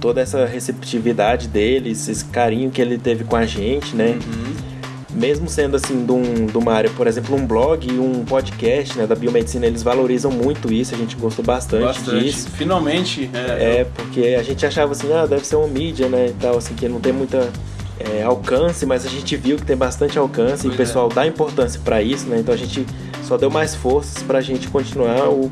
Toda 0.00 0.20
essa 0.20 0.46
receptividade 0.46 1.46
deles, 1.46 2.08
esse 2.08 2.24
carinho 2.26 2.70
que 2.70 2.80
ele 2.80 2.98
teve 2.98 3.24
com 3.24 3.36
a 3.36 3.44
gente, 3.44 3.94
né? 3.94 4.18
Uhum. 4.26 4.70
Mesmo 5.12 5.48
sendo 5.48 5.76
assim 5.76 6.06
de, 6.06 6.12
um, 6.12 6.46
de 6.46 6.56
uma 6.56 6.72
área, 6.72 6.88
por 6.90 7.06
exemplo, 7.06 7.34
um 7.36 7.44
blog 7.44 7.86
e 7.86 7.98
um 7.98 8.24
podcast 8.24 8.96
né, 8.96 9.06
da 9.06 9.14
biomedicina, 9.14 9.66
eles 9.66 9.82
valorizam 9.82 10.30
muito 10.30 10.72
isso, 10.72 10.94
a 10.94 10.98
gente 10.98 11.16
gostou 11.16 11.44
bastante, 11.44 11.82
Bastante. 11.82 12.24
disso. 12.24 12.48
Finalmente, 12.50 13.28
é, 13.34 13.80
É, 13.80 13.84
porque 13.84 14.36
a 14.38 14.42
gente 14.42 14.64
achava 14.64 14.92
assim, 14.92 15.12
ah, 15.12 15.26
deve 15.26 15.44
ser 15.44 15.56
uma 15.56 15.66
mídia, 15.66 16.08
né, 16.08 16.28
e 16.28 16.32
tal, 16.34 16.56
assim, 16.56 16.74
que 16.74 16.88
não 16.88 17.00
tem 17.00 17.12
muita 17.12 17.50
é, 17.98 18.22
alcance, 18.22 18.86
mas 18.86 19.04
a 19.04 19.08
gente 19.08 19.36
viu 19.36 19.56
que 19.56 19.64
tem 19.64 19.76
bastante 19.76 20.16
alcance 20.16 20.66
e 20.66 20.70
Pois 20.70 20.74
o 20.74 20.76
pessoal 20.76 21.08
dá 21.08 21.26
importância 21.26 21.80
pra 21.84 22.00
isso, 22.00 22.26
né, 22.26 22.38
então 22.38 22.54
a 22.54 22.56
gente 22.56 22.86
só 23.24 23.36
deu 23.36 23.50
mais 23.50 23.74
forças 23.74 24.22
pra 24.22 24.40
gente 24.40 24.68
continuar 24.68 25.28
o, 25.28 25.50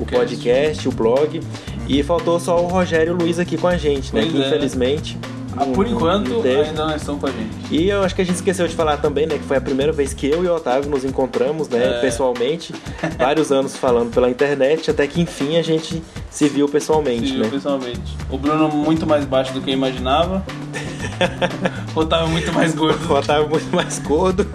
o 0.00 0.04
cast. 0.04 0.16
podcast, 0.16 0.88
o 0.88 0.92
blog, 0.92 1.40
e 1.86 2.02
faltou 2.02 2.38
só 2.40 2.60
o 2.62 2.66
Rogério 2.66 3.12
e 3.12 3.14
o 3.14 3.18
Luiz 3.18 3.38
aqui 3.38 3.56
com 3.56 3.68
a 3.68 3.76
gente, 3.76 4.14
né, 4.14 4.22
Pois 4.22 4.32
que 4.32 4.42
é. 4.42 4.46
infelizmente... 4.46 5.18
Ah, 5.58 5.64
não- 5.64 5.72
por 5.72 5.86
enquanto, 5.86 6.42
ainda 6.46 6.86
não 6.86 6.94
estão 6.94 7.18
com 7.18 7.26
a 7.26 7.30
gente. 7.30 7.48
E 7.74 7.88
eu 7.88 8.02
acho 8.02 8.14
que 8.14 8.20
a 8.20 8.24
gente 8.26 8.34
esqueceu 8.34 8.68
de 8.68 8.74
falar 8.74 8.98
também, 8.98 9.26
né? 9.26 9.38
Que 9.38 9.44
foi 9.44 9.56
a 9.56 9.60
primeira 9.60 9.90
vez 9.90 10.12
que 10.12 10.26
eu 10.26 10.44
e 10.44 10.48
o 10.48 10.54
Otávio 10.54 10.90
nos 10.90 11.02
encontramos, 11.02 11.66
né? 11.70 11.96
É. 11.96 12.00
Pessoalmente. 12.02 12.74
Vários 13.16 13.50
anos 13.50 13.74
falando 13.74 14.12
pela 14.12 14.28
internet, 14.28 14.90
até 14.90 15.06
que 15.06 15.18
enfim 15.18 15.56
a 15.56 15.62
gente 15.62 16.02
se 16.30 16.46
viu 16.46 16.68
pessoalmente, 16.68 17.28
Sim, 17.30 17.38
né? 17.38 17.48
pessoalmente. 17.50 18.02
O 18.28 18.36
Bruno 18.36 18.68
muito 18.68 19.06
mais 19.06 19.24
baixo 19.24 19.54
do 19.54 19.62
que 19.62 19.70
eu 19.70 19.74
imaginava. 19.74 20.44
o 21.94 22.00
Otávio 22.00 22.28
muito 22.28 22.52
mais 22.52 22.74
gordo. 22.74 23.12
O 23.12 23.18
Otávio 23.18 23.48
muito 23.48 23.74
mais 23.74 23.98
gordo. 23.98 24.46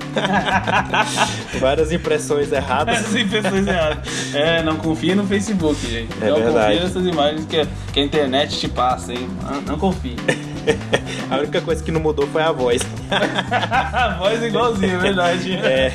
Várias 1.60 1.92
impressões 1.92 2.52
erradas. 2.52 3.00
Essas 3.00 3.16
impressões 3.16 3.68
erradas. 3.68 4.34
É, 4.34 4.62
não 4.64 4.78
confia 4.78 5.16
no 5.16 5.26
Facebook, 5.26 5.80
gente. 5.88 6.12
É 6.22 6.30
não 6.30 6.38
verdade. 6.38 6.74
confia 6.74 6.84
nessas 6.84 7.06
imagens 7.06 7.46
que, 7.46 7.68
que 7.94 8.00
a 8.00 8.04
internet 8.04 8.60
te 8.60 8.68
passa, 8.68 9.14
hein? 9.14 9.30
Não, 9.44 9.62
não 9.62 9.78
confie. 9.78 10.16
A 11.30 11.38
única 11.38 11.62
coisa 11.62 11.84
que 11.84 11.92
não 11.92 12.00
mudou 12.00 12.28
foi 12.28 12.44
a 12.44 12.52
voz. 12.52 12.82
a 13.10 14.18
voz 14.20 14.44
é 14.44 14.48
igualzinha, 14.48 14.94
é 14.94 14.98
verdade. 14.98 15.54
É. 15.54 15.94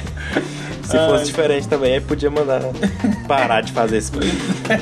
Se 0.82 0.96
fosse 0.96 1.26
diferente 1.26 1.68
também, 1.68 1.94
aí 1.94 2.00
podia 2.00 2.30
mandar 2.30 2.62
parar 3.28 3.60
de 3.60 3.72
fazer 3.72 3.98
esse 3.98 4.12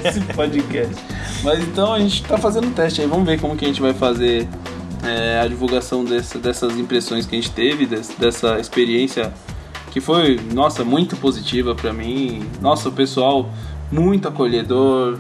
esse 0.05 0.21
podcast. 0.35 0.95
Mas 1.43 1.61
então 1.61 1.93
a 1.93 1.99
gente 1.99 2.23
tá 2.25 2.39
fazendo 2.39 2.69
o 2.69 2.71
teste 2.71 3.01
aí, 3.01 3.07
vamos 3.07 3.27
ver 3.27 3.41
como 3.41 3.57
que 3.57 3.65
a 3.65 3.69
gente 3.69 3.81
vai 3.81 3.95
fazer 3.95 4.49
é, 5.07 5.41
a 5.41 5.47
divulgação 5.47 6.05
desse- 6.05 6.39
dessas 6.39 6.77
impressões 6.79 7.27
que 7.27 7.35
a 7.37 7.41
gente 7.41 7.51
teve, 7.51 7.87
des- 7.87 8.15
dessa 8.19 8.59
experiência 8.59 9.33
que 9.91 10.01
foi, 10.01 10.41
nossa, 10.53 10.83
muito 10.85 11.17
positiva 11.17 11.75
pra 11.75 11.93
mim. 11.93 12.43
Nossa, 12.61 12.89
o 12.89 12.93
pessoal 12.93 13.49
muito 13.93 14.27
acolhedor. 14.27 15.19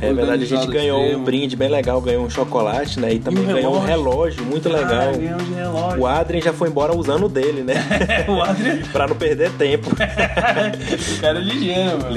É 0.00 0.12
verdade, 0.12 0.44
a 0.44 0.46
gente 0.46 0.66
ganhou 0.68 1.00
um 1.00 1.04
extremo. 1.04 1.24
brinde 1.24 1.56
bem 1.56 1.68
legal, 1.68 2.00
ganhou 2.00 2.24
um 2.24 2.30
chocolate, 2.30 3.00
né? 3.00 3.14
E 3.14 3.18
também 3.18 3.42
um 3.42 3.46
ganhou 3.52 3.74
um 3.76 3.84
relógio. 3.84 4.38
relógio 4.38 4.44
muito 4.44 4.68
legal. 4.68 5.08
Ah, 5.08 5.12
de 5.12 5.54
relógio. 5.54 6.00
O 6.00 6.06
Adrien 6.06 6.40
já 6.42 6.52
foi 6.52 6.68
embora 6.68 6.96
usando 6.96 7.24
o 7.26 7.28
dele, 7.28 7.62
né? 7.64 7.74
o 8.28 8.40
Adriano, 8.40 8.86
pra 8.92 9.08
não 9.08 9.16
perder 9.16 9.50
tempo. 9.58 9.90
o 9.92 11.20
cara 11.20 11.38
é 11.38 11.42
ligeiro, 11.42 11.98
mano. 12.00 12.16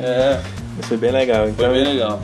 É, 0.00 0.02
É, 0.02 0.40
Mas 0.76 0.86
foi 0.86 0.96
bem 0.96 1.12
legal. 1.12 1.42
foi 1.42 1.50
Então, 1.50 1.70
bem 1.72 1.84
legal. 1.84 2.20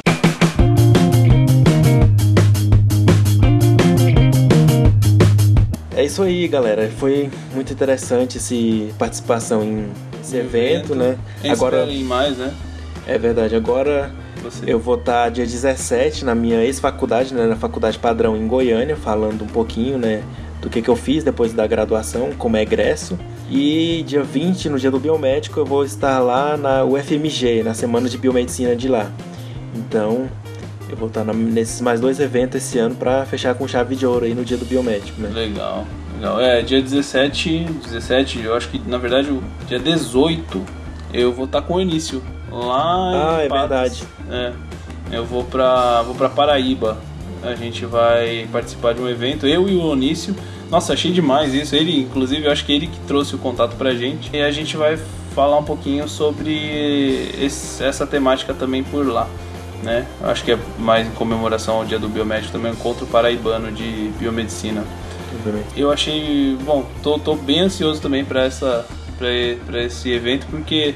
É 5.97 6.05
isso 6.05 6.23
aí, 6.23 6.47
galera. 6.49 6.91
Foi 6.99 7.31
muito 7.53 7.73
interessante 7.73 8.39
essa 8.39 8.55
participação 8.99 9.63
em 9.63 9.89
esse 10.21 10.37
evento, 10.37 10.95
né? 10.95 11.19
Quem 11.41 11.51
Agora, 11.51 11.85
em 11.85 12.03
mais, 12.03 12.39
né? 12.39 12.53
é 13.07 13.19
verdade, 13.19 13.55
agora 13.55 14.11
Você. 14.43 14.65
eu 14.67 14.79
vou 14.79 14.95
estar 14.97 15.31
dia 15.31 15.45
17 15.45 16.25
na 16.25 16.35
minha 16.35 16.65
ex-faculdade, 16.65 17.35
né, 17.35 17.47
na 17.47 17.57
Faculdade 17.57 17.99
Padrão 17.99 18.37
em 18.37 18.47
Goiânia, 18.47 18.97
falando 18.97 19.43
um 19.43 19.47
pouquinho, 19.47 19.99
né, 19.99 20.23
do 20.63 20.71
que, 20.71 20.81
que 20.81 20.89
eu 20.89 20.97
fiz 20.97 21.23
depois 21.23 21.53
da 21.53 21.67
graduação, 21.67 22.31
como 22.39 22.57
egresso. 22.57 23.19
E 23.51 24.03
dia 24.07 24.23
20, 24.23 24.71
no 24.71 24.79
dia 24.79 24.91
do 24.91 24.99
biomédico, 24.99 25.61
eu 25.61 25.67
vou 25.67 25.85
estar 25.85 26.19
lá 26.21 26.57
na 26.57 26.83
UFMG, 26.85 27.63
na 27.63 27.75
Semana 27.75 28.09
de 28.09 28.17
Biomedicina 28.17 28.75
de 28.75 28.89
lá. 28.89 29.11
Então, 29.75 30.29
eu 30.89 30.97
vou 30.97 31.09
estar 31.09 31.25
nesses 31.25 31.81
mais 31.81 32.01
dois 32.01 32.21
eventos 32.21 32.57
esse 32.63 32.79
ano 32.79 32.95
para 32.95 33.25
fechar 33.27 33.55
com 33.55 33.67
chave 33.67 33.97
de 33.97 34.07
ouro 34.07 34.25
aí 34.25 34.35
no 34.35 34.45
dia 34.45 34.57
do 34.57 34.65
biomédico, 34.65 35.21
né? 35.21 35.31
Legal, 35.33 35.87
legal. 36.17 36.41
É, 36.41 36.63
dia 36.63 36.81
17, 36.83 37.65
17, 37.85 38.41
eu 38.43 38.55
acho 38.55 38.69
que 38.69 38.79
na 38.89 38.99
verdade 38.99 39.29
dia 39.67 39.79
18 39.79 40.63
eu 41.13 41.33
vou 41.33 41.45
estar 41.47 41.63
com 41.63 41.75
o 41.75 41.81
início 41.81 42.23
lá 42.51 43.37
Ah, 43.39 43.43
em 43.43 43.47
é 43.47 43.49
Patos. 43.49 43.69
verdade. 43.69 44.05
É. 44.31 44.53
Eu 45.13 45.25
vou 45.25 45.45
pra, 45.45 46.03
vou 46.03 46.15
pra 46.15 46.29
Paraíba. 46.29 46.97
A 47.43 47.55
gente 47.55 47.85
vai 47.85 48.49
participar 48.51 48.95
de 48.95 49.01
um 49.03 49.09
evento, 49.09 49.47
eu 49.47 49.69
e 49.69 49.75
o 49.77 49.83
Onício. 49.83 50.35
Nossa, 50.71 50.95
achei 50.95 51.13
demais 51.13 51.53
isso. 51.53 51.77
Ele, 51.77 52.01
inclusive, 52.01 52.47
eu 52.47 52.51
acho 52.51 52.65
que 52.65 52.73
ele 52.73 52.87
que 52.87 52.99
trouxe 53.01 53.35
o 53.35 53.39
contato 53.39 53.77
pra 53.77 53.95
gente. 53.95 54.31
E 54.35 54.41
a 54.41 54.51
gente 54.51 54.77
vai 54.79 54.97
falar 55.35 55.59
um 55.59 55.63
pouquinho 55.63 56.09
sobre 56.09 57.29
esse- 57.39 57.85
essa 57.85 58.07
temática 58.07 58.55
também 58.55 58.83
por 58.83 59.07
lá. 59.07 59.29
Né? 59.85 60.07
Acho 60.23 60.43
que 60.45 60.53
é 60.53 60.59
mais 60.79 61.07
em 61.07 61.11
comemoração 61.11 61.77
ao 61.77 61.85
dia 61.85 61.99
do 61.99 62.09
biomédico 62.09 62.53
também, 62.53 62.71
um 62.73 62.75
encontro 62.75 63.07
paraibano 63.07 63.71
de 63.71 64.11
biomedicina. 64.19 64.83
Eu 65.77 65.91
achei, 65.93 66.57
bom, 66.65 66.87
tô, 67.03 67.19
tô 67.19 67.35
bem 67.37 67.61
ansioso 67.61 68.01
também 68.01 68.25
para 68.25 68.45
essa 68.45 68.87
para 69.19 69.81
esse 69.83 70.11
evento 70.11 70.47
porque 70.51 70.95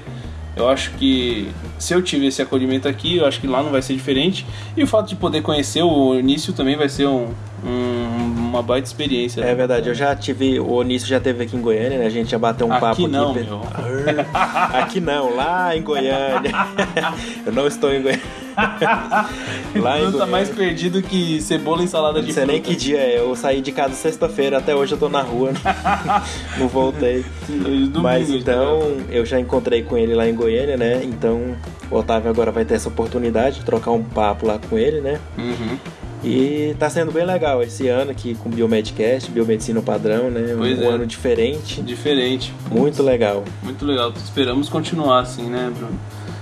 eu 0.57 0.69
acho 0.69 0.91
que 0.93 1.49
se 1.79 1.95
eu 1.95 2.03
tive 2.03 2.27
esse 2.27 2.43
acolhimento 2.43 2.89
aqui, 2.89 3.19
eu 3.19 3.27
acho 3.27 3.41
que 3.41 3.47
lá 3.47 3.63
não 3.63 3.71
vai 3.71 3.81
ser 3.83 3.95
diferente. 3.95 4.45
E 4.77 4.83
o 4.83 4.87
fato 4.89 5.09
de 5.09 5.15
poder 5.17 5.41
conhecer 5.43 5.83
o 5.83 6.19
início 6.19 6.53
também 6.53 6.77
vai 6.77 6.89
ser 6.89 7.07
um, 7.07 7.29
um- 7.65 8.49
uma 8.49 8.61
baita 8.63 8.89
experiência. 8.89 9.41
É 9.43 9.55
verdade, 9.55 9.89
eu 9.89 9.95
já 9.95 10.17
tive, 10.17 10.59
o 10.59 10.73
Onício 10.73 11.07
já 11.07 11.21
teve 11.21 11.45
aqui 11.45 11.55
em 11.57 11.61
Goiânia, 11.61 11.99
né? 11.99 12.07
A 12.07 12.11
gente 12.11 12.31
já 12.31 12.39
bateu 12.39 12.67
um 12.67 12.73
Aqui 12.73 12.81
papo 12.81 13.07
não, 13.07 13.31
aqui. 13.31 13.41
meu. 13.45 13.61
Aqui 14.35 15.01
não, 15.01 15.37
lá 15.37 15.77
em 15.77 15.83
Goiânia. 15.83 16.51
eu 17.47 17.53
não 17.53 17.67
estou 17.67 17.93
em 17.93 18.03
Goiânia. 18.03 18.23
lá 19.81 19.99
Não 20.01 20.13
tá 20.13 20.27
mais 20.27 20.49
perdido 20.49 21.01
que 21.03 21.41
cebola 21.41 21.83
e 21.85 21.89
salada 21.89 22.19
Não 22.21 22.27
de 22.27 22.33
sei 22.33 22.45
nem 22.45 22.57
fruta. 22.57 22.71
que 22.71 22.77
dia 22.77 22.99
é, 22.99 23.19
eu 23.21 23.35
saí 23.37 23.61
de 23.61 23.73
casa 23.73 23.95
sexta-feira, 23.95 24.59
até 24.59 24.75
hoje 24.75 24.93
eu 24.93 24.99
tô 24.99 25.09
na 25.09 25.23
rua, 25.23 25.53
não 26.59 26.69
voltei. 26.69 27.25
Domingo, 27.49 28.01
Mas 28.01 28.29
então, 28.31 28.81
eu 29.11 29.25
já 29.25 29.39
encontrei 29.39 29.83
com 29.83 29.97
ele 29.97 30.15
lá 30.15 30.29
em 30.29 30.35
Goiânia, 30.35 30.77
né? 30.77 31.01
Então, 31.05 31.57
o 31.91 31.97
Otávio 31.97 32.31
agora 32.31 32.51
vai 32.51 32.65
ter 32.65 32.75
essa 32.75 32.89
oportunidade 32.89 33.61
de 33.61 33.65
trocar 33.65 33.93
um 33.93 34.03
papo 34.03 34.47
lá 34.47 34.59
com 34.69 34.77
ele, 34.79 35.01
né? 35.01 35.21
Uhum. 35.37 35.79
E 36.25 36.75
tá 36.81 36.91
sendo 36.91 37.13
bem 37.13 37.25
legal 37.25 37.63
esse 37.63 37.87
ano 37.87 38.11
aqui 38.11 38.35
com 38.35 38.51
Biomedcast, 38.51 39.31
Biomedicina 39.31 39.81
Padrão, 39.81 40.31
né? 40.31 40.53
Um, 40.55 40.59
Pois 40.59 40.79
um 40.81 40.83
é. 40.83 40.87
ano 40.89 41.07
diferente, 41.07 41.81
Diferente. 41.81 42.53
muito 42.71 43.03
legal. 43.05 43.45
Muito 43.63 43.85
legal. 43.87 44.13
Esperamos 44.17 44.69
continuar 44.69 45.21
assim, 45.21 45.45
né, 45.45 45.71
Bruno? 45.77 45.97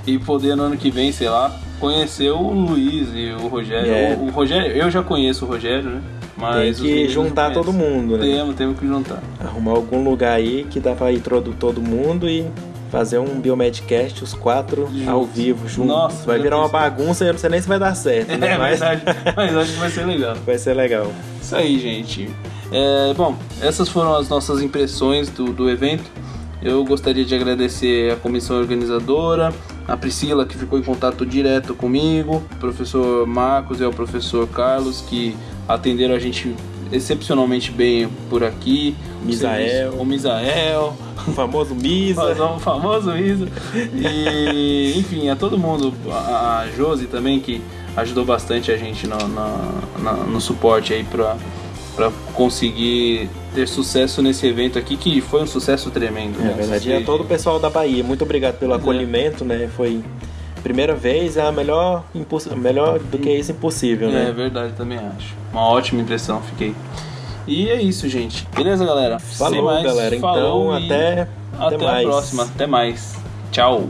E 0.07 0.18
poder 0.18 0.57
no 0.57 0.62
ano 0.62 0.76
que 0.79 0.90
vem, 0.90 1.12
sei 1.12 1.29
lá, 1.29 1.55
conhecer 1.81 2.31
o 2.31 2.51
Luiz 2.51 3.09
e 3.15 3.33
o 3.33 3.49
Rogério. 3.49 3.93
É. 3.93 4.17
O, 4.19 4.25
o 4.27 4.31
Rogério, 4.31 4.73
eu 4.73 4.91
já 4.91 5.03
conheço 5.03 5.45
o 5.45 5.49
Rogério, 5.49 5.91
né? 5.91 6.01
Tem 6.37 6.45
Mas 6.45 6.77
os 6.81 6.87
que 6.87 7.09
juntar 7.09 7.51
todo 7.53 7.73
mundo, 7.73 8.19
né? 8.19 8.27
Temos, 8.27 8.55
temos 8.57 8.79
que 8.79 8.87
juntar. 8.87 9.23
Arrumar 9.41 9.73
algum 9.73 10.05
lugar 10.05 10.33
aí 10.35 10.67
que 10.71 10.79
dá 10.79 10.95
pra 10.95 11.11
ir 11.11 11.21
todo, 11.21 11.55
todo 11.59 11.81
mundo 11.81 12.29
e 12.29 12.47
fazer 12.91 13.19
um 13.19 13.41
Biomedcast, 13.41 14.23
os 14.23 14.35
quatro 14.35 14.87
Juntos. 14.87 15.09
ao 15.09 15.25
vivo, 15.25 15.67
juntos. 15.69 15.87
Nossa, 15.95 16.27
vai 16.27 16.39
virar 16.39 16.59
uma 16.59 16.69
bagunça 16.69 17.25
e 17.25 17.29
eu 17.29 17.33
não 17.33 17.41
sei 17.41 17.51
nem 17.51 17.61
se 17.61 17.67
vai 17.67 17.79
dar 17.79 17.95
certo, 17.95 18.29
né? 18.39 18.53
É 18.53 18.59
Mas 18.59 18.79
verdade. 18.81 19.03
Mas 19.35 19.57
acho 19.57 19.72
que 19.72 19.79
vai 19.79 19.91
ser 19.91 20.05
legal. 20.07 20.37
vai 20.45 20.59
ser 20.59 20.74
legal. 20.74 21.12
Isso 21.41 21.57
aí, 21.57 21.79
gente. 21.79 22.29
É, 22.70 23.14
bom, 23.14 23.35
essas 23.61 23.89
foram 23.89 24.14
as 24.14 24.29
nossas 24.29 24.61
impressões 24.61 25.31
do, 25.31 25.47
do 25.53 25.70
evento. 25.70 26.05
Eu 26.62 26.85
gostaria 26.85 27.24
de 27.24 27.35
agradecer 27.35 28.12
a 28.12 28.16
comissão 28.16 28.57
organizadora, 28.59 29.53
a 29.87 29.97
Priscila 29.97 30.45
que 30.45 30.57
ficou 30.57 30.78
em 30.78 30.82
contato 30.82 31.24
direto 31.24 31.74
comigo, 31.74 32.43
o 32.53 32.57
professor 32.57 33.26
Marcos 33.26 33.80
e 33.80 33.84
o 33.84 33.93
professor 33.93 34.47
Carlos 34.49 35.01
que 35.01 35.37
atenderam 35.68 36.14
a 36.14 36.18
gente 36.18 36.55
excepcionalmente 36.93 37.70
bem 37.70 38.09
por 38.28 38.45
aqui. 38.45 38.97
Misael. 39.22 39.95
O 39.95 40.05
Misael. 40.05 40.97
O 41.26 41.32
famoso 41.32 41.74
Misa. 41.74 42.22
O 42.57 42.61
famoso 42.61 43.12
Misa. 43.12 43.49
E, 43.74 44.95
enfim, 44.97 45.28
a 45.28 45.37
todo 45.37 45.59
mundo. 45.59 45.93
A, 46.11 46.61
a 46.61 46.68
Josi 46.76 47.07
também, 47.07 47.41
que 47.41 47.61
ajudou 47.97 48.24
bastante 48.24 48.70
a 48.70 48.76
gente 48.76 49.07
no, 49.07 49.16
no, 49.16 50.26
no 50.26 50.41
suporte 50.41 50.93
aí 50.93 51.03
pra, 51.03 51.37
pra 51.95 52.12
conseguir 52.34 53.28
ter 53.57 53.66
sucesso 53.66 54.20
nesse 54.20 54.46
evento 54.46 54.78
aqui, 54.78 54.98
que 54.98 55.18
foi 55.22 55.42
um 55.42 55.46
sucesso 55.46 55.90
tremendo. 55.90 56.38
É 56.40 56.44
né? 56.44 56.54
verdade. 56.59 56.90
E 56.90 56.94
a 56.94 57.02
todo 57.02 57.22
o 57.22 57.24
pessoal 57.24 57.59
da 57.59 57.70
Bahia, 57.70 58.04
muito 58.04 58.22
obrigado 58.22 58.59
pelo 58.59 58.74
acolhimento, 58.74 59.46
né? 59.46 59.66
Foi 59.74 60.04
primeira 60.62 60.94
vez, 60.94 61.38
é 61.38 61.46
a 61.46 61.50
melhor, 61.50 62.04
melhor 62.57 62.98
do 62.98 63.18
que 63.18 63.30
isso 63.30 63.52
impossível, 63.52 64.11
né? 64.11 64.28
É 64.28 64.32
verdade, 64.32 64.74
também 64.74 64.98
acho. 64.98 65.34
Uma 65.52 65.62
ótima 65.62 66.02
impressão, 66.02 66.42
fiquei. 66.42 66.74
E 67.46 67.70
é 67.70 67.80
isso, 67.80 68.07
gente. 68.11 68.46
Beleza, 68.54 68.84
galera? 68.84 69.18
Falou, 69.18 69.64
mais, 69.64 69.84
galera. 69.84 70.20
falou 70.20 70.76
então, 70.76 70.84
até, 70.84 71.28
até, 71.59 71.76
até 71.76 71.78
mais. 71.78 72.07
a 72.07 72.11
próxima. 72.11 72.42
Até 72.42 72.66
mais. 72.66 73.16
Tchau. 73.50 73.88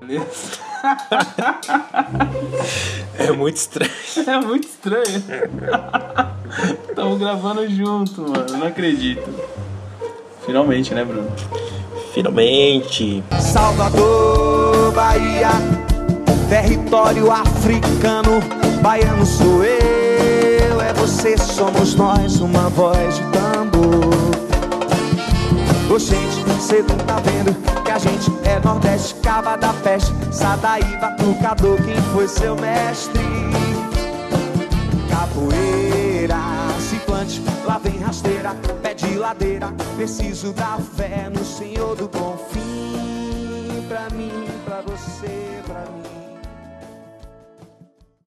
Beleza? 0.00 0.67
É 3.18 3.32
muito 3.32 3.56
estranho. 3.56 3.90
É 4.26 4.38
muito 4.38 4.68
estranho. 4.68 5.24
Estamos 6.88 7.18
gravando 7.18 7.68
junto, 7.68 8.22
mano. 8.22 8.56
Não 8.56 8.66
acredito. 8.68 9.28
Finalmente, 10.46 10.94
né, 10.94 11.04
Bruno? 11.04 11.28
Finalmente. 12.14 13.22
Salvador, 13.40 14.92
Bahia, 14.92 15.50
território 16.48 17.30
africano. 17.30 18.40
Baiano 18.80 19.26
sou 19.26 19.64
eu, 19.64 20.80
é 20.80 20.92
você, 20.94 21.36
somos 21.36 21.96
nós, 21.96 22.40
uma 22.40 22.68
voz 22.68 23.16
de 23.16 23.22
tambor. 23.24 23.97
Gente, 25.98 26.62
cê 26.62 26.80
não 26.82 26.96
tá 26.98 27.16
vendo 27.16 27.52
que 27.82 27.90
a 27.90 27.98
gente 27.98 28.30
é 28.44 28.60
Nordeste, 28.60 29.16
Cava 29.16 29.56
da 29.56 29.72
Peste, 29.72 30.12
Sadaíba, 30.30 31.10
Tucador, 31.18 31.76
quem 31.82 31.96
foi 32.12 32.28
seu 32.28 32.54
mestre? 32.54 33.20
Capoeira, 35.10 36.38
ciclante, 36.78 37.42
lá 37.66 37.78
vem 37.78 37.98
rasteira, 37.98 38.54
pé 38.80 38.94
de 38.94 39.16
ladeira, 39.16 39.74
preciso 39.96 40.52
da 40.52 40.78
fé 40.96 41.28
no 41.28 41.44
Senhor 41.44 41.96
do 41.96 42.08
Bom 42.08 42.38
Fim. 42.52 43.84
Pra 43.88 44.08
mim, 44.10 44.46
pra 44.64 44.80
você, 44.82 45.60
pra 45.66 45.80
mim. 45.80 45.97